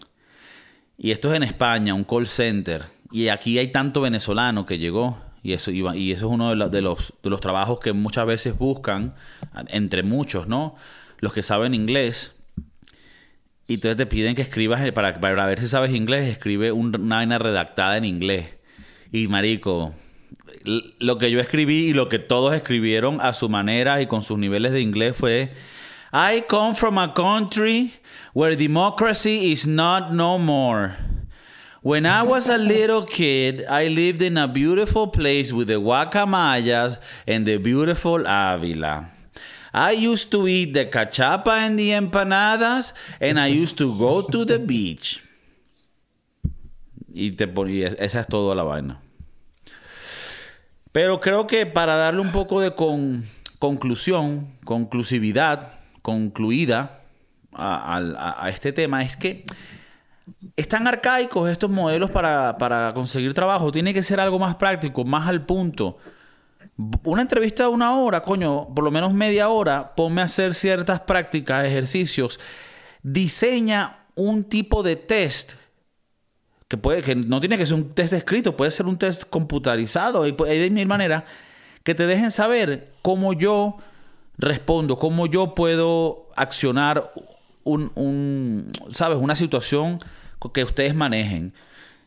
Y 0.96 1.10
esto 1.10 1.30
es 1.30 1.36
en 1.36 1.42
España, 1.42 1.94
un 1.94 2.04
call 2.04 2.26
center. 2.26 2.84
Y 3.12 3.28
aquí 3.28 3.58
hay 3.58 3.70
tanto 3.70 4.00
venezolano 4.00 4.64
que 4.64 4.78
llegó. 4.78 5.27
Y 5.42 5.52
eso, 5.52 5.70
y 5.70 6.12
eso 6.12 6.26
es 6.26 6.32
uno 6.32 6.54
de, 6.54 6.68
de, 6.68 6.82
los, 6.82 7.12
de 7.22 7.30
los 7.30 7.40
trabajos 7.40 7.80
que 7.80 7.92
muchas 7.92 8.26
veces 8.26 8.58
buscan, 8.58 9.14
entre 9.68 10.02
muchos, 10.02 10.48
¿no? 10.48 10.76
Los 11.18 11.32
que 11.32 11.42
saben 11.42 11.74
inglés. 11.74 12.34
Y 13.66 13.74
entonces 13.74 13.96
te 13.96 14.06
piden 14.06 14.34
que 14.34 14.42
escribas, 14.42 14.80
para, 14.92 15.20
para 15.20 15.46
ver 15.46 15.60
si 15.60 15.68
sabes 15.68 15.92
inglés, 15.92 16.28
escribe 16.28 16.72
una 16.72 17.16
vaina 17.16 17.38
redactada 17.38 17.96
en 17.96 18.04
inglés. 18.04 18.46
Y 19.12 19.28
marico, 19.28 19.94
lo 20.98 21.18
que 21.18 21.30
yo 21.30 21.40
escribí 21.40 21.88
y 21.88 21.92
lo 21.92 22.08
que 22.08 22.18
todos 22.18 22.54
escribieron 22.54 23.20
a 23.20 23.32
su 23.32 23.48
manera 23.48 24.02
y 24.02 24.06
con 24.06 24.22
sus 24.22 24.38
niveles 24.38 24.72
de 24.72 24.80
inglés 24.80 25.16
fue 25.16 25.52
I 26.12 26.44
come 26.48 26.74
from 26.74 26.98
a 26.98 27.12
country 27.12 27.92
where 28.32 28.56
democracy 28.56 29.52
is 29.52 29.66
not 29.66 30.10
no 30.10 30.38
more. 30.38 30.96
When 31.82 32.06
I 32.06 32.22
was 32.22 32.48
a 32.48 32.58
little 32.58 33.04
kid, 33.04 33.64
I 33.68 33.86
lived 33.86 34.22
in 34.22 34.36
a 34.36 34.48
beautiful 34.48 35.06
place 35.06 35.52
with 35.52 35.68
the 35.68 35.80
guacamayas 35.80 36.98
and 37.26 37.46
the 37.46 37.58
beautiful 37.58 38.26
Avila. 38.26 39.10
I 39.72 39.92
used 39.92 40.32
to 40.32 40.48
eat 40.48 40.72
the 40.74 40.86
cachapa 40.86 41.52
and 41.52 41.78
the 41.78 41.90
empanadas 41.90 42.92
and 43.20 43.38
I 43.38 43.46
used 43.46 43.78
to 43.78 43.96
go 43.96 44.22
to 44.22 44.44
the 44.44 44.58
beach. 44.58 45.22
Y, 47.14 47.30
te, 47.36 47.46
y 47.46 47.82
esa 47.82 48.20
es 48.20 48.26
toda 48.26 48.54
la 48.54 48.64
vaina. 48.64 49.00
Pero 50.92 51.20
creo 51.20 51.46
que 51.46 51.64
para 51.66 51.96
darle 51.96 52.20
un 52.20 52.32
poco 52.32 52.60
de 52.60 52.74
conclusión, 53.58 54.48
conclusividad, 54.64 55.78
concluida 56.02 57.02
a, 57.52 58.48
este 58.48 58.72
tema, 58.72 59.02
es 59.02 59.16
que 59.16 59.44
están 60.56 60.86
arcaicos 60.86 61.50
estos 61.50 61.70
modelos 61.70 62.10
para, 62.10 62.56
para 62.56 62.92
conseguir 62.94 63.34
trabajo. 63.34 63.72
Tiene 63.72 63.94
que 63.94 64.02
ser 64.02 64.20
algo 64.20 64.38
más 64.38 64.56
práctico, 64.56 65.04
más 65.04 65.28
al 65.28 65.44
punto. 65.44 65.98
Una 67.04 67.22
entrevista 67.22 67.64
de 67.64 67.70
una 67.70 67.96
hora, 67.96 68.22
coño, 68.22 68.72
por 68.74 68.84
lo 68.84 68.90
menos 68.90 69.12
media 69.12 69.48
hora, 69.48 69.94
ponme 69.94 70.20
a 70.20 70.24
hacer 70.24 70.54
ciertas 70.54 71.00
prácticas, 71.00 71.64
ejercicios. 71.64 72.38
Diseña 73.02 74.04
un 74.14 74.44
tipo 74.44 74.82
de 74.82 74.96
test 74.96 75.54
que 76.68 76.76
puede 76.76 77.02
que 77.02 77.14
no 77.14 77.40
tiene 77.40 77.56
que 77.56 77.64
ser 77.64 77.76
un 77.76 77.94
test 77.94 78.12
escrito, 78.12 78.54
puede 78.54 78.70
ser 78.70 78.86
un 78.86 78.98
test 78.98 79.24
computarizado 79.24 80.26
y 80.26 80.32
de 80.32 80.70
mil 80.70 80.86
maneras 80.86 81.24
que 81.82 81.94
te 81.94 82.06
dejen 82.06 82.30
saber 82.30 82.92
cómo 83.00 83.32
yo 83.32 83.78
respondo, 84.36 84.98
cómo 84.98 85.26
yo 85.26 85.54
puedo 85.54 86.28
accionar 86.36 87.10
un, 87.68 88.68
sabes, 88.90 89.18
una 89.18 89.36
situación 89.36 89.98
que 90.52 90.64
ustedes 90.64 90.94
manejen. 90.94 91.52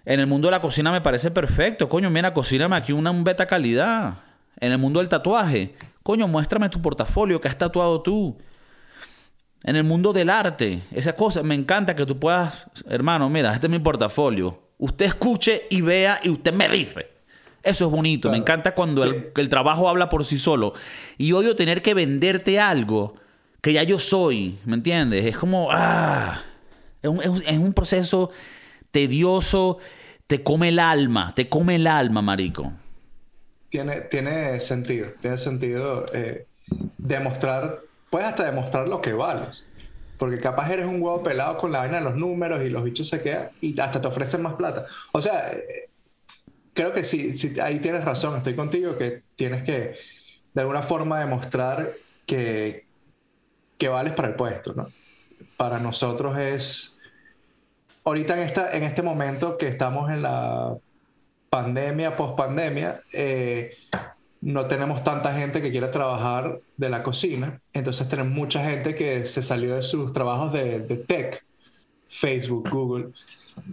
En 0.06 0.20
el 0.20 0.28
mundo 0.28 0.48
de 0.48 0.52
la 0.52 0.62
cocina 0.62 0.92
me 0.92 1.02
parece 1.02 1.32
perfecto. 1.32 1.88
Coño, 1.88 2.10
mira, 2.10 2.34
cocíname 2.34 2.76
aquí 2.76 2.92
una 2.92 3.12
un 3.12 3.24
beta 3.24 3.46
calidad. 3.46 4.16
En 4.60 4.72
el 4.72 4.78
mundo 4.78 5.00
del 5.00 5.10
tatuaje, 5.10 5.76
coño, 6.04 6.28
muéstrame 6.28 6.70
tu 6.70 6.82
portafolio 6.82 7.40
que 7.40 7.48
has 7.48 7.58
tatuado 7.58 8.02
tú. 8.02 8.38
En 9.64 9.76
el 9.76 9.84
mundo 9.84 10.12
del 10.12 10.30
arte, 10.30 10.82
esa 10.92 11.14
cosa, 11.14 11.44
me 11.44 11.54
encanta 11.54 11.96
que 11.96 12.06
tú 12.06 12.20
puedas, 12.20 12.66
hermano, 12.88 13.30
mira, 13.30 13.54
este 13.54 13.68
es 13.68 13.72
mi 13.72 13.80
portafolio. 13.80 14.60
Usted 14.80 15.06
escuche 15.06 15.64
y 15.70 15.82
vea 15.82 16.20
y 16.24 16.30
usted 16.30 16.54
me 16.54 16.68
dice. 16.68 17.12
Eso 17.64 17.86
es 17.86 17.92
bonito. 17.92 18.32
Me 18.32 18.38
encanta 18.38 18.74
cuando 18.74 19.04
el, 19.04 19.50
trabajo 19.50 19.88
habla 19.88 20.10
por 20.10 20.26
sí 20.26 20.40
solo. 20.40 20.74
Y 21.20 21.34
odio 21.34 21.56
tener 21.56 21.84
que 21.84 21.94
venderte 21.94 22.60
algo 22.60 23.16
que 23.62 23.74
ya 23.74 23.84
yo 23.84 24.00
soy. 24.00 24.60
¿Me 24.66 24.76
entiendes? 24.76 25.26
Es 25.26 25.38
como, 25.38 25.70
ah, 25.72 26.42
es 27.02 27.10
un, 27.10 27.20
es 27.22 27.58
un 27.58 27.74
proceso 27.74 28.32
tedioso. 28.92 29.78
Te 30.28 30.44
come 30.44 30.70
el 30.70 30.80
alma. 30.80 31.34
Te 31.36 31.48
come 31.48 31.76
el 31.76 31.88
alma, 31.88 32.22
marico. 32.22 32.72
Tiene, 33.70 34.02
tiene 34.02 34.60
sentido. 34.60 35.10
Tiene 35.22 35.38
sentido 35.38 36.06
eh, 36.14 36.46
demostrar 36.98 37.82
puedes 38.12 38.28
hasta 38.28 38.44
demostrar 38.44 38.88
lo 38.88 39.02
que 39.02 39.14
vales. 39.14 39.66
Porque 40.20 40.38
capaz 40.38 40.70
eres 40.72 40.86
un 40.86 41.02
huevo 41.02 41.24
pelado 41.24 41.58
con 41.58 41.72
la 41.72 41.80
vaina 41.80 41.98
de 41.98 42.04
los 42.04 42.16
números 42.16 42.62
y 42.62 42.70
los 42.70 42.84
bichos 42.84 43.08
se 43.08 43.24
quedan 43.24 43.50
y 43.60 43.80
hasta 43.80 44.00
te 44.00 44.08
ofrecen 44.08 44.44
más 44.44 44.54
plata. 44.54 44.86
O 45.14 45.20
sea, 45.20 45.52
eh, 45.52 45.90
creo 46.76 46.94
que 46.94 47.04
sí, 47.04 47.36
sí, 47.36 47.60
ahí 47.60 47.80
tienes 47.80 48.06
razón, 48.06 48.38
estoy 48.38 48.54
contigo, 48.54 48.96
que 49.00 49.24
tienes 49.36 49.64
que 49.64 49.96
de 50.54 50.62
alguna 50.62 50.84
forma 50.84 51.20
demostrar 51.20 51.90
que, 52.28 52.86
que 53.82 53.90
vales 53.90 54.14
para 54.14 54.28
el 54.28 54.36
puesto, 54.36 54.76
¿no? 54.76 54.90
Para 55.58 55.80
nosotros 55.80 56.38
es, 56.38 57.00
ahorita 58.04 58.38
en, 58.38 58.44
esta, 58.44 58.78
en 58.78 58.84
este 58.84 59.02
momento 59.02 59.58
que 59.58 59.68
estamos 59.68 60.12
en 60.12 60.22
la 60.22 60.78
pandemia, 61.50 62.16
post 62.16 62.38
pandemia, 62.38 63.02
eh, 63.12 63.76
no 64.42 64.68
tenemos 64.68 65.04
tanta 65.04 65.34
gente 65.34 65.64
que 65.64 65.72
quiera 65.72 65.90
trabajar 65.90 66.60
de 66.78 66.90
la 66.90 67.02
cocina, 67.02 67.60
entonces 67.74 68.08
tenemos 68.08 68.32
mucha 68.32 68.64
gente 68.64 68.94
que 68.94 69.26
se 69.26 69.42
salió 69.42 69.76
de 69.76 69.82
sus 69.82 70.14
trabajos 70.14 70.54
de, 70.54 71.04
tech, 71.08 71.44
Facebook, 72.08 72.70
Google, 72.70 73.14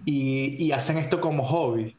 y, 0.06 0.72
hacen 0.72 0.96
esto 0.96 1.20
como 1.20 1.44
hobby 1.44 1.94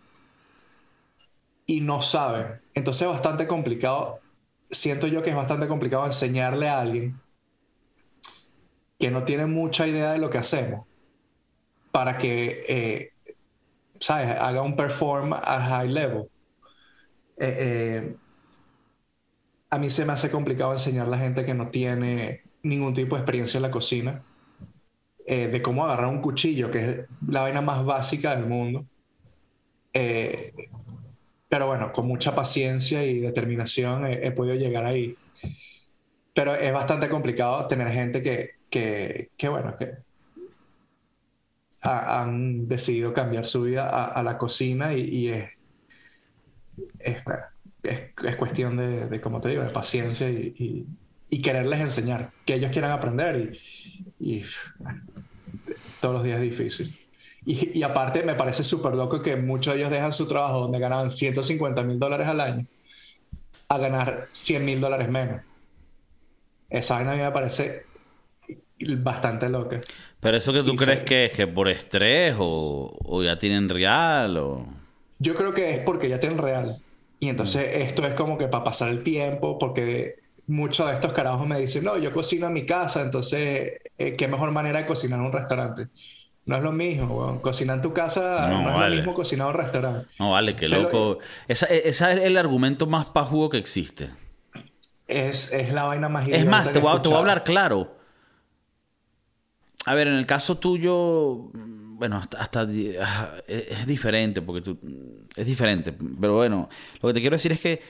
y 1.68 1.82
no 1.82 2.02
saben. 2.02 2.60
Entonces 2.74 3.04
es 3.04 3.10
bastante 3.10 3.46
complicado, 3.46 4.18
siento 4.72 5.06
yo 5.06 5.22
que 5.22 5.30
es 5.30 5.36
bastante 5.36 5.68
complicado 5.68 6.08
enseñarle 6.08 6.70
a 6.70 6.80
alguien 6.80 7.16
que 9.00 9.10
no 9.10 9.24
tiene 9.24 9.46
mucha 9.46 9.88
idea 9.88 10.12
de 10.12 10.18
lo 10.18 10.30
que 10.30 10.38
hacemos 10.38 10.86
para 11.92 12.18
que, 12.18 12.66
eh, 12.68 13.14
¿sabes?, 14.00 14.36
haga 14.38 14.62
un 14.62 14.76
perform 14.76 15.34
a 15.34 15.62
high 15.62 15.88
level. 15.88 16.30
Eh, 17.38 17.56
eh, 17.60 18.16
a 19.70 19.78
mí 19.78 19.90
se 19.90 20.06
me 20.06 20.14
hace 20.14 20.30
complicado 20.30 20.74
enseñar 20.74 21.08
a 21.08 21.10
la 21.10 21.18
gente 21.18 21.46
que 21.46 21.54
no 21.54 21.70
tiene 21.70 22.44
ningún 22.64 22.94
tipo 22.94 23.16
de 23.16 23.22
experiencia 23.22 23.58
en 23.58 23.64
la 23.64 23.72
cocina 23.72 24.24
de 25.26 25.62
cómo 25.62 25.86
agarrar 25.86 26.08
un 26.08 26.22
cuchillo, 26.22 26.72
que 26.72 26.80
es 26.80 27.00
la 27.28 27.42
vaina 27.42 27.62
más 27.62 27.86
básica 27.86 28.36
del 28.36 28.48
mundo. 28.48 28.84
Pero 31.50 31.68
bueno, 31.68 31.92
con 31.92 32.08
mucha 32.08 32.34
paciencia 32.34 33.06
y 33.06 33.20
determinación 33.20 34.08
he, 34.08 34.32
podido 34.32 34.56
llegar 34.56 34.86
ahí. 34.86 35.16
Pero 36.34 36.56
es 36.56 36.74
bastante 36.74 37.10
complicado 37.10 37.68
tener 37.68 37.92
gente 37.92 38.24
que, 38.24 38.59
que, 38.70 39.32
que 39.38 39.50
bueno, 39.50 39.76
que 39.78 39.98
han 41.82 42.68
decidido 42.68 43.14
cambiar 43.14 43.46
su 43.46 43.64
vida 43.64 43.88
a, 43.88 44.22
la 44.24 44.38
cocina 44.38 44.94
y, 44.94 45.30
es, 45.30 45.50
es, 47.00 47.18
es, 47.84 48.36
cuestión 48.36 48.78
de, 48.78 49.08
de, 49.08 49.22
como 49.22 49.40
te 49.40 49.50
digo, 49.50 49.64
de 49.64 49.70
paciencia 49.70 50.30
y, 50.30 50.86
y, 51.30 51.42
quererles 51.42 51.80
enseñar, 51.80 52.32
que 52.46 52.56
ellos 52.56 52.72
quieran 52.72 52.92
aprender 52.92 53.58
y, 54.20 54.40
y 54.40 54.46
todos 56.02 56.16
los 56.16 56.24
días 56.24 56.42
es 56.42 56.50
difícil. 56.50 56.96
Y, 57.46 57.82
aparte 57.84 58.24
me 58.24 58.36
parece 58.36 58.64
súper 58.64 58.94
loco 58.94 59.22
que 59.22 59.36
muchos 59.38 59.74
de 59.74 59.80
ellos 59.80 59.92
dejan 59.92 60.12
su 60.12 60.28
trabajo 60.28 60.60
donde 60.60 60.80
ganaban 60.80 61.10
150 61.10 61.82
mil 61.84 61.98
dólares 61.98 62.28
al 62.28 62.42
año 62.42 62.66
a 63.70 63.78
ganar 63.78 64.28
100 64.30 64.66
mil 64.66 64.82
dólares 64.82 65.10
menos. 65.10 65.42
Esa 66.70 66.96
vaina 66.96 67.12
a 67.14 67.16
mí 67.16 67.22
me 67.22 67.32
parece 67.32 67.89
bastante 68.98 69.50
loca. 69.50 69.82
Pero 70.20 70.38
eso 70.38 70.54
que 70.54 70.64
tú 70.64 70.76
crees 70.76 71.04
que 71.04 71.26
es 71.26 71.32
que 71.32 71.48
por 71.48 71.70
estrés 71.70 72.36
o, 72.38 72.98
o 73.04 73.24
ya 73.24 73.38
tienen 73.40 73.70
real 73.70 74.38
o... 74.38 74.66
Yo 75.20 75.36
creo 75.36 75.54
que 75.54 75.76
es 75.76 75.80
porque 75.82 76.08
ya 76.10 76.20
tienen 76.20 76.38
real. 76.38 76.78
Y 77.20 77.30
entonces 77.30 77.70
esto 77.76 78.06
es 78.06 78.14
como 78.14 78.38
que 78.38 78.48
para 78.48 78.64
pasar 78.64 78.90
el 78.90 79.04
tiempo, 79.04 79.60
porque 79.60 80.16
muchos 80.48 80.88
de 80.88 80.94
estos 80.94 81.14
carajos 81.14 81.46
me 81.46 81.60
dicen, 81.60 81.84
no, 81.84 81.98
yo 81.98 82.14
cocino 82.14 82.48
en 82.48 82.54
mi 82.54 82.66
casa, 82.66 83.02
entonces, 83.02 83.74
eh, 83.98 84.16
¿qué 84.18 84.28
mejor 84.28 84.52
manera 84.52 84.80
de 84.80 84.86
cocinar 84.86 85.20
en 85.20 85.26
un 85.26 85.32
restaurante? 85.32 85.88
No 86.46 86.56
es 86.56 86.64
lo 86.64 86.72
mismo, 86.72 87.40
cocinar 87.42 87.76
en 87.76 87.82
tu 87.82 87.94
casa 87.94 88.48
no, 88.50 88.84
es 88.84 88.90
lo 88.90 88.96
mismo 88.96 89.14
cocinar 89.14 89.50
en 89.50 89.56
un 89.56 89.62
restaurante. 89.62 90.08
No, 90.18 90.32
vale, 90.32 90.56
qué 90.56 90.68
loco. 90.68 91.20
Ese 91.48 91.88
es 91.88 92.02
el 92.02 92.38
argumento 92.38 92.88
más 92.88 93.06
pajugo 93.08 93.50
que 93.50 93.58
existe. 93.58 94.10
Es, 95.06 95.54
es 95.54 95.72
la 95.72 95.84
vaina 95.84 96.08
más 96.08 96.28
Es 96.28 96.46
más, 96.46 96.72
te 96.72 96.80
voy, 96.80 96.96
a, 96.96 97.02
te 97.02 97.10
voy 97.10 97.18
a 97.18 97.20
hablar 97.20 97.44
claro. 97.44 97.99
A 99.86 99.96
ver, 99.96 100.08
en 100.08 100.16
el 100.16 100.26
caso 100.26 100.58
tuyo, 100.58 101.52
bueno, 101.54 102.22
hasta, 102.38 102.68
es 103.48 103.88
diferente, 103.88 104.42
porque 104.42 104.62
tú, 104.62 104.78
es 105.36 105.46
diferente, 105.46 105.94
pero 105.94 106.36
bueno, 106.36 106.70
lo 107.02 107.08
que 107.08 107.14
te 107.14 107.22
quiero 107.22 107.36
decir 107.36 107.52
es 107.52 107.60
que 107.60 107.82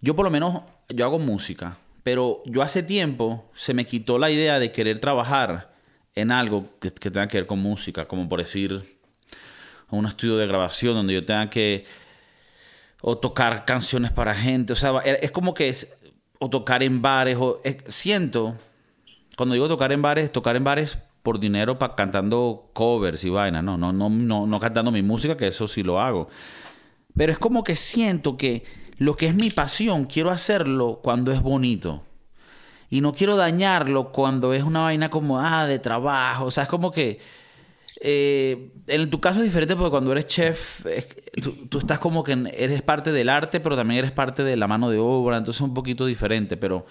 yo 0.00 0.14
por 0.14 0.24
lo 0.24 0.30
menos, 0.30 0.62
yo 0.88 1.04
hago 1.04 1.18
música, 1.18 1.78
pero 2.02 2.42
yo 2.46 2.62
hace 2.62 2.82
tiempo 2.82 3.50
se 3.54 3.74
me 3.74 3.86
quitó 3.86 4.18
la 4.18 4.30
idea 4.30 4.58
de 4.58 4.72
querer 4.72 4.98
trabajar 4.98 5.74
en 6.14 6.30
algo 6.30 6.68
que, 6.80 6.90
que 6.90 7.10
tenga 7.10 7.26
que 7.26 7.38
ver 7.38 7.46
con 7.46 7.58
música, 7.58 8.06
como 8.06 8.28
por 8.28 8.38
decir 8.38 9.00
un 9.90 10.06
estudio 10.06 10.36
de 10.36 10.46
grabación 10.46 10.94
donde 10.94 11.14
yo 11.14 11.24
tenga 11.24 11.50
que 11.50 11.84
o 13.02 13.16
tocar 13.18 13.64
canciones 13.64 14.10
para 14.10 14.34
gente, 14.34 14.74
o 14.74 14.76
sea, 14.76 14.98
es 14.98 15.30
como 15.30 15.54
que 15.54 15.70
es, 15.70 15.96
o 16.38 16.50
tocar 16.50 16.82
en 16.82 17.00
bares, 17.00 17.36
o 17.40 17.60
siento, 17.88 18.56
cuando 19.36 19.54
digo 19.54 19.68
tocar 19.68 19.90
en 19.92 20.02
bares, 20.02 20.30
tocar 20.30 20.56
en 20.56 20.64
bares 20.64 20.98
por 21.22 21.38
dinero 21.38 21.78
para 21.78 21.94
cantando 21.94 22.70
covers 22.72 23.24
y 23.24 23.30
vainas, 23.30 23.62
no, 23.62 23.76
no, 23.76 23.92
no, 23.92 24.08
no, 24.08 24.46
no 24.46 24.60
cantando 24.60 24.90
mi 24.90 25.02
música, 25.02 25.36
que 25.36 25.48
eso 25.48 25.68
sí 25.68 25.82
lo 25.82 26.00
hago. 26.00 26.28
Pero 27.16 27.32
es 27.32 27.38
como 27.38 27.64
que 27.64 27.76
siento 27.76 28.36
que 28.36 28.64
lo 29.00 29.16
que 29.16 29.26
es 29.26 29.34
mi 29.34 29.50
pasión, 29.50 30.04
quiero 30.04 30.30
hacerlo 30.30 31.00
cuando 31.02 31.32
es 31.32 31.40
bonito. 31.40 32.04
Y 32.90 33.00
no 33.00 33.14
quiero 33.14 33.36
dañarlo 33.36 34.12
cuando 34.12 34.52
es 34.52 34.62
una 34.62 34.80
vaina 34.80 35.10
como, 35.10 35.40
ah, 35.40 35.66
de 35.66 35.78
trabajo. 35.78 36.46
O 36.46 36.50
sea, 36.50 36.64
es 36.64 36.68
como 36.68 36.90
que... 36.90 37.18
Eh, 38.02 38.72
en 38.86 39.10
tu 39.10 39.20
caso 39.20 39.40
es 39.40 39.44
diferente 39.44 39.76
porque 39.76 39.90
cuando 39.90 40.12
eres 40.12 40.26
chef, 40.26 40.86
tú, 41.68 41.78
estás 41.78 41.98
como 41.98 42.24
que 42.24 42.32
eres 42.56 42.82
parte 42.82 43.12
del 43.12 43.28
arte, 43.28 43.60
pero 43.60 43.76
también 43.76 43.98
eres 43.98 44.12
parte 44.12 44.42
de 44.42 44.56
la 44.56 44.66
mano 44.66 44.88
de 44.88 44.98
obra, 44.98 45.36
entonces 45.36 45.60
es 45.60 45.66
un 45.66 45.74
poquito 45.74 46.06
diferente. 46.06 46.56
Pero 46.56 46.86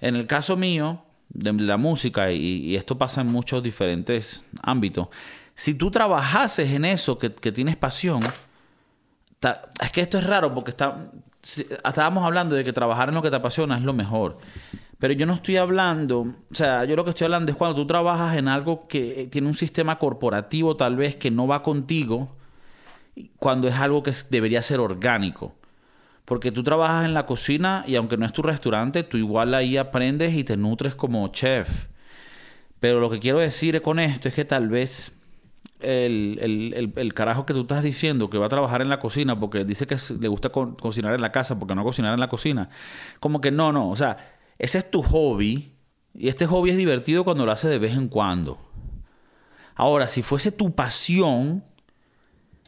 en 0.00 0.16
el 0.16 0.26
caso 0.26 0.56
mío, 0.56 1.04
de 1.28 1.52
la 1.52 1.76
música, 1.76 2.32
y, 2.32 2.74
esto 2.76 2.98
pasa 2.98 3.20
en 3.20 3.28
muchos 3.28 3.62
diferentes 3.62 4.44
ámbitos, 4.62 5.08
si 5.54 5.74
tú 5.74 5.90
trabajases 5.90 6.72
en 6.72 6.84
eso, 6.84 7.18
que, 7.18 7.30
tienes 7.30 7.76
pasión, 7.76 8.20
es 9.80 9.92
que 9.92 10.00
esto 10.00 10.18
es 10.18 10.24
raro 10.24 10.54
porque 10.54 10.70
está, 10.70 11.10
estábamos 11.42 12.24
hablando 12.24 12.54
de 12.54 12.64
que 12.64 12.72
trabajar 12.72 13.08
en 13.08 13.14
lo 13.14 13.22
que 13.22 13.30
te 13.30 13.36
apasiona 13.36 13.76
es 13.76 13.82
lo 13.82 13.92
mejor. 13.92 14.38
Pero 14.98 15.14
yo 15.14 15.26
no 15.26 15.34
estoy 15.34 15.56
hablando, 15.56 16.20
o 16.20 16.54
sea, 16.54 16.84
yo 16.84 16.96
lo 16.96 17.04
que 17.04 17.10
estoy 17.10 17.26
hablando 17.26 17.52
es 17.52 17.56
cuando 17.56 17.76
tú 17.76 17.86
trabajas 17.86 18.36
en 18.36 18.48
algo 18.48 18.88
que 18.88 19.28
tiene 19.30 19.46
un 19.46 19.54
sistema 19.54 19.98
corporativo 19.98 20.76
tal 20.76 20.96
vez 20.96 21.14
que 21.14 21.30
no 21.30 21.46
va 21.46 21.62
contigo, 21.62 22.36
cuando 23.38 23.68
es 23.68 23.74
algo 23.74 24.02
que 24.02 24.12
debería 24.30 24.62
ser 24.62 24.80
orgánico. 24.80 25.54
Porque 26.28 26.52
tú 26.52 26.62
trabajas 26.62 27.06
en 27.06 27.14
la 27.14 27.24
cocina 27.24 27.84
y 27.86 27.94
aunque 27.94 28.18
no 28.18 28.26
es 28.26 28.34
tu 28.34 28.42
restaurante, 28.42 29.02
tú 29.02 29.16
igual 29.16 29.54
ahí 29.54 29.78
aprendes 29.78 30.34
y 30.34 30.44
te 30.44 30.58
nutres 30.58 30.94
como 30.94 31.26
chef. 31.28 31.86
Pero 32.80 33.00
lo 33.00 33.08
que 33.08 33.18
quiero 33.18 33.38
decir 33.38 33.80
con 33.80 33.98
esto 33.98 34.28
es 34.28 34.34
que 34.34 34.44
tal 34.44 34.68
vez 34.68 35.12
el, 35.80 37.12
carajo 37.14 37.46
que 37.46 37.54
tú 37.54 37.62
estás 37.62 37.82
diciendo 37.82 38.28
que 38.28 38.36
va 38.36 38.44
a 38.44 38.50
trabajar 38.50 38.82
en 38.82 38.90
la 38.90 38.98
cocina 38.98 39.40
porque 39.40 39.64
dice 39.64 39.86
que 39.86 39.96
le 40.20 40.28
gusta 40.28 40.50
cocinar 40.50 41.14
en 41.14 41.22
la 41.22 41.32
casa 41.32 41.58
porque 41.58 41.74
no 41.74 41.82
cocinar 41.82 42.12
en 42.12 42.20
la 42.20 42.28
cocina. 42.28 42.68
Como 43.20 43.40
que 43.40 43.50
no, 43.50 43.72
no. 43.72 43.88
O 43.88 43.96
sea, 43.96 44.18
ese 44.58 44.76
es 44.76 44.90
tu 44.90 45.02
hobby 45.02 45.72
y 46.12 46.28
este 46.28 46.44
hobby 46.44 46.68
es 46.68 46.76
divertido 46.76 47.24
cuando 47.24 47.46
lo 47.46 47.52
haces 47.52 47.70
de 47.70 47.78
vez 47.78 47.94
en 47.94 48.08
cuando. 48.08 48.58
Ahora, 49.76 50.06
si 50.06 50.20
fuese 50.20 50.52
tu 50.52 50.74
pasión, 50.74 51.64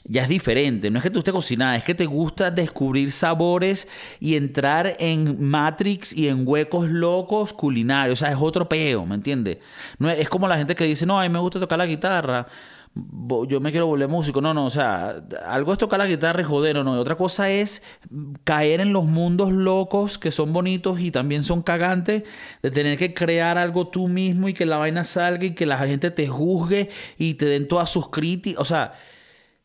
ya 0.05 0.23
es 0.23 0.29
diferente. 0.29 0.91
No 0.91 0.99
es 0.99 1.03
que 1.03 1.11
te 1.11 1.17
guste 1.17 1.33
cocinar, 1.33 1.77
es 1.77 1.85
que 1.85 1.95
te 1.95 2.07
gusta 2.07 2.51
descubrir 2.51 3.13
sabores 3.13 3.89
y 4.19 4.37
entrar 4.37 4.97
en 4.99 5.43
Matrix 5.43 6.13
y 6.13 6.29
en 6.29 6.47
huecos 6.47 6.89
locos 6.89 7.53
culinarios. 7.53 8.21
O 8.21 8.25
sea, 8.25 8.33
es 8.33 8.39
otro 8.41 8.69
peo, 8.69 9.07
¿me 9.07 9.15
entiendes? 9.15 9.59
No 9.99 10.11
es, 10.11 10.29
como 10.29 10.49
la 10.49 10.57
gente 10.57 10.75
que 10.75 10.85
dice, 10.85 11.07
no, 11.07 11.21
a 11.21 11.23
mí 11.23 11.29
me 11.29 11.39
gusta 11.39 11.61
tocar 11.61 11.79
la 11.79 11.87
guitarra 11.87 12.47
yo 13.47 13.61
me 13.61 13.71
quiero 13.71 13.87
volver 13.87 14.09
músico. 14.09 14.41
No, 14.41 14.53
no, 14.53 14.65
o 14.67 14.71
sea, 14.71 15.23
algo 15.47 15.73
es 15.73 15.79
tocar 15.79 15.99
la 15.99 16.07
guitarra 16.07 16.41
y 16.41 16.45
joder, 16.45 16.75
no, 16.77 16.85
no. 16.85 17.01
Otra 17.01 17.17
cosa 17.17 17.51
es 17.51 17.83
caer 18.45 18.81
en 18.81 18.93
los 18.93 19.05
mundos 19.05 19.53
locos 19.53 20.19
que 20.19 20.33
son 20.33 20.53
bonitos 20.53 21.01
y 21.01 21.11
también 21.11 21.45
son 21.45 21.63
cagantes, 21.63 22.25
de 22.63 22.71
tener 22.71 22.99
que 22.99 23.15
crear 23.15 23.59
algo 23.59 23.89
tú 23.89 24.09
mismo 24.09 24.49
y 24.49 24.55
que 24.55 24.67
la 24.67 24.77
vaina 24.77 25.05
salga 25.05 25.45
y 25.45 25.55
que 25.55 25.67
la 25.67 25.79
gente 25.79 26.11
te 26.11 26.27
juzgue 26.27 26.91
y 27.17 27.35
te 27.35 27.47
den 27.47 27.69
todas 27.69 27.91
sus 27.91 28.11
críticas. 28.11 28.61
O 28.61 28.65
sea, 28.65 28.95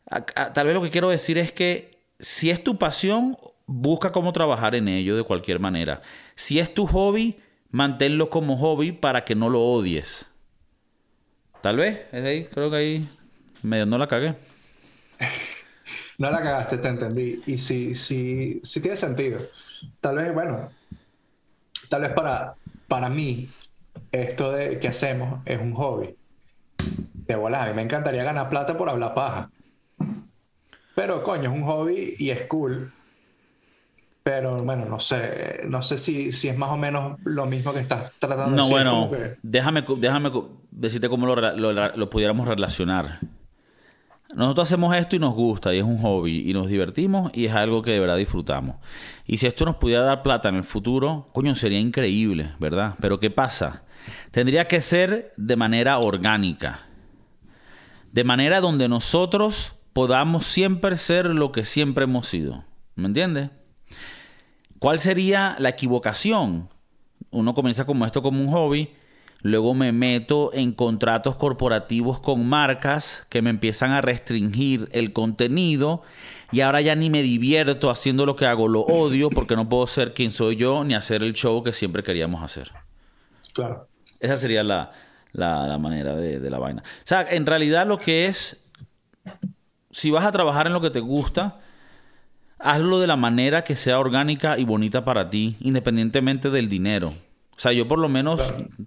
tal 0.09 0.67
vez 0.67 0.75
lo 0.75 0.81
que 0.81 0.91
quiero 0.91 1.09
decir 1.09 1.37
es 1.37 1.51
que 1.51 1.99
si 2.19 2.49
es 2.49 2.63
tu 2.63 2.77
pasión, 2.77 3.37
busca 3.65 4.11
cómo 4.11 4.33
trabajar 4.33 4.75
en 4.75 4.87
ello 4.87 5.17
de 5.17 5.23
cualquier 5.23 5.59
manera. 5.59 6.01
Si 6.35 6.59
es 6.59 6.73
tu 6.73 6.87
hobby, 6.87 7.39
manténlo 7.71 8.29
como 8.29 8.57
hobby 8.57 8.91
para 8.91 9.25
que 9.25 9.35
no 9.35 9.49
lo 9.49 9.61
odies. 9.61 10.27
Tal 11.61 11.77
vez, 11.77 12.13
ahí, 12.13 12.45
creo 12.45 12.69
que 12.69 12.77
ahí 12.77 13.09
no 13.63 13.97
la 13.97 14.07
cagué. 14.07 14.35
no 16.17 16.29
la 16.29 16.37
cagaste, 16.37 16.77
te 16.77 16.87
entendí. 16.87 17.41
Y 17.47 17.57
sí, 17.57 17.95
sí, 17.95 18.59
sí 18.63 18.81
tiene 18.81 18.97
sentido. 18.97 19.39
Tal 19.99 20.17
vez, 20.17 20.33
bueno, 20.33 20.69
tal 21.89 22.03
vez 22.03 22.13
para, 22.13 22.55
para 22.87 23.09
mí, 23.09 23.49
esto 24.11 24.51
de 24.51 24.79
que 24.79 24.87
hacemos 24.87 25.41
es 25.45 25.59
un 25.59 25.73
hobby. 25.73 26.15
De 27.13 27.35
bolas, 27.35 27.63
a 27.63 27.69
mí 27.69 27.73
me 27.73 27.81
encantaría 27.81 28.23
ganar 28.23 28.49
plata 28.49 28.77
por 28.77 28.89
hablar 28.89 29.15
paja. 29.15 29.49
Pero 30.95 31.21
coño, 31.21 31.51
es 31.51 31.55
un 31.55 31.65
hobby 31.65 32.15
y 32.17 32.29
es 32.29 32.43
cool. 32.43 32.91
Pero 34.23 34.51
bueno, 34.63 34.85
no 34.85 34.99
sé, 34.99 35.61
no 35.67 35.83
sé 35.83 35.99
si, 35.99 36.31
si 36.31 36.47
es 36.47 36.57
más 36.57 36.71
o 36.71 36.77
menos 36.77 37.19
lo 37.25 37.45
mismo 37.45 37.71
que 37.73 37.81
estás 37.81 38.11
tratando 38.17 38.55
de 38.55 38.69
decir. 38.69 38.83
No, 38.83 39.07
bueno, 39.07 39.35
déjame, 39.43 39.83
déjame 39.97 40.31
decirte 40.71 41.09
cómo 41.09 41.27
lo, 41.27 41.35
lo, 41.95 42.09
pudiéramos 42.09 42.47
relacionar. 42.47 43.19
Nosotros 44.35 44.67
hacemos 44.67 44.95
esto 44.95 45.15
y 45.15 45.19
nos 45.19 45.35
gusta 45.35 45.75
y 45.75 45.77
es 45.77 45.83
un 45.83 45.99
hobby 45.99 46.49
y 46.49 46.53
nos 46.53 46.69
divertimos 46.69 47.29
y 47.35 47.45
es 47.45 47.53
algo 47.53 47.83
que 47.83 47.91
de 47.91 47.99
verdad 47.99 48.17
disfrutamos. 48.17 48.77
Y 49.27 49.37
si 49.37 49.45
esto 49.45 49.63
nos 49.63 49.75
pudiera 49.75 50.01
dar 50.01 50.23
plata 50.23 50.49
en 50.49 50.55
el 50.55 50.63
futuro, 50.63 51.27
coño, 51.31 51.53
sería 51.53 51.79
increíble, 51.79 52.53
¿verdad? 52.59 52.95
Pero 52.99 53.19
¿qué 53.19 53.29
pasa? 53.29 53.83
Tendría 54.31 54.67
que 54.67 54.81
ser 54.81 55.33
de 55.37 55.55
manera 55.55 55.99
orgánica. 55.99 56.79
De 58.11 58.23
manera 58.23 58.59
donde 58.59 58.89
nosotros 58.89 59.75
podamos 59.95 60.45
siempre 60.45 60.97
ser 60.97 61.27
lo 61.27 61.53
que 61.53 61.63
siempre 61.63 62.03
hemos 62.03 62.27
sido. 62.27 62.65
¿Me 62.95 63.07
entiendes? 63.07 63.51
¿Cuál 64.77 64.99
sería 64.99 65.55
la 65.57 65.69
equivocación? 65.69 66.67
Uno 67.31 67.53
comienza 67.53 67.85
como 67.85 68.05
esto 68.05 68.21
como 68.21 68.41
un 68.41 68.51
hobby, 68.51 68.89
luego 69.41 69.73
me 69.73 69.93
meto 69.93 70.51
en 70.53 70.73
contratos 70.73 71.37
corporativos 71.37 72.19
con 72.19 72.45
marcas 72.45 73.25
que 73.29 73.41
me 73.41 73.49
empiezan 73.49 73.91
a 73.93 74.01
restringir 74.01 74.89
el 74.91 75.13
contenido 75.13 76.03
y 76.51 76.59
ahora 76.59 76.81
ya 76.81 76.95
ni 76.95 77.09
me 77.09 77.21
divierto 77.21 77.89
haciendo 77.89 78.25
lo 78.25 78.35
que 78.35 78.47
hago, 78.47 78.67
lo 78.67 78.81
odio 78.81 79.29
porque 79.29 79.55
no 79.55 79.69
puedo 79.69 79.87
ser 79.87 80.13
quien 80.13 80.31
soy 80.31 80.57
yo 80.57 80.83
ni 80.83 80.93
hacer 80.93 81.23
el 81.23 81.31
show 81.31 81.63
que 81.63 81.71
siempre 81.71 82.03
queríamos 82.03 82.43
hacer. 82.43 82.69
Claro. 83.53 83.87
Esa 84.19 84.35
sería 84.35 84.61
la, 84.61 84.91
manera 85.79 86.17
de, 86.17 86.41
de 86.41 86.49
la 86.49 86.59
vaina. 86.59 86.83
O 86.85 87.07
sea, 87.07 87.25
en 87.29 87.45
realidad 87.45 87.87
lo 87.87 87.97
que 87.97 88.25
es, 88.25 88.64
si 89.95 90.11
vas 90.11 90.25
a 90.25 90.31
trabajar 90.33 90.67
en 90.67 90.73
lo 90.73 90.81
que 90.81 90.89
te 90.89 90.99
gusta, 90.99 91.61
hazlo 92.59 92.99
de 92.99 93.07
la 93.07 93.15
manera 93.15 93.63
que 93.63 93.77
sea 93.77 93.97
orgánica 93.97 94.57
y 94.57 94.65
bonita 94.65 95.05
para 95.05 95.29
ti, 95.29 95.55
independientemente 95.61 96.49
del 96.49 96.67
dinero. 96.67 97.13
O 97.55 97.59
sea, 97.59 97.71
yo 97.71 97.87
por 97.87 97.99
lo 97.99 98.09
menos 98.09 98.41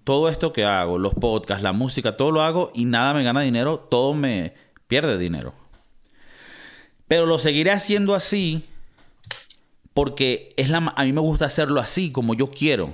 todo 0.05 0.29
esto 0.29 0.53
que 0.53 0.67
hago, 0.67 0.99
los 0.99 1.15
podcasts, 1.15 1.63
la 1.63 1.73
música, 1.73 2.19
todo 2.19 2.31
lo 2.31 2.43
hago 2.43 2.71
y 2.75 2.85
nada 2.85 3.15
me 3.15 3.23
gana 3.23 3.41
dinero, 3.41 3.79
todo 3.79 4.13
me 4.13 4.53
pierde 4.87 5.17
dinero. 5.17 5.55
Pero 7.07 7.25
lo 7.25 7.39
seguiré 7.39 7.71
haciendo 7.71 8.15
así 8.15 8.67
porque 9.95 10.51
es 10.59 10.69
la, 10.69 10.93
a 10.95 11.05
mí 11.05 11.15
me 11.15 11.23
gusta 11.23 11.47
hacerlo 11.47 11.81
así, 11.81 12.13
como 12.13 12.35
yo 12.35 12.51
quiero. 12.51 12.93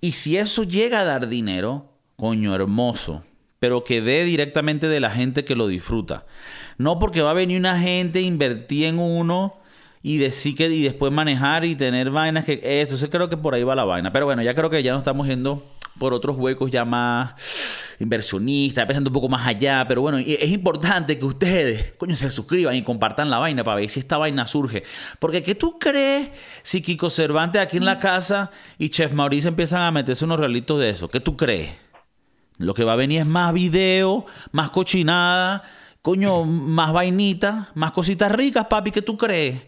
Y 0.00 0.12
si 0.12 0.36
eso 0.36 0.62
llega 0.62 1.00
a 1.00 1.04
dar 1.04 1.26
dinero, 1.26 1.88
coño, 2.14 2.54
hermoso 2.54 3.24
pero 3.60 3.84
que 3.84 4.00
dé 4.00 4.24
directamente 4.24 4.88
de 4.88 4.98
la 5.00 5.10
gente 5.10 5.44
que 5.44 5.54
lo 5.54 5.68
disfruta. 5.68 6.24
No 6.78 6.98
porque 6.98 7.20
va 7.20 7.30
a 7.30 7.34
venir 7.34 7.58
una 7.58 7.78
gente, 7.78 8.22
invertir 8.22 8.86
en 8.86 8.98
uno 8.98 9.60
y 10.02 10.16
decir 10.16 10.54
que 10.54 10.68
y 10.70 10.82
después 10.82 11.12
manejar 11.12 11.66
y 11.66 11.76
tener 11.76 12.10
vainas 12.10 12.46
que 12.46 12.58
eso, 12.80 12.96
yo 12.96 13.10
creo 13.10 13.28
que 13.28 13.36
por 13.36 13.54
ahí 13.54 13.62
va 13.62 13.74
la 13.74 13.84
vaina. 13.84 14.12
Pero 14.12 14.24
bueno, 14.24 14.42
ya 14.42 14.54
creo 14.54 14.70
que 14.70 14.82
ya 14.82 14.92
nos 14.92 15.02
estamos 15.02 15.28
yendo 15.28 15.62
por 15.98 16.14
otros 16.14 16.38
huecos 16.38 16.70
ya 16.70 16.86
más 16.86 17.34
inversionistas, 18.00 18.86
pensando 18.86 19.10
un 19.10 19.14
poco 19.14 19.28
más 19.28 19.46
allá, 19.46 19.84
pero 19.86 20.00
bueno, 20.00 20.16
es 20.16 20.50
importante 20.50 21.18
que 21.18 21.24
ustedes, 21.26 21.92
coño, 21.98 22.16
se 22.16 22.30
suscriban 22.30 22.74
y 22.74 22.82
compartan 22.82 23.28
la 23.28 23.38
vaina 23.38 23.62
para 23.62 23.76
ver 23.76 23.90
si 23.90 24.00
esta 24.00 24.16
vaina 24.16 24.46
surge. 24.46 24.84
Porque 25.18 25.42
¿qué 25.42 25.54
tú 25.54 25.78
crees 25.78 26.30
si 26.62 26.80
Kiko 26.80 27.10
Cervantes 27.10 27.60
aquí 27.60 27.76
en 27.76 27.84
la 27.84 27.98
casa 27.98 28.50
y 28.78 28.88
Chef 28.88 29.12
Mauricio 29.12 29.48
empiezan 29.48 29.82
a 29.82 29.90
meterse 29.90 30.24
unos 30.24 30.40
realitos 30.40 30.80
de 30.80 30.88
eso? 30.88 31.08
¿Qué 31.08 31.20
tú 31.20 31.36
crees? 31.36 31.89
Lo 32.60 32.74
que 32.74 32.84
va 32.84 32.92
a 32.92 32.96
venir 32.96 33.20
es 33.20 33.26
más 33.26 33.54
video, 33.54 34.26
más 34.52 34.68
cochinada, 34.68 35.62
coño, 36.02 36.44
más 36.44 36.92
vainita, 36.92 37.70
más 37.74 37.90
cositas 37.92 38.30
ricas, 38.30 38.66
papi, 38.66 38.90
¿qué 38.90 39.00
tú 39.00 39.16
crees? 39.16 39.62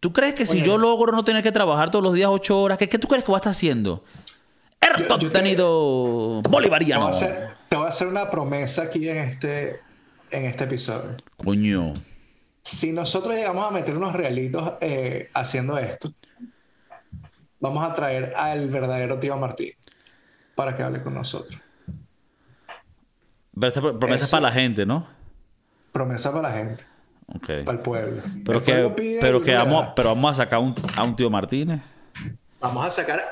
¿Tú 0.00 0.10
crees 0.10 0.34
que 0.34 0.46
si 0.46 0.62
yo 0.62 0.78
logro 0.78 1.12
no 1.12 1.22
tener 1.22 1.42
que 1.42 1.52
trabajar 1.52 1.90
todos 1.90 2.02
los 2.02 2.14
días 2.14 2.30
ocho 2.32 2.62
horas, 2.62 2.78
¿qué, 2.78 2.88
qué 2.88 2.98
tú 2.98 3.08
crees 3.08 3.24
que 3.24 3.30
va 3.30 3.36
a 3.36 3.40
estar 3.40 3.50
haciendo? 3.50 4.02
El 4.80 5.06
contenido 5.06 6.40
bolivariano. 6.48 7.10
Te 7.68 7.76
voy, 7.76 7.84
a 7.84 7.88
hacer, 7.88 8.06
una 8.06 8.30
promesa 8.30 8.84
aquí 8.84 9.06
en 9.06 9.18
este, 9.18 9.80
en 10.30 10.46
este 10.46 10.64
episodio. 10.64 11.16
Coño. 11.36 11.92
Si 12.62 12.90
nosotros 12.92 13.34
llegamos 13.34 13.68
a 13.68 13.70
meter 13.70 13.98
unos 13.98 14.14
realitos 14.14 14.72
eh, 14.80 15.28
haciendo 15.34 15.76
esto, 15.76 16.10
vamos 17.60 17.84
a 17.86 17.92
traer 17.92 18.32
al 18.34 18.70
verdadero 18.70 19.18
tío 19.18 19.36
Martín 19.36 19.72
para 20.54 20.74
que 20.74 20.82
hable 20.82 21.02
con 21.02 21.12
nosotros. 21.12 21.63
Pero 23.54 23.68
esta 23.68 23.80
promesa 23.80 24.24
es 24.24 24.30
para 24.30 24.42
la 24.42 24.52
gente, 24.52 24.84
¿no? 24.86 25.06
Promesa 25.92 26.32
para 26.32 26.48
la 26.50 26.54
gente. 26.56 26.84
Ok. 27.28 27.46
Para 27.64 27.78
el 27.78 27.78
pueblo. 27.78 28.22
Pero 28.44 28.58
El 28.58 28.64
que, 28.64 28.72
pueblo 28.72 28.96
pide 28.96 29.18
pero 29.20 29.40
que 29.42 29.54
vamos, 29.54 29.88
pero 29.96 30.08
vamos 30.10 30.32
a 30.32 30.34
sacar 30.44 30.58
un- 30.58 30.74
a 30.96 31.02
un 31.04 31.16
tío 31.16 31.30
Martínez. 31.30 31.80
Vamos 32.60 32.86
a 32.86 32.90
sacar 32.90 33.22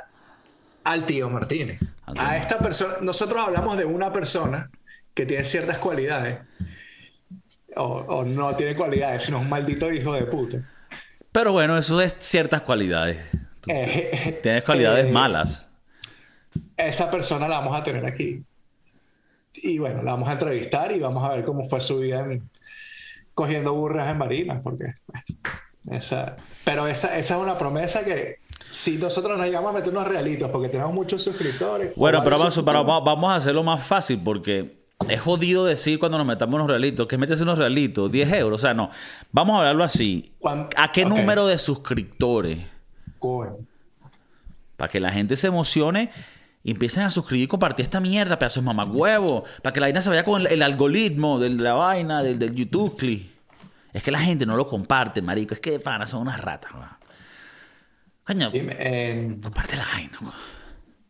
al 0.85 1.05
tío 1.05 1.29
Martínez. 1.29 1.81
Al 2.07 2.14
tío 2.14 2.23
A 2.23 2.37
esta 2.37 2.59
persona, 2.59 2.95
nosotros 3.03 3.45
hablamos 3.45 3.77
de 3.77 3.85
una 3.85 4.12
persona 4.12 4.70
que 5.14 5.27
tiene 5.27 5.45
ciertas 5.45 5.79
cualidades. 5.79 6.39
O, 7.77 7.83
o 7.85 8.25
no 8.25 8.55
tiene 8.55 8.75
cualidades, 8.75 9.25
sino 9.25 9.39
es 9.39 9.43
un 9.45 9.49
maldito 9.51 9.91
hijo 9.91 10.12
de 10.12 10.23
puta. 10.25 10.59
Pero 11.33 11.53
bueno, 11.53 11.77
eso 11.79 12.01
es 12.01 12.14
ciertas 12.18 12.61
cualidades. 12.62 13.31
Eh, 13.66 14.41
Tienes 14.43 14.62
cualidades 14.64 15.07
eh, 15.07 15.11
malas. 15.12 15.66
Esa 16.77 17.11
persona 17.11 17.49
la 17.49 17.59
vamos 17.59 17.79
a 17.79 17.83
tener 17.83 18.05
aquí. 18.05 18.43
Y 19.55 19.79
bueno, 19.79 20.03
la 20.03 20.13
vamos 20.13 20.29
a 20.29 20.33
entrevistar 20.33 20.93
y 20.93 20.99
vamos 20.99 21.25
a 21.25 21.35
ver 21.35 21.45
cómo 21.45 21.69
fue 21.69 21.81
su 21.81 21.99
vida 21.99 22.21
en- 22.21 22.49
cogiendo 23.35 23.73
burras 23.75 24.11
en 24.11 24.19
marinas, 24.19 24.61
porque 24.63 24.95
bueno, 25.07 25.99
esa, 25.99 26.37
pero 26.65 26.87
esa, 26.87 27.17
esa 27.19 27.37
es 27.37 27.43
una 27.43 27.57
promesa 27.59 28.05
que 28.05 28.39
si 28.71 28.97
nosotros 28.97 29.37
nos 29.37 29.47
llegamos 29.47 29.71
a 29.71 29.79
meter 29.79 29.91
unos 29.91 30.07
realitos, 30.09 30.51
porque 30.51 30.69
tenemos 30.69 30.93
muchos 30.95 31.23
suscriptores. 31.23 31.95
Bueno, 31.97 32.23
pero 32.23 32.39
vamos, 32.39 32.59
va- 32.67 33.01
vamos 33.01 33.31
a 33.33 33.37
hacerlo 33.37 33.63
más 33.63 33.87
fácil 33.87 34.21
porque 34.23 34.77
es 35.09 35.21
jodido 35.21 35.65
decir 35.65 35.99
cuando 35.99 36.17
nos 36.19 36.27
metamos 36.27 36.55
unos 36.55 36.69
realitos. 36.69 37.07
¿Qué 37.07 37.19
metes 37.19 37.41
unos 37.41 37.59
realitos? 37.59 38.11
10 38.13 38.33
euros. 38.35 38.57
O 38.57 38.65
sea, 38.67 38.73
no. 38.75 38.89
Vamos 39.33 39.55
a 39.57 39.59
hablarlo 39.59 39.83
así. 39.85 40.31
¿Cuán- 40.39 40.69
¿A 40.77 40.93
qué 40.93 41.05
número 41.05 41.47
de 41.47 41.59
suscriptores? 41.59 42.59
coño. 43.19 43.57
Para 44.77 44.91
que 44.91 45.01
la 45.01 45.11
gente 45.13 45.37
se 45.37 45.47
emocione 45.49 46.11
y 46.65 46.71
empiecen 46.71 47.03
a 47.05 47.11
suscribir 47.11 47.45
y 47.45 47.49
compartir 47.49 47.83
esta 47.85 48.01
mierda, 48.01 48.39
pedazos 48.39 48.63
de 48.63 48.67
mamagüevo. 48.67 49.45
Para 49.63 49.73
que 49.73 49.81
la 49.81 49.87
vaina 49.87 50.01
se 50.03 50.11
vaya 50.11 50.25
con 50.25 50.43
el, 50.43 50.47
el 50.49 50.63
algoritmo 50.63 51.39
de 51.41 51.51
la 51.51 51.75
vaina, 51.75 52.23
del, 52.23 52.39
del 52.39 52.55
YouTube. 52.55 52.97
click. 52.97 53.31
Es 53.93 54.03
que 54.03 54.11
la 54.11 54.21
gente 54.21 54.47
no 54.47 54.57
lo 54.57 54.67
comparte, 54.67 55.21
marico. 55.23 55.55
Es 55.55 55.61
que, 55.61 55.79
pana, 55.79 56.07
son 56.07 56.23
unas 56.23 56.41
ratas, 56.41 56.73
weón. 56.73 56.87
Coño, 58.25 58.51
eh, 58.55 59.37
comparte 59.43 59.77
la 59.77 59.85
vaina, 59.87 60.19
weón. 60.21 60.35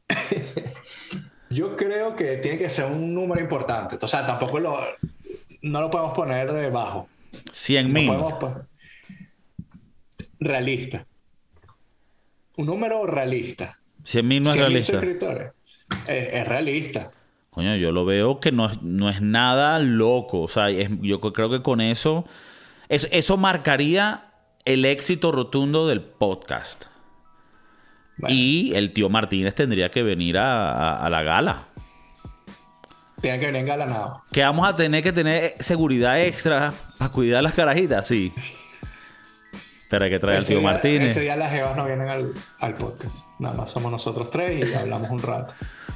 yo 1.51 1.77
creo 1.77 2.17
que 2.17 2.39
tiene 2.39 2.59
que 2.59 2.71
ser 2.71 2.87
un 2.91 3.15
número 3.15 3.41
importante. 3.41 3.99
O 4.01 4.09
sea, 4.09 4.25
tampoco 4.27 4.59
lo, 4.59 4.79
no 5.63 5.81
lo 5.81 5.91
podemos 5.91 6.15
poner 6.15 6.53
de 6.53 6.71
bajo. 6.71 7.09
100 7.53 7.87
No 7.89 7.93
mil. 7.93 8.07
podemos 8.09 8.67
Realista. 10.41 11.07
Un 12.57 12.67
número 12.67 13.07
realista. 13.07 13.79
100 14.05 14.27
mil 14.29 14.43
no 14.43 14.51
es 14.51 14.57
100.000 14.57 14.59
realista. 14.61 14.93
suscriptores. 14.93 15.53
Es, 16.07 16.29
es 16.33 16.49
realista. 16.49 17.11
Coño, 17.51 17.77
yo 17.77 17.93
lo 17.93 18.05
veo 18.05 18.41
que 18.41 18.51
no 18.53 18.67
es, 18.67 18.81
no 18.83 19.11
es 19.11 19.21
nada 19.21 19.79
loco. 19.79 20.41
O 20.43 20.49
sea, 20.49 20.71
es- 20.71 20.91
yo 21.01 21.21
creo 21.21 21.51
que 21.51 21.63
con 21.63 21.81
eso, 21.81 22.25
eso, 22.89 23.07
eso 23.11 23.37
marcaría 23.37 24.25
el 24.65 24.85
éxito 24.85 25.33
rotundo 25.33 25.87
del 25.87 26.01
podcast. 26.01 26.85
Bueno, 28.17 28.35
Y 28.35 28.73
el 28.75 28.93
tío 28.93 29.09
Martínez 29.09 29.55
tendría 29.55 29.91
que 29.91 30.03
venir 30.03 30.39
a, 30.39 30.73
a- 30.73 31.07
a 31.07 31.11
la 31.11 31.23
gala. 31.23 31.65
Tiene 33.21 33.39
que 33.39 33.47
venir 33.47 33.61
engalanado. 33.63 34.23
Que 34.33 34.43
vamos 34.43 34.69
a 34.69 34.75
tener 34.75 35.03
que 35.03 35.13
tener 35.13 35.55
seguridad 35.61 36.21
extra 36.21 36.73
para 36.99 37.13
cuidar 37.13 37.43
las 37.43 37.53
carajitas, 37.53 38.07
sí. 38.07 38.33
Pero 39.89 40.05
hay 40.07 40.11
que 40.11 40.19
traer 40.19 40.37
al 40.39 40.43
Ese 40.43 40.53
tío 40.55 40.61
día- 40.61 40.71
Martínez. 40.71 41.11
Ese 41.13 41.21
día 41.21 41.37
las 41.37 41.51
jevas 41.53 41.77
no 41.77 41.85
vienen 41.87 42.09
al, 42.09 42.33
al 42.59 42.75
podcast. 42.77 43.15
Nada 43.43 43.55
más 43.55 43.71
somos 43.71 43.91
nosotros 43.91 44.31
tres 44.31 44.71
y 44.71 44.75
hablamos 44.75 45.11
un 45.11 45.21
rato. 45.21 45.53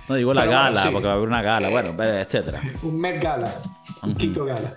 No 0.08 0.14
digo 0.16 0.34
la 0.34 0.42
Pero 0.42 0.52
bueno, 0.52 0.64
gala, 0.64 0.82
sí. 0.82 0.88
porque 0.92 1.06
va 1.06 1.12
a 1.12 1.16
haber 1.16 1.28
una 1.28 1.42
gala, 1.42 1.68
bueno, 1.68 2.02
etcétera. 2.02 2.60
Un 2.82 3.00
Met 3.00 3.22
Gala. 3.22 3.54
Un 4.02 4.14
Kiko 4.14 4.44
Gala. 4.44 4.76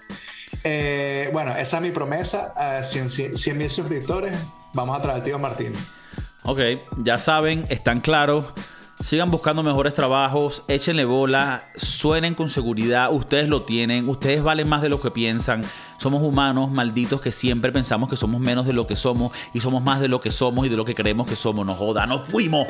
Eh, 0.64 1.30
bueno, 1.34 1.56
esa 1.56 1.78
es 1.78 1.84
mi 1.84 1.92
promesa. 1.92 2.54
A 2.56 2.84
100 2.84 3.58
mil 3.58 3.70
suscriptores, 3.70 4.38
vamos 4.74 4.98
a 4.98 5.02
traer 5.02 5.18
al 5.18 5.24
tío 5.24 5.40
Martín. 5.40 5.74
Ok, 6.44 6.60
ya 6.98 7.18
saben, 7.18 7.66
están 7.70 8.02
claros. 8.02 8.54
Sigan 9.02 9.32
buscando 9.32 9.64
mejores 9.64 9.94
trabajos, 9.94 10.64
échenle 10.68 11.06
bola, 11.06 11.64
suenen 11.76 12.36
con 12.36 12.50
seguridad, 12.50 13.14
ustedes 13.14 13.48
lo 13.48 13.62
tienen, 13.64 14.10
ustedes 14.10 14.44
valen 14.44 14.68
más 14.68 14.82
de 14.82 14.90
lo 14.90 15.00
que 15.00 15.10
piensan. 15.10 15.64
Somos 16.00 16.24
humanos 16.24 16.72
malditos 16.72 17.20
que 17.20 17.32
siempre 17.32 17.74
pensamos 17.74 18.10
que 18.10 18.16
somos 18.16 18.39
menos 18.39 18.66
de 18.66 18.72
lo 18.72 18.88
que 18.88 18.95
somos 18.95 19.38
y 19.54 19.60
somos 19.60 19.84
más 19.84 20.00
de 20.00 20.08
lo 20.08 20.22
que 20.22 20.32
somos 20.32 20.66
y 20.66 20.70
de 20.70 20.78
lo 20.78 20.86
que 20.86 20.95
creemos 20.95 21.28
que 21.28 21.36
somos. 21.36 21.66
Nos 21.66 21.78
joda, 21.78 22.08
nos 22.08 22.24
fuimos. 22.24 22.68